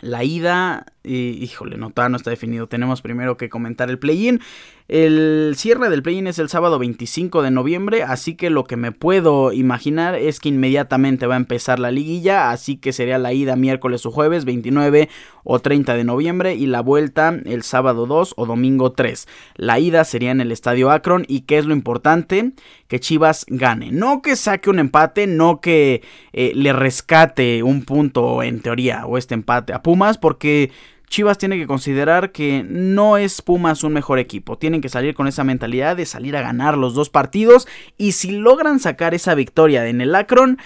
La 0.03 0.25
ida, 0.25 0.85
híjole, 1.05 1.77
no, 1.77 1.93
no 1.97 2.17
está 2.17 2.31
definido. 2.31 2.67
Tenemos 2.67 3.03
primero 3.03 3.37
que 3.37 3.49
comentar 3.49 3.91
el 3.91 3.99
play-in. 3.99 4.41
El 4.89 5.55
cierre 5.57 5.89
del 5.89 6.03
play-in 6.03 6.27
es 6.27 6.39
el 6.39 6.49
sábado 6.49 6.79
25 6.79 7.41
de 7.43 7.51
noviembre, 7.51 8.03
así 8.03 8.35
que 8.35 8.51
lo 8.51 8.65
que 8.65 8.77
me 8.77 8.93
puedo 8.93 9.53
imaginar 9.53 10.17
es 10.17 10.39
que 10.39 10.51
inmediatamente 10.51 11.27
va 11.27 11.35
a 11.35 11.39
empezar 11.39 11.79
la 11.79 11.91
liguilla, 11.91 12.51
así 12.51 12.77
que 12.77 12.93
sería 12.93 13.19
la 13.19 13.33
ida 13.33 13.57
miércoles 13.57 14.05
o 14.05 14.11
jueves 14.11 14.45
29 14.45 15.09
o 15.45 15.61
30 15.61 15.95
de 15.95 16.05
noviembre 16.05 16.57
y 16.57 16.67
la 16.67 16.83
vuelta 16.83 17.35
el 17.47 17.63
sábado 17.63 18.07
2 18.07 18.35
o 18.37 18.45
domingo 18.45 18.93
3. 18.93 19.27
La 19.57 19.79
ida 19.79 20.05
sería 20.05 20.31
en 20.31 20.41
el 20.41 20.53
estadio 20.53 20.91
Akron 20.91 21.25
y 21.27 21.43
qué 21.43 21.59
es 21.59 21.65
lo 21.65 21.73
importante, 21.73 22.53
que 22.89 23.01
Chivas 23.01 23.47
gane, 23.49 23.93
no 23.93 24.21
que 24.21 24.37
saque 24.37 24.69
un 24.69 24.79
empate, 24.79 25.27
no 25.27 25.61
que 25.61 26.03
eh, 26.33 26.53
le 26.55 26.73
rescate 26.73 27.63
un 27.63 27.85
punto 27.85 28.43
en 28.43 28.61
teoría 28.61 29.07
o 29.07 29.17
este 29.17 29.35
empate 29.35 29.73
a 29.73 29.83
Pumas, 29.83 30.19
porque 30.19 30.71
Chivas 31.13 31.37
tiene 31.37 31.59
que 31.59 31.67
considerar 31.67 32.33
que 32.33 32.65
no 32.67 33.19
es 33.19 33.43
Pumas 33.43 33.85
un 33.85 33.93
mejor 33.93 34.19
equipo. 34.19 34.57
Tienen 34.57 34.81
que 34.81 34.89
salir 34.89 35.15
con 35.15 35.29
esa 35.29 35.45
mentalidad 35.45 35.95
de 35.95 36.07
salir 36.07 36.39
a 36.39 36.41
ganar 36.41 36.79
los 36.79 36.95
dos 36.95 37.11
partidos. 37.11 37.69
Y 37.99 38.13
si 38.13 38.31
logran 38.31 38.81
sacar 38.81 39.13
esa 39.13 39.35
victoria 39.35 39.87
en 39.87 40.01
el 40.01 40.15
Akron, 40.15 40.57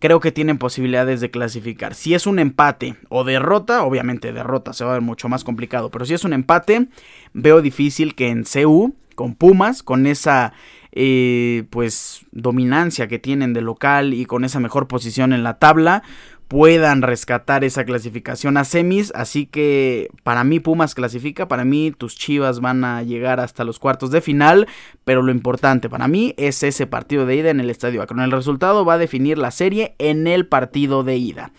creo 0.00 0.18
que 0.18 0.32
tienen 0.32 0.58
posibilidades 0.58 1.20
de 1.20 1.30
clasificar. 1.30 1.94
Si 1.94 2.14
es 2.14 2.26
un 2.26 2.40
empate 2.40 2.96
o 3.10 3.22
derrota, 3.22 3.84
obviamente 3.84 4.32
derrota 4.32 4.72
se 4.72 4.84
va 4.84 4.90
a 4.90 4.94
ver 4.94 5.02
mucho 5.02 5.28
más 5.28 5.44
complicado. 5.44 5.92
Pero 5.92 6.04
si 6.04 6.14
es 6.14 6.24
un 6.24 6.32
empate, 6.32 6.88
veo 7.32 7.62
difícil 7.62 8.16
que 8.16 8.28
en 8.28 8.42
CU, 8.42 8.96
con 9.14 9.36
Pumas, 9.36 9.84
con 9.84 10.08
esa 10.08 10.52
eh, 10.90 11.62
pues 11.70 12.26
dominancia 12.32 13.06
que 13.06 13.20
tienen 13.20 13.52
de 13.52 13.60
local 13.60 14.14
y 14.14 14.24
con 14.24 14.44
esa 14.44 14.58
mejor 14.58 14.88
posición 14.88 15.32
en 15.32 15.44
la 15.44 15.60
tabla, 15.60 16.02
puedan 16.48 17.02
rescatar 17.02 17.64
esa 17.64 17.84
clasificación 17.84 18.56
a 18.56 18.64
semis. 18.64 19.12
Así 19.14 19.46
que 19.46 20.08
para 20.22 20.44
mí 20.44 20.60
Pumas 20.60 20.94
clasifica, 20.94 21.48
para 21.48 21.64
mí 21.64 21.92
tus 21.96 22.16
Chivas 22.16 22.60
van 22.60 22.84
a 22.84 23.02
llegar 23.02 23.40
hasta 23.40 23.64
los 23.64 23.78
cuartos 23.78 24.10
de 24.10 24.20
final. 24.20 24.68
Pero 25.04 25.22
lo 25.22 25.32
importante 25.32 25.88
para 25.88 26.08
mí 26.08 26.34
es 26.36 26.62
ese 26.62 26.86
partido 26.86 27.26
de 27.26 27.36
ida 27.36 27.50
en 27.50 27.60
el 27.60 27.70
estadio 27.70 28.06
Con 28.06 28.20
El 28.20 28.30
resultado 28.30 28.84
va 28.84 28.94
a 28.94 28.98
definir 28.98 29.38
la 29.38 29.50
serie 29.50 29.94
en 29.98 30.26
el 30.26 30.46
partido 30.46 31.04
de 31.04 31.16
ida. 31.16 31.52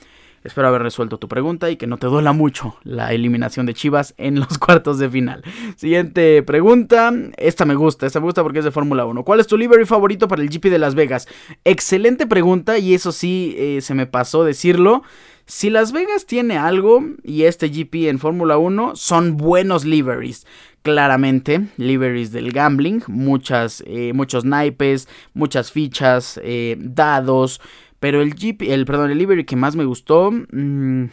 Espero 0.44 0.68
haber 0.68 0.84
resuelto 0.84 1.18
tu 1.18 1.28
pregunta 1.28 1.70
y 1.70 1.78
que 1.78 1.88
no 1.88 1.98
te 1.98 2.08
duela 2.08 2.34
mucho 2.34 2.76
la 2.84 3.14
eliminación 3.14 3.66
de 3.66 3.74
Chivas 3.74 4.14
en 4.18 4.40
los 4.40 4.58
cuartos 4.60 5.00
de 5.00 5.10
final. 5.10 5.44
Siguiente 5.78 6.44
pregunta. 6.44 7.14
Esta 7.38 7.66
me 7.66 7.76
gusta, 7.76 8.06
esta 8.06 8.20
me 8.20 8.26
gusta 8.26 8.44
porque 8.44 8.60
es 8.60 8.66
de 8.66 8.72
Fórmula 8.72 9.06
1. 9.06 9.24
¿Cuál 9.24 9.40
es 9.40 9.48
tu 9.48 9.58
livery 9.58 9.86
favorito 9.86 10.28
para 10.28 10.42
el 10.42 10.50
GP 10.50 10.66
de 10.66 10.80
Las 10.80 10.96
Vegas? 10.96 11.28
Excelente 11.64 12.28
pregunta 12.28 12.78
y 12.78 12.94
eso 12.94 13.12
sí 13.12 13.56
eh, 13.58 13.80
se 13.82 13.94
me 13.94 14.06
pasó 14.06 14.44
decirlo. 14.44 15.04
Si 15.46 15.70
Las 15.70 15.92
Vegas 15.92 16.26
tiene 16.26 16.58
algo 16.58 17.04
y 17.24 17.44
este 17.44 17.70
GP 17.70 18.08
en 18.08 18.20
Fórmula 18.20 18.58
1 18.58 18.96
son 18.96 19.38
buenos 19.38 19.84
liveries. 19.84 20.46
Claramente, 20.84 21.68
liveries 21.78 22.32
del 22.32 22.52
gambling, 22.52 23.04
muchas, 23.08 23.84
eh, 23.88 24.12
muchos 24.14 24.44
naipes, 24.44 25.08
muchas 25.34 25.72
fichas, 25.72 26.40
eh, 26.44 26.76
dados, 26.80 27.62
pero 28.04 28.22
el 28.22 28.36
Jeep, 28.36 28.63
el, 28.63 28.84
perdón, 28.84 29.12
el 29.12 29.18
livery 29.18 29.46
que 29.46 29.56
más 29.56 29.78
me 29.78 29.86
gustó 29.86 30.30
mm, 30.30 31.06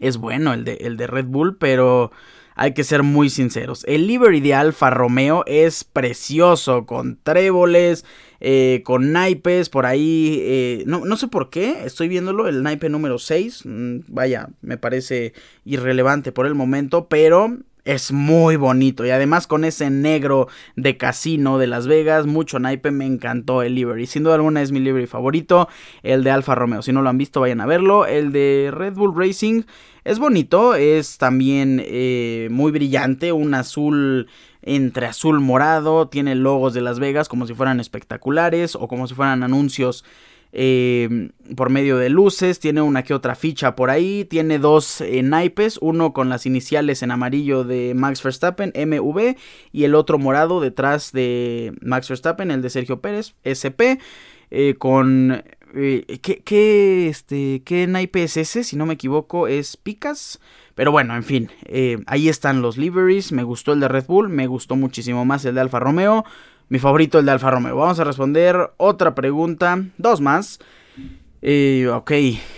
es 0.00 0.16
bueno, 0.16 0.52
el 0.52 0.64
de, 0.64 0.72
el 0.80 0.96
de 0.96 1.06
Red 1.06 1.26
Bull, 1.26 1.56
pero 1.58 2.10
hay 2.56 2.74
que 2.74 2.82
ser 2.82 3.04
muy 3.04 3.30
sinceros. 3.30 3.84
El 3.86 4.08
livery 4.08 4.40
de 4.40 4.52
Alfa 4.52 4.90
Romeo 4.90 5.44
es 5.46 5.84
precioso, 5.84 6.86
con 6.86 7.20
tréboles, 7.22 8.04
eh, 8.40 8.82
con 8.84 9.12
naipes, 9.12 9.68
por 9.68 9.86
ahí, 9.86 10.40
eh, 10.40 10.82
no, 10.86 11.04
no, 11.04 11.16
sé 11.16 11.28
por 11.28 11.50
qué, 11.50 11.84
estoy 11.84 12.08
viéndolo, 12.08 12.48
el 12.48 12.64
naipe 12.64 12.88
número 12.88 13.20
6, 13.20 13.64
mm, 13.64 13.98
vaya, 14.08 14.48
me 14.60 14.78
parece 14.78 15.34
irrelevante 15.64 16.32
por 16.32 16.46
el 16.46 16.56
momento, 16.56 17.06
pero 17.06 17.58
es 17.84 18.12
muy 18.12 18.56
bonito 18.56 19.04
y 19.04 19.10
además 19.10 19.46
con 19.46 19.64
ese 19.64 19.90
negro 19.90 20.48
de 20.76 20.96
casino 20.96 21.58
de 21.58 21.66
Las 21.66 21.86
Vegas, 21.86 22.26
mucho 22.26 22.58
naipe, 22.58 22.90
me 22.90 23.06
encantó 23.06 23.62
el 23.62 23.74
livery. 23.74 24.06
Sin 24.06 24.22
duda 24.22 24.36
alguna 24.36 24.62
es 24.62 24.72
mi 24.72 24.80
livery 24.80 25.06
favorito, 25.06 25.68
el 26.02 26.24
de 26.24 26.30
Alfa 26.30 26.54
Romeo. 26.54 26.82
Si 26.82 26.92
no 26.92 27.02
lo 27.02 27.10
han 27.10 27.18
visto, 27.18 27.40
vayan 27.40 27.60
a 27.60 27.66
verlo. 27.66 28.06
El 28.06 28.32
de 28.32 28.70
Red 28.72 28.94
Bull 28.94 29.14
Racing 29.16 29.62
es 30.04 30.18
bonito, 30.18 30.74
es 30.74 31.18
también 31.18 31.82
eh, 31.84 32.48
muy 32.50 32.72
brillante, 32.72 33.32
un 33.32 33.54
azul 33.54 34.28
entre 34.62 35.06
azul 35.06 35.40
morado, 35.40 36.08
tiene 36.08 36.34
logos 36.36 36.72
de 36.74 36.80
Las 36.82 37.00
Vegas 37.00 37.28
como 37.28 37.46
si 37.46 37.54
fueran 37.54 37.80
espectaculares 37.80 38.76
o 38.76 38.86
como 38.86 39.08
si 39.08 39.14
fueran 39.14 39.42
anuncios 39.42 40.04
eh, 40.54 41.30
por 41.56 41.70
medio 41.70 41.96
de 41.96 42.10
luces, 42.10 42.60
tiene 42.60 42.82
una 42.82 43.02
que 43.02 43.14
otra 43.14 43.34
ficha 43.34 43.74
por 43.74 43.88
ahí, 43.88 44.26
tiene 44.26 44.58
dos 44.58 45.00
eh, 45.00 45.22
naipes, 45.22 45.78
uno 45.80 46.12
con 46.12 46.28
las 46.28 46.44
iniciales 46.44 47.02
en 47.02 47.10
amarillo 47.10 47.64
de 47.64 47.94
Max 47.94 48.22
Verstappen, 48.22 48.72
MV, 48.76 49.36
y 49.72 49.84
el 49.84 49.94
otro 49.94 50.18
morado 50.18 50.60
detrás 50.60 51.12
de 51.12 51.72
Max 51.80 52.08
Verstappen, 52.08 52.50
el 52.50 52.60
de 52.60 52.68
Sergio 52.68 53.00
Pérez, 53.00 53.34
SP, 53.48 53.98
eh, 54.50 54.74
con... 54.78 55.42
¿qué, 55.74 56.42
qué, 56.44 57.08
este, 57.08 57.62
¿Qué 57.64 57.86
naipe 57.86 58.24
es 58.24 58.36
ese? 58.36 58.62
Si 58.62 58.76
no 58.76 58.84
me 58.84 58.92
equivoco, 58.92 59.48
es 59.48 59.78
Picas. 59.78 60.38
Pero 60.74 60.92
bueno, 60.92 61.16
en 61.16 61.22
fin, 61.22 61.50
ahí 62.04 62.28
están 62.28 62.60
los 62.60 62.76
liveries. 62.76 63.32
Me 63.32 63.42
gustó 63.42 63.72
el 63.72 63.80
de 63.80 63.88
Red 63.88 64.04
Bull, 64.06 64.28
me 64.28 64.46
gustó 64.46 64.76
muchísimo 64.76 65.24
más 65.24 65.46
el 65.46 65.54
de 65.54 65.62
Alfa 65.62 65.80
Romeo. 65.80 66.26
Mi 66.72 66.78
favorito, 66.78 67.18
el 67.18 67.26
de 67.26 67.32
Alfa 67.32 67.50
Romeo. 67.50 67.76
Vamos 67.76 68.00
a 68.00 68.04
responder 68.04 68.72
otra 68.78 69.14
pregunta. 69.14 69.84
Dos 69.98 70.22
más. 70.22 70.58
Eh, 71.42 71.86
ok, 71.92 72.10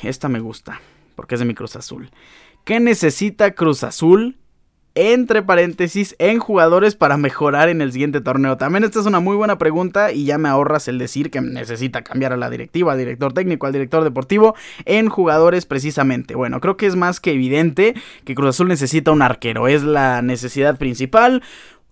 esta 0.05 0.29
me 0.29 0.39
gusta. 0.39 0.81
Porque 1.17 1.35
es 1.35 1.41
de 1.41 1.47
mi 1.47 1.55
Cruz 1.55 1.75
Azul. 1.75 2.11
¿Qué 2.63 2.79
necesita 2.79 3.57
Cruz 3.57 3.83
Azul? 3.83 4.37
Entre 4.95 5.43
paréntesis, 5.43 6.15
en 6.21 6.39
jugadores 6.39 6.95
para 6.95 7.17
mejorar 7.17 7.69
en 7.69 7.81
el 7.81 7.91
siguiente 7.91 8.21
torneo. 8.21 8.57
También 8.57 8.85
esta 8.85 9.01
es 9.01 9.07
una 9.07 9.19
muy 9.19 9.35
buena 9.35 9.59
pregunta 9.59 10.13
y 10.13 10.27
ya 10.27 10.39
me 10.39 10.49
ahorras 10.49 10.87
el 10.87 10.99
decir 10.99 11.33
que 11.33 11.41
necesita 11.41 12.03
cambiar 12.03 12.33
a 12.33 12.37
la 12.37 12.49
directiva, 12.49 12.93
al 12.93 12.99
director 12.99 13.33
técnico, 13.33 13.67
al 13.67 13.73
director 13.73 14.05
deportivo, 14.05 14.55
en 14.85 15.09
jugadores 15.09 15.67
precisamente. 15.67 16.37
Bueno, 16.37 16.61
creo 16.61 16.77
que 16.77 16.87
es 16.87 16.95
más 16.95 17.19
que 17.19 17.33
evidente 17.33 17.95
que 18.25 18.37
Cruz 18.37 18.51
Azul 18.51 18.69
necesita 18.69 19.11
un 19.11 19.23
arquero. 19.23 19.67
Es 19.67 19.83
la 19.83 20.23
necesidad 20.23 20.79
principal. 20.79 21.43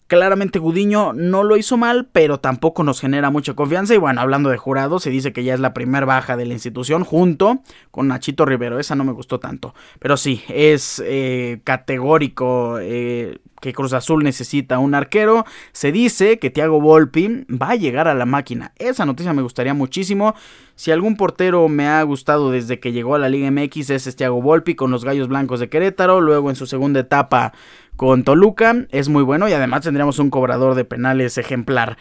Claramente 0.06 0.58
Gudiño 0.58 1.12
no 1.14 1.42
lo 1.42 1.56
hizo 1.56 1.76
mal, 1.76 2.08
pero 2.12 2.38
tampoco 2.38 2.82
nos 2.84 3.00
genera 3.00 3.30
mucha 3.30 3.54
confianza. 3.54 3.94
Y 3.94 3.98
bueno, 3.98 4.20
hablando 4.20 4.50
de 4.50 4.58
jurado, 4.58 4.98
se 4.98 5.10
dice 5.10 5.32
que 5.32 5.42
ya 5.42 5.54
es 5.54 5.60
la 5.60 5.72
primera 5.72 6.04
baja 6.04 6.36
de 6.36 6.44
la 6.44 6.52
institución 6.52 7.02
junto 7.04 7.62
con 7.90 8.08
Nachito 8.08 8.44
Rivero. 8.44 8.78
Esa 8.78 8.94
no 8.94 9.04
me 9.04 9.12
gustó 9.12 9.40
tanto. 9.40 9.74
Pero 9.98 10.16
sí, 10.18 10.42
es 10.48 11.02
eh, 11.06 11.60
categórico 11.64 12.78
eh, 12.80 13.38
que 13.62 13.72
Cruz 13.72 13.94
Azul 13.94 14.22
necesita 14.22 14.78
un 14.78 14.94
arquero. 14.94 15.46
Se 15.72 15.92
dice 15.92 16.38
que 16.38 16.50
Thiago 16.50 16.80
Volpi 16.80 17.46
va 17.48 17.70
a 17.70 17.76
llegar 17.76 18.08
a 18.08 18.14
la 18.14 18.26
máquina. 18.26 18.72
Esa 18.76 19.06
noticia 19.06 19.32
me 19.32 19.40
gustaría 19.40 19.72
muchísimo. 19.72 20.34
Si 20.74 20.90
algún 20.90 21.16
portero 21.16 21.68
me 21.68 21.86
ha 21.86 22.02
gustado 22.02 22.50
desde 22.50 22.80
que 22.80 22.92
llegó 22.92 23.14
a 23.14 23.18
la 23.18 23.28
Liga 23.28 23.50
MX 23.50 23.90
es 23.90 24.16
Thiago 24.16 24.42
Volpi 24.42 24.74
con 24.74 24.90
los 24.90 25.04
Gallos 25.04 25.28
Blancos 25.28 25.60
de 25.60 25.68
Querétaro. 25.68 26.20
Luego 26.20 26.50
en 26.50 26.56
su 26.56 26.66
segunda 26.66 27.00
etapa 27.00 27.52
con 27.96 28.24
Toluca 28.24 28.86
es 28.90 29.08
muy 29.08 29.22
bueno 29.22 29.48
y 29.48 29.52
además 29.52 29.82
tendríamos 29.82 30.18
un 30.18 30.30
cobrador 30.30 30.74
de 30.74 30.84
penales 30.84 31.38
ejemplar. 31.38 31.96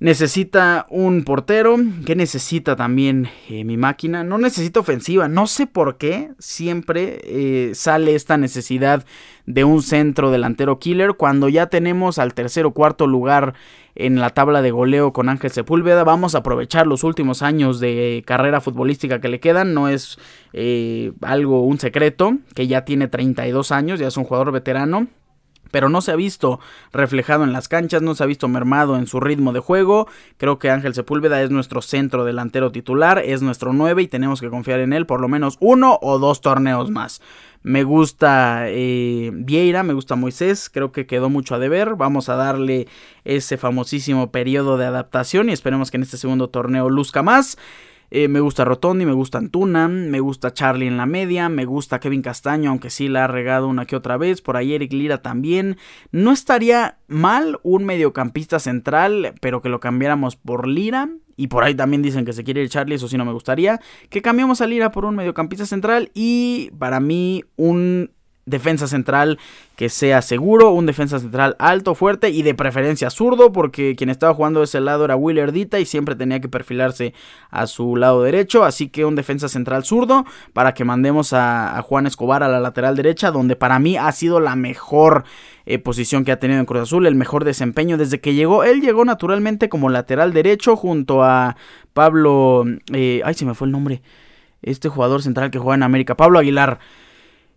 Necesita 0.00 0.86
un 0.88 1.24
portero. 1.24 1.76
que 2.06 2.16
necesita 2.16 2.74
también 2.74 3.28
eh, 3.50 3.64
mi 3.64 3.76
máquina? 3.76 4.24
No 4.24 4.38
necesita 4.38 4.80
ofensiva. 4.80 5.28
No 5.28 5.46
sé 5.46 5.66
por 5.66 5.98
qué 5.98 6.30
siempre 6.38 7.20
eh, 7.24 7.74
sale 7.74 8.14
esta 8.14 8.38
necesidad 8.38 9.04
de 9.44 9.64
un 9.64 9.82
centro 9.82 10.30
delantero 10.30 10.78
killer 10.78 11.14
cuando 11.18 11.50
ya 11.50 11.66
tenemos 11.66 12.18
al 12.18 12.32
tercer 12.32 12.64
o 12.64 12.70
cuarto 12.70 13.06
lugar 13.06 13.52
en 13.94 14.20
la 14.20 14.30
tabla 14.30 14.62
de 14.62 14.70
goleo 14.70 15.12
con 15.12 15.28
Ángel 15.28 15.50
Sepúlveda. 15.50 16.02
Vamos 16.02 16.34
a 16.34 16.38
aprovechar 16.38 16.86
los 16.86 17.04
últimos 17.04 17.42
años 17.42 17.78
de 17.78 18.22
carrera 18.26 18.62
futbolística 18.62 19.20
que 19.20 19.28
le 19.28 19.38
quedan. 19.38 19.74
No 19.74 19.90
es 19.90 20.18
eh, 20.54 21.12
algo, 21.20 21.66
un 21.66 21.78
secreto, 21.78 22.38
que 22.54 22.66
ya 22.66 22.86
tiene 22.86 23.08
32 23.08 23.70
años, 23.70 24.00
ya 24.00 24.08
es 24.08 24.16
un 24.16 24.24
jugador 24.24 24.50
veterano 24.50 25.08
pero 25.70 25.88
no 25.88 26.00
se 26.00 26.12
ha 26.12 26.16
visto 26.16 26.60
reflejado 26.92 27.44
en 27.44 27.52
las 27.52 27.68
canchas, 27.68 28.02
no 28.02 28.14
se 28.14 28.22
ha 28.22 28.26
visto 28.26 28.48
mermado 28.48 28.96
en 28.96 29.06
su 29.06 29.20
ritmo 29.20 29.52
de 29.52 29.60
juego. 29.60 30.08
Creo 30.36 30.58
que 30.58 30.70
Ángel 30.70 30.94
Sepúlveda 30.94 31.42
es 31.42 31.50
nuestro 31.50 31.82
centro 31.82 32.24
delantero 32.24 32.72
titular, 32.72 33.18
es 33.18 33.42
nuestro 33.42 33.72
9 33.72 34.02
y 34.02 34.08
tenemos 34.08 34.40
que 34.40 34.50
confiar 34.50 34.80
en 34.80 34.92
él 34.92 35.06
por 35.06 35.20
lo 35.20 35.28
menos 35.28 35.56
uno 35.60 35.98
o 36.02 36.18
dos 36.18 36.40
torneos 36.40 36.90
más. 36.90 37.20
Me 37.62 37.84
gusta 37.84 38.64
eh, 38.68 39.30
Vieira, 39.34 39.82
me 39.82 39.92
gusta 39.92 40.16
Moisés, 40.16 40.70
creo 40.72 40.92
que 40.92 41.06
quedó 41.06 41.28
mucho 41.28 41.54
a 41.54 41.58
deber. 41.58 41.94
Vamos 41.94 42.30
a 42.30 42.34
darle 42.34 42.88
ese 43.24 43.58
famosísimo 43.58 44.30
periodo 44.30 44.78
de 44.78 44.86
adaptación 44.86 45.50
y 45.50 45.52
esperemos 45.52 45.90
que 45.90 45.98
en 45.98 46.04
este 46.04 46.16
segundo 46.16 46.48
torneo 46.48 46.88
luzca 46.88 47.22
más. 47.22 47.58
Eh, 48.10 48.28
me 48.28 48.40
gusta 48.40 48.64
Rotondi, 48.64 49.06
me 49.06 49.12
gusta 49.12 49.38
Antuna, 49.38 49.86
me 49.86 50.18
gusta 50.18 50.52
Charlie 50.52 50.88
en 50.88 50.96
la 50.96 51.06
media, 51.06 51.48
me 51.48 51.64
gusta 51.64 52.00
Kevin 52.00 52.22
Castaño, 52.22 52.70
aunque 52.70 52.90
sí 52.90 53.08
la 53.08 53.24
ha 53.24 53.28
regado 53.28 53.68
una 53.68 53.86
que 53.86 53.96
otra 53.96 54.16
vez. 54.16 54.42
Por 54.42 54.56
ahí 54.56 54.74
Eric 54.74 54.92
Lira 54.92 55.22
también. 55.22 55.76
No 56.10 56.32
estaría 56.32 56.98
mal 57.06 57.60
un 57.62 57.84
mediocampista 57.84 58.58
central, 58.58 59.34
pero 59.40 59.62
que 59.62 59.68
lo 59.68 59.80
cambiáramos 59.80 60.36
por 60.36 60.66
Lira. 60.66 61.08
Y 61.36 61.46
por 61.46 61.64
ahí 61.64 61.74
también 61.74 62.02
dicen 62.02 62.26
que 62.26 62.34
se 62.34 62.44
quiere 62.44 62.62
ir 62.62 62.68
Charlie, 62.68 62.96
eso 62.96 63.08
sí 63.08 63.16
no 63.16 63.24
me 63.24 63.32
gustaría. 63.32 63.80
Que 64.10 64.20
cambiemos 64.20 64.60
a 64.60 64.66
Lira 64.66 64.90
por 64.90 65.04
un 65.04 65.16
mediocampista 65.16 65.64
central. 65.64 66.10
Y 66.12 66.70
para 66.78 67.00
mí 67.00 67.44
un 67.56 68.10
defensa 68.46 68.86
central 68.86 69.38
que 69.76 69.88
sea 69.88 70.20
seguro, 70.20 70.72
un 70.72 70.84
defensa 70.84 71.18
central 71.18 71.56
alto, 71.58 71.94
fuerte 71.94 72.28
y 72.28 72.42
de 72.42 72.54
preferencia 72.54 73.08
zurdo, 73.08 73.50
porque 73.50 73.96
quien 73.96 74.10
estaba 74.10 74.34
jugando 74.34 74.60
de 74.60 74.64
ese 74.64 74.80
lado 74.80 75.06
era 75.06 75.16
Willer 75.16 75.52
Dita 75.52 75.80
y 75.80 75.86
siempre 75.86 76.14
tenía 76.16 76.40
que 76.40 76.50
perfilarse 76.50 77.14
a 77.48 77.66
su 77.66 77.96
lado 77.96 78.22
derecho, 78.22 78.64
así 78.64 78.88
que 78.88 79.06
un 79.06 79.14
defensa 79.14 79.48
central 79.48 79.84
zurdo 79.84 80.26
para 80.52 80.74
que 80.74 80.84
mandemos 80.84 81.32
a, 81.32 81.80
Juan 81.82 82.06
Escobar 82.06 82.42
a 82.42 82.48
la 82.48 82.60
lateral 82.60 82.94
derecha, 82.94 83.30
donde 83.30 83.56
para 83.56 83.78
mí 83.78 83.96
ha 83.96 84.12
sido 84.12 84.38
la 84.38 84.54
mejor 84.54 85.24
eh, 85.64 85.78
posición 85.78 86.24
que 86.24 86.32
ha 86.32 86.38
tenido 86.38 86.60
en 86.60 86.66
Cruz 86.66 86.82
Azul, 86.82 87.06
el 87.06 87.14
mejor 87.14 87.44
desempeño 87.44 87.96
desde 87.96 88.20
que 88.20 88.34
llegó. 88.34 88.64
Él 88.64 88.82
llegó 88.82 89.04
naturalmente 89.06 89.70
como 89.70 89.88
lateral 89.88 90.34
derecho 90.34 90.76
junto 90.76 91.22
a 91.24 91.56
Pablo, 91.94 92.64
eh, 92.92 93.22
ay 93.24 93.32
se 93.32 93.46
me 93.46 93.54
fue 93.54 93.66
el 93.66 93.72
nombre, 93.72 94.02
este 94.60 94.90
jugador 94.90 95.22
central 95.22 95.50
que 95.50 95.58
juega 95.58 95.76
en 95.76 95.84
América, 95.84 96.16
Pablo 96.16 96.38
Aguilar. 96.38 96.80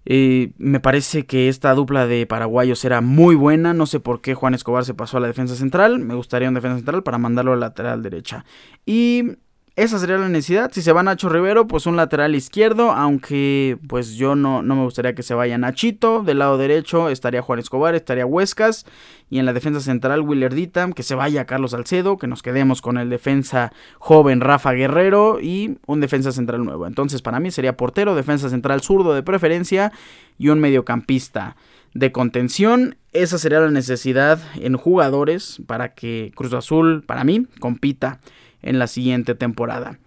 Eh, 0.05 0.53
me 0.57 0.79
parece 0.79 1.25
que 1.25 1.47
esta 1.49 1.73
dupla 1.73 2.07
de 2.07 2.25
paraguayos 2.25 2.83
era 2.85 3.01
muy 3.01 3.35
buena. 3.35 3.73
No 3.73 3.85
sé 3.85 3.99
por 3.99 4.21
qué 4.21 4.33
Juan 4.35 4.53
Escobar 4.53 4.85
se 4.85 4.93
pasó 4.93 5.17
a 5.17 5.19
la 5.19 5.27
defensa 5.27 5.55
central. 5.55 5.99
Me 5.99 6.15
gustaría 6.15 6.47
un 6.47 6.55
defensa 6.55 6.77
central 6.77 7.03
para 7.03 7.17
mandarlo 7.17 7.53
a 7.53 7.55
la 7.55 7.67
lateral 7.67 8.03
derecha. 8.03 8.45
Y 8.85 9.37
esa 9.75 9.97
sería 9.97 10.19
la 10.19 10.29
necesidad. 10.29 10.71
Si 10.71 10.83
se 10.83 10.91
va 10.91 11.01
Nacho 11.01 11.29
Rivero, 11.29 11.65
pues 11.65 11.87
un 11.87 11.95
lateral 11.95 12.35
izquierdo. 12.35 12.91
Aunque 12.91 13.79
pues 13.87 14.13
yo 14.13 14.35
no, 14.35 14.61
no 14.61 14.75
me 14.75 14.83
gustaría 14.83 15.15
que 15.15 15.23
se 15.23 15.33
vaya 15.33 15.57
Nachito. 15.57 16.21
Del 16.21 16.39
lado 16.39 16.59
derecho 16.59 17.09
estaría 17.09 17.41
Juan 17.41 17.57
Escobar, 17.57 17.95
estaría 17.95 18.25
Huescas. 18.25 18.85
Y 19.31 19.39
en 19.39 19.47
la 19.47 19.53
defensa 19.53 19.81
central, 19.81 20.21
Willer. 20.21 20.53
Que 20.93 21.01
se 21.01 21.15
vaya 21.15 21.45
Carlos 21.45 21.71
Salcedo. 21.71 22.17
Que 22.17 22.27
nos 22.27 22.43
quedemos 22.43 22.83
con 22.83 22.99
el 22.99 23.09
defensa 23.09 23.73
joven 23.97 24.41
Rafa 24.41 24.73
Guerrero. 24.73 25.39
Y 25.41 25.79
un 25.87 26.01
defensa 26.01 26.31
central 26.31 26.63
nuevo. 26.63 26.85
Entonces 26.85 27.23
para 27.23 27.39
mí 27.39 27.49
sería 27.49 27.75
portero, 27.75 28.13
defensa 28.13 28.49
central 28.49 28.81
zurdo 28.81 29.15
de 29.15 29.23
preferencia. 29.23 29.91
Y 30.37 30.49
un 30.49 30.59
mediocampista 30.59 31.55
de 31.95 32.11
contención. 32.11 32.97
Esa 33.11 33.39
sería 33.39 33.59
la 33.59 33.71
necesidad 33.71 34.39
en 34.55 34.77
jugadores 34.77 35.61
para 35.65 35.95
que 35.95 36.31
Cruz 36.35 36.53
Azul, 36.53 37.03
para 37.03 37.23
mí, 37.23 37.47
compita 37.59 38.19
en 38.63 38.79
la 38.79 38.87
siguiente 38.87 39.35
temporada. 39.35 39.99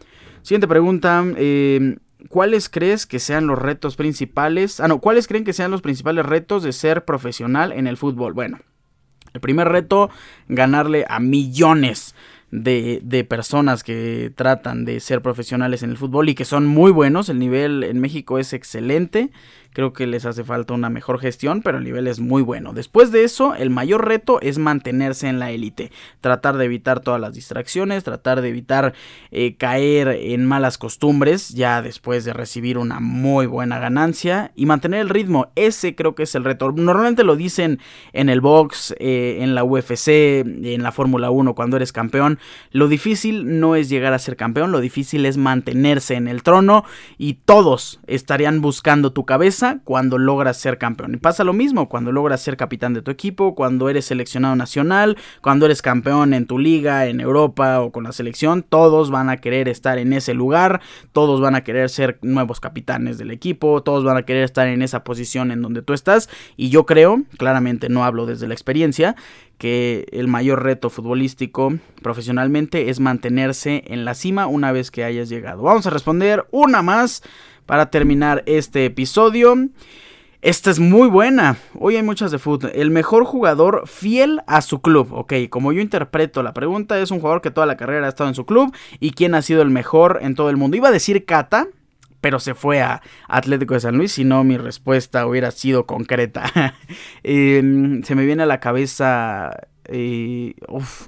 Siguiente 0.42 0.68
pregunta. 0.68 1.24
Eh, 1.36 1.98
¿Cuáles 2.28 2.68
crees 2.68 3.07
que 3.07 3.18
sean 3.18 3.46
los 3.46 3.59
retos 3.59 3.96
principales? 3.96 4.80
Ah, 4.80 4.88
no, 4.88 5.00
¿cuáles 5.00 5.28
creen 5.28 5.44
que 5.44 5.52
sean 5.52 5.70
los 5.70 5.82
principales 5.82 6.26
retos 6.26 6.62
de 6.62 6.72
ser 6.72 7.04
profesional 7.04 7.72
en 7.72 7.86
el 7.86 7.96
fútbol? 7.96 8.32
Bueno, 8.32 8.59
el 9.32 9.40
primer 9.40 9.68
reto, 9.68 10.11
ganarle 10.48 11.04
a 11.09 11.20
millones 11.20 12.14
de, 12.50 13.00
de, 13.02 13.24
personas 13.24 13.84
que 13.84 14.32
tratan 14.34 14.84
de 14.84 15.00
ser 15.00 15.20
profesionales 15.20 15.82
en 15.82 15.90
el 15.90 15.98
fútbol 15.98 16.28
y 16.28 16.34
que 16.34 16.44
son 16.44 16.66
muy 16.66 16.90
buenos. 16.90 17.28
El 17.28 17.38
nivel 17.38 17.84
en 17.84 18.00
México 18.00 18.38
es 18.38 18.52
excelente. 18.52 19.30
Creo 19.77 19.93
que 19.93 20.07
les 20.07 20.24
hace 20.24 20.43
falta 20.43 20.72
una 20.72 20.89
mejor 20.89 21.18
gestión, 21.18 21.61
pero 21.61 21.77
el 21.77 21.85
nivel 21.85 22.07
es 22.07 22.18
muy 22.18 22.41
bueno. 22.41 22.72
Después 22.72 23.12
de 23.12 23.24
eso, 23.24 23.55
el 23.55 23.68
mayor 23.68 24.09
reto 24.09 24.41
es 24.41 24.57
mantenerse 24.57 25.29
en 25.29 25.39
la 25.39 25.51
élite. 25.51 25.93
Tratar 26.22 26.57
de 26.57 26.64
evitar 26.64 27.01
todas 27.01 27.20
las 27.20 27.35
distracciones, 27.35 28.03
tratar 28.03 28.41
de 28.41 28.49
evitar 28.49 28.95
eh, 29.31 29.57
caer 29.57 30.09
en 30.09 30.47
malas 30.47 30.79
costumbres 30.79 31.51
ya 31.51 31.83
después 31.83 32.24
de 32.24 32.33
recibir 32.33 32.79
una 32.79 33.01
muy 33.01 33.45
buena 33.45 33.79
ganancia 33.79 34.51
y 34.57 34.64
mantener 34.64 35.01
el 35.01 35.11
ritmo. 35.11 35.49
Ese 35.57 35.95
creo 35.95 36.14
que 36.14 36.22
es 36.22 36.35
el 36.35 36.45
reto. 36.45 36.72
Normalmente 36.72 37.22
lo 37.22 37.37
dicen 37.37 37.79
en 38.14 38.31
el 38.31 38.41
box, 38.41 38.95
eh, 38.99 39.41
en 39.43 39.55
la 39.55 39.62
UFC, 39.62 40.09
en 40.09 40.83
la 40.83 40.91
Fórmula 40.91 41.29
1 41.29 41.55
cuando 41.55 41.77
eres 41.77 41.93
campeón. 41.93 42.39
Lo 42.70 42.89
difícil 42.89 43.61
no 43.61 43.77
es 43.77 43.91
llegar 43.91 44.14
a 44.14 44.18
ser 44.18 44.37
campeón, 44.37 44.72
lo 44.72 44.81
difícil 44.81 45.27
es 45.27 45.37
mantenerse 45.37 46.14
en 46.14 46.29
el 46.29 46.43
trono 46.43 46.87
y 47.18 47.35
todos 47.35 48.01
estarían 48.07 48.62
buscando 48.62 49.12
tu 49.12 49.27
cabeza 49.27 49.66
cuando 49.85 50.19
logras 50.19 50.57
ser 50.57 50.79
campeón. 50.79 51.14
Y 51.14 51.17
pasa 51.19 51.45
lo 51.45 51.53
mismo 51.53 51.89
cuando 51.89 52.12
logras 52.12 52.41
ser 52.41 52.57
capitán 52.57 52.95
de 52.95 53.03
tu 53.03 53.11
equipo, 53.11 53.55
cuando 53.55 53.89
eres 53.89 54.07
seleccionado 54.07 54.57
nacional, 54.57 55.17
cuando 55.43 55.67
eres 55.67 55.83
campeón 55.83 56.35
en 56.35 56.47
tu 56.47 56.59
liga, 56.59 57.07
en 57.07 57.21
Europa 57.21 57.81
o 57.81 57.93
con 57.93 58.05
la 58.05 58.12
selección, 58.12 58.62
todos 58.62 59.11
van 59.11 59.29
a 59.29 59.39
querer 59.39 59.69
estar 59.69 59.99
en 59.99 60.12
ese 60.12 60.35
lugar, 60.35 60.81
todos 61.12 61.41
van 61.41 61.55
a 61.55 61.62
querer 61.62 61.91
ser 61.91 62.19
nuevos 62.23 62.61
capitanes 62.61 63.19
del 63.19 63.31
equipo, 63.31 63.83
todos 63.83 64.05
van 64.05 64.17
a 64.17 64.23
querer 64.23 64.45
estar 64.45 64.67
en 64.67 64.83
esa 64.83 65.05
posición 65.05 65.51
en 65.51 65.62
donde 65.62 65.83
tú 65.83 65.93
estás 65.93 66.29
y 66.57 66.71
yo 66.71 66.87
creo, 66.87 67.23
claramente 67.39 67.89
no 67.89 68.05
hablo 68.05 68.27
desde 68.27 68.47
la 68.47 68.55
experiencia, 68.55 69.17
que 69.59 70.07
el 70.12 70.29
mayor 70.29 70.62
reto 70.62 70.91
futbolístico 70.91 71.75
profesionalmente 72.03 72.91
es 72.91 73.01
mantenerse 73.01 73.85
en 73.87 74.05
la 74.05 74.14
cima 74.14 74.47
una 74.47 74.73
vez 74.73 74.91
que 74.91 75.05
hayas 75.05 75.29
llegado. 75.29 75.62
Vamos 75.62 75.87
a 75.87 75.91
responder 75.91 76.47
una 76.51 76.83
más 76.83 77.23
para 77.67 77.91
terminar 77.91 78.43
este 78.47 78.87
episodio. 78.87 79.57
Esta 80.43 80.71
es 80.71 80.79
muy 80.79 81.09
buena. 81.09 81.57
Hoy 81.75 81.97
hay 81.97 82.03
muchas 82.03 82.31
de 82.31 82.39
fútbol. 82.39 82.71
El 82.75 82.91
mejor 82.91 83.25
jugador 83.25 83.83
fiel 83.87 84.43
a 84.47 84.61
su 84.62 84.81
club. 84.81 85.12
Ok, 85.12 85.33
como 85.51 85.73
yo 85.73 85.81
interpreto 85.81 86.43
la 86.43 86.55
pregunta, 86.55 87.01
es 87.01 87.11
un 87.11 87.19
jugador 87.19 87.43
que 87.43 87.51
toda 87.51 87.67
la 87.67 87.77
carrera 87.77 88.07
ha 88.07 88.11
estado 88.11 88.29
en 88.29 88.37
su 88.37 88.47
club. 88.47 88.73
¿Y 89.01 89.11
quién 89.11 89.35
ha 89.35 89.43
sido 89.43 89.62
el 89.62 89.71
mejor 89.71 90.21
en 90.23 90.35
todo 90.35 90.49
el 90.51 90.57
mundo? 90.57 90.77
Iba 90.77 90.89
a 90.89 90.93
decir 90.93 91.25
Cata, 91.25 91.67
pero 92.21 92.39
se 92.39 92.55
fue 92.55 92.81
a 92.81 93.03
Atlético 93.29 93.75
de 93.75 93.81
San 93.81 93.97
Luis, 93.97 94.12
si 94.12 94.25
no 94.25 94.45
mi 94.45 94.57
respuesta 94.57 95.27
hubiera 95.27 95.51
sido 95.51 95.87
concreta. 95.87 96.45
Em, 97.23 98.03
se 98.05 98.14
me 98.14 98.25
viene 98.25 98.45
a 98.45 98.47
la 98.47 98.61
cabeza 98.61 99.51
eh, 99.89 100.55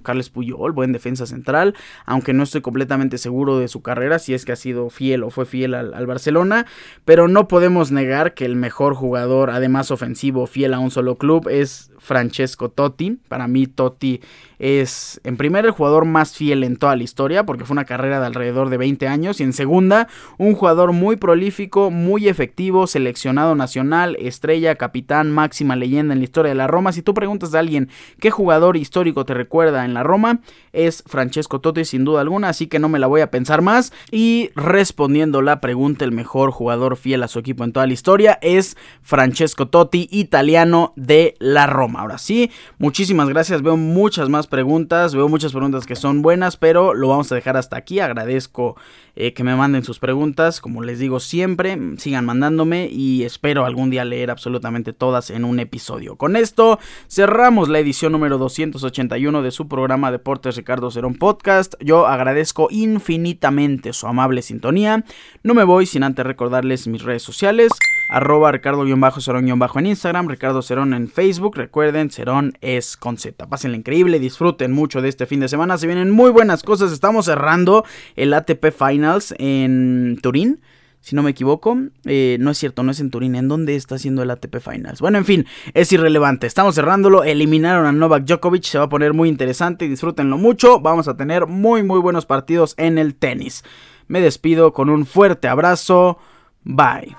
Carles 0.02 0.30
Puyol, 0.30 0.72
buen 0.72 0.92
defensa 0.92 1.26
central, 1.26 1.74
aunque 2.06 2.32
no 2.32 2.42
estoy 2.42 2.60
completamente 2.60 3.18
seguro 3.18 3.58
de 3.58 3.68
su 3.68 3.82
carrera, 3.82 4.18
si 4.18 4.34
es 4.34 4.44
que 4.44 4.52
ha 4.52 4.56
sido 4.56 4.90
fiel 4.90 5.22
o 5.22 5.30
fue 5.30 5.46
fiel 5.46 5.74
al, 5.74 6.06
Barcelona, 6.06 6.66
pero 7.04 7.28
no 7.28 7.48
podemos 7.48 7.90
negar 7.90 8.34
que 8.34 8.44
el 8.44 8.56
mejor 8.56 8.94
jugador, 8.94 9.50
además 9.50 9.90
ofensivo, 9.90 10.46
fiel 10.46 10.74
a 10.74 10.78
un 10.78 10.90
solo 10.90 11.16
club, 11.16 11.48
es 11.48 11.90
Francesco 11.98 12.70
Totti. 12.70 13.18
Para 13.28 13.48
mí 13.48 13.66
Totti 13.66 14.20
es 14.58 15.20
en 15.24 15.36
primer 15.36 15.64
el 15.66 15.70
jugador 15.70 16.04
más 16.04 16.34
fiel 16.34 16.64
en 16.64 16.76
toda 16.76 16.96
la 16.96 17.02
historia 17.02 17.46
porque 17.46 17.64
fue 17.64 17.74
una 17.74 17.84
carrera 17.84 18.18
de 18.20 18.26
alrededor 18.26 18.70
de 18.70 18.76
20 18.76 19.06
años 19.06 19.40
y 19.40 19.44
en 19.44 19.52
segunda 19.52 20.08
un 20.36 20.54
jugador 20.54 20.92
muy 20.92 21.16
prolífico, 21.16 21.90
muy 21.90 22.28
efectivo, 22.28 22.86
seleccionado 22.86 23.54
nacional, 23.54 24.16
estrella, 24.18 24.74
capitán, 24.74 25.30
máxima 25.30 25.76
leyenda 25.76 26.12
en 26.12 26.20
la 26.20 26.24
historia 26.24 26.50
de 26.50 26.56
la 26.56 26.66
Roma. 26.66 26.92
Si 26.92 27.02
tú 27.02 27.14
preguntas 27.14 27.54
a 27.54 27.60
alguien 27.60 27.88
qué 28.20 28.30
jugador 28.30 28.76
histórico 28.76 29.24
te 29.24 29.34
recuerda 29.34 29.84
en 29.84 29.94
la 29.94 30.02
Roma, 30.02 30.40
es 30.72 31.04
Francesco 31.06 31.60
Totti 31.60 31.84
sin 31.84 32.04
duda 32.04 32.20
alguna, 32.20 32.48
así 32.48 32.66
que 32.66 32.78
no 32.78 32.88
me 32.88 32.98
la 32.98 33.06
voy 33.06 33.20
a 33.20 33.30
pensar 33.30 33.62
más 33.62 33.92
y 34.10 34.50
respondiendo 34.54 35.42
la 35.42 35.60
pregunta, 35.60 36.04
el 36.04 36.12
mejor 36.12 36.50
jugador 36.50 36.96
fiel 36.96 37.22
a 37.22 37.28
su 37.28 37.38
equipo 37.38 37.64
en 37.64 37.72
toda 37.72 37.86
la 37.86 37.92
historia 37.92 38.38
es 38.42 38.76
Francesco 39.02 39.68
Totti, 39.68 40.08
italiano 40.10 40.92
de 40.96 41.34
la 41.38 41.66
Roma. 41.66 41.87
Ahora 41.96 42.18
sí, 42.18 42.50
muchísimas 42.78 43.28
gracias, 43.28 43.62
veo 43.62 43.76
muchas 43.76 44.28
más 44.28 44.46
preguntas, 44.46 45.14
veo 45.14 45.28
muchas 45.28 45.52
preguntas 45.52 45.86
que 45.86 45.96
son 45.96 46.22
buenas, 46.22 46.56
pero 46.56 46.94
lo 46.94 47.08
vamos 47.08 47.30
a 47.32 47.34
dejar 47.34 47.56
hasta 47.56 47.76
aquí. 47.76 48.00
Agradezco 48.00 48.76
eh, 49.16 49.32
que 49.32 49.44
me 49.44 49.56
manden 49.56 49.84
sus 49.84 49.98
preguntas, 49.98 50.60
como 50.60 50.82
les 50.82 50.98
digo 50.98 51.20
siempre, 51.20 51.78
sigan 51.98 52.24
mandándome 52.24 52.88
y 52.90 53.24
espero 53.24 53.64
algún 53.64 53.90
día 53.90 54.04
leer 54.04 54.30
absolutamente 54.30 54.92
todas 54.92 55.30
en 55.30 55.44
un 55.44 55.60
episodio. 55.60 56.16
Con 56.16 56.36
esto 56.36 56.78
cerramos 57.08 57.68
la 57.68 57.78
edición 57.78 58.12
número 58.12 58.38
281 58.38 59.42
de 59.42 59.50
su 59.50 59.68
programa 59.68 60.10
Deportes 60.10 60.56
Ricardo 60.56 60.90
Cerón 60.90 61.14
Podcast. 61.14 61.74
Yo 61.80 62.06
agradezco 62.06 62.68
infinitamente 62.70 63.92
su 63.92 64.06
amable 64.06 64.42
sintonía. 64.42 65.04
No 65.42 65.54
me 65.54 65.64
voy 65.64 65.86
sin 65.86 66.02
antes 66.02 66.26
recordarles 66.26 66.86
mis 66.86 67.02
redes 67.02 67.22
sociales 67.22 67.72
arroba 68.08 68.52
Ricardo-Cerón- 68.52 69.78
en 69.78 69.86
Instagram, 69.86 70.28
Ricardo 70.28 70.62
Cerón 70.62 70.94
en 70.94 71.08
Facebook. 71.08 71.56
Recuerden, 71.56 72.10
Cerón 72.10 72.54
es 72.60 72.96
con 72.96 73.18
Z. 73.18 73.46
Pásenla 73.48 73.76
increíble, 73.76 74.18
disfruten 74.18 74.72
mucho 74.72 75.02
de 75.02 75.08
este 75.08 75.26
fin 75.26 75.40
de 75.40 75.48
semana. 75.48 75.78
Se 75.78 75.86
vienen 75.86 76.10
muy 76.10 76.30
buenas 76.30 76.62
cosas. 76.62 76.92
Estamos 76.92 77.26
cerrando 77.26 77.84
el 78.16 78.32
ATP 78.34 78.72
Finals 78.72 79.34
en 79.38 80.18
Turín. 80.22 80.60
Si 81.00 81.14
no 81.14 81.22
me 81.22 81.30
equivoco, 81.30 81.78
eh, 82.06 82.38
no 82.40 82.50
es 82.50 82.58
cierto, 82.58 82.82
no 82.82 82.90
es 82.90 82.98
en 83.00 83.10
Turín. 83.10 83.36
¿En 83.36 83.46
dónde 83.46 83.76
está 83.76 83.94
haciendo 83.94 84.22
el 84.22 84.30
ATP 84.30 84.58
Finals? 84.58 85.00
Bueno, 85.00 85.18
en 85.18 85.24
fin, 85.24 85.46
es 85.72 85.92
irrelevante. 85.92 86.46
Estamos 86.46 86.74
cerrándolo. 86.74 87.22
Eliminaron 87.22 87.86
a 87.86 87.92
Novak 87.92 88.24
Djokovic. 88.24 88.64
Se 88.64 88.78
va 88.78 88.84
a 88.84 88.88
poner 88.88 89.14
muy 89.14 89.28
interesante. 89.28 89.88
Disfrútenlo 89.88 90.38
mucho. 90.38 90.80
Vamos 90.80 91.06
a 91.06 91.16
tener 91.16 91.46
muy, 91.46 91.82
muy 91.84 92.00
buenos 92.00 92.26
partidos 92.26 92.74
en 92.78 92.98
el 92.98 93.14
tenis. 93.14 93.64
Me 94.08 94.20
despido 94.20 94.72
con 94.72 94.90
un 94.90 95.06
fuerte 95.06 95.46
abrazo. 95.46 96.18
Bye. 96.64 97.16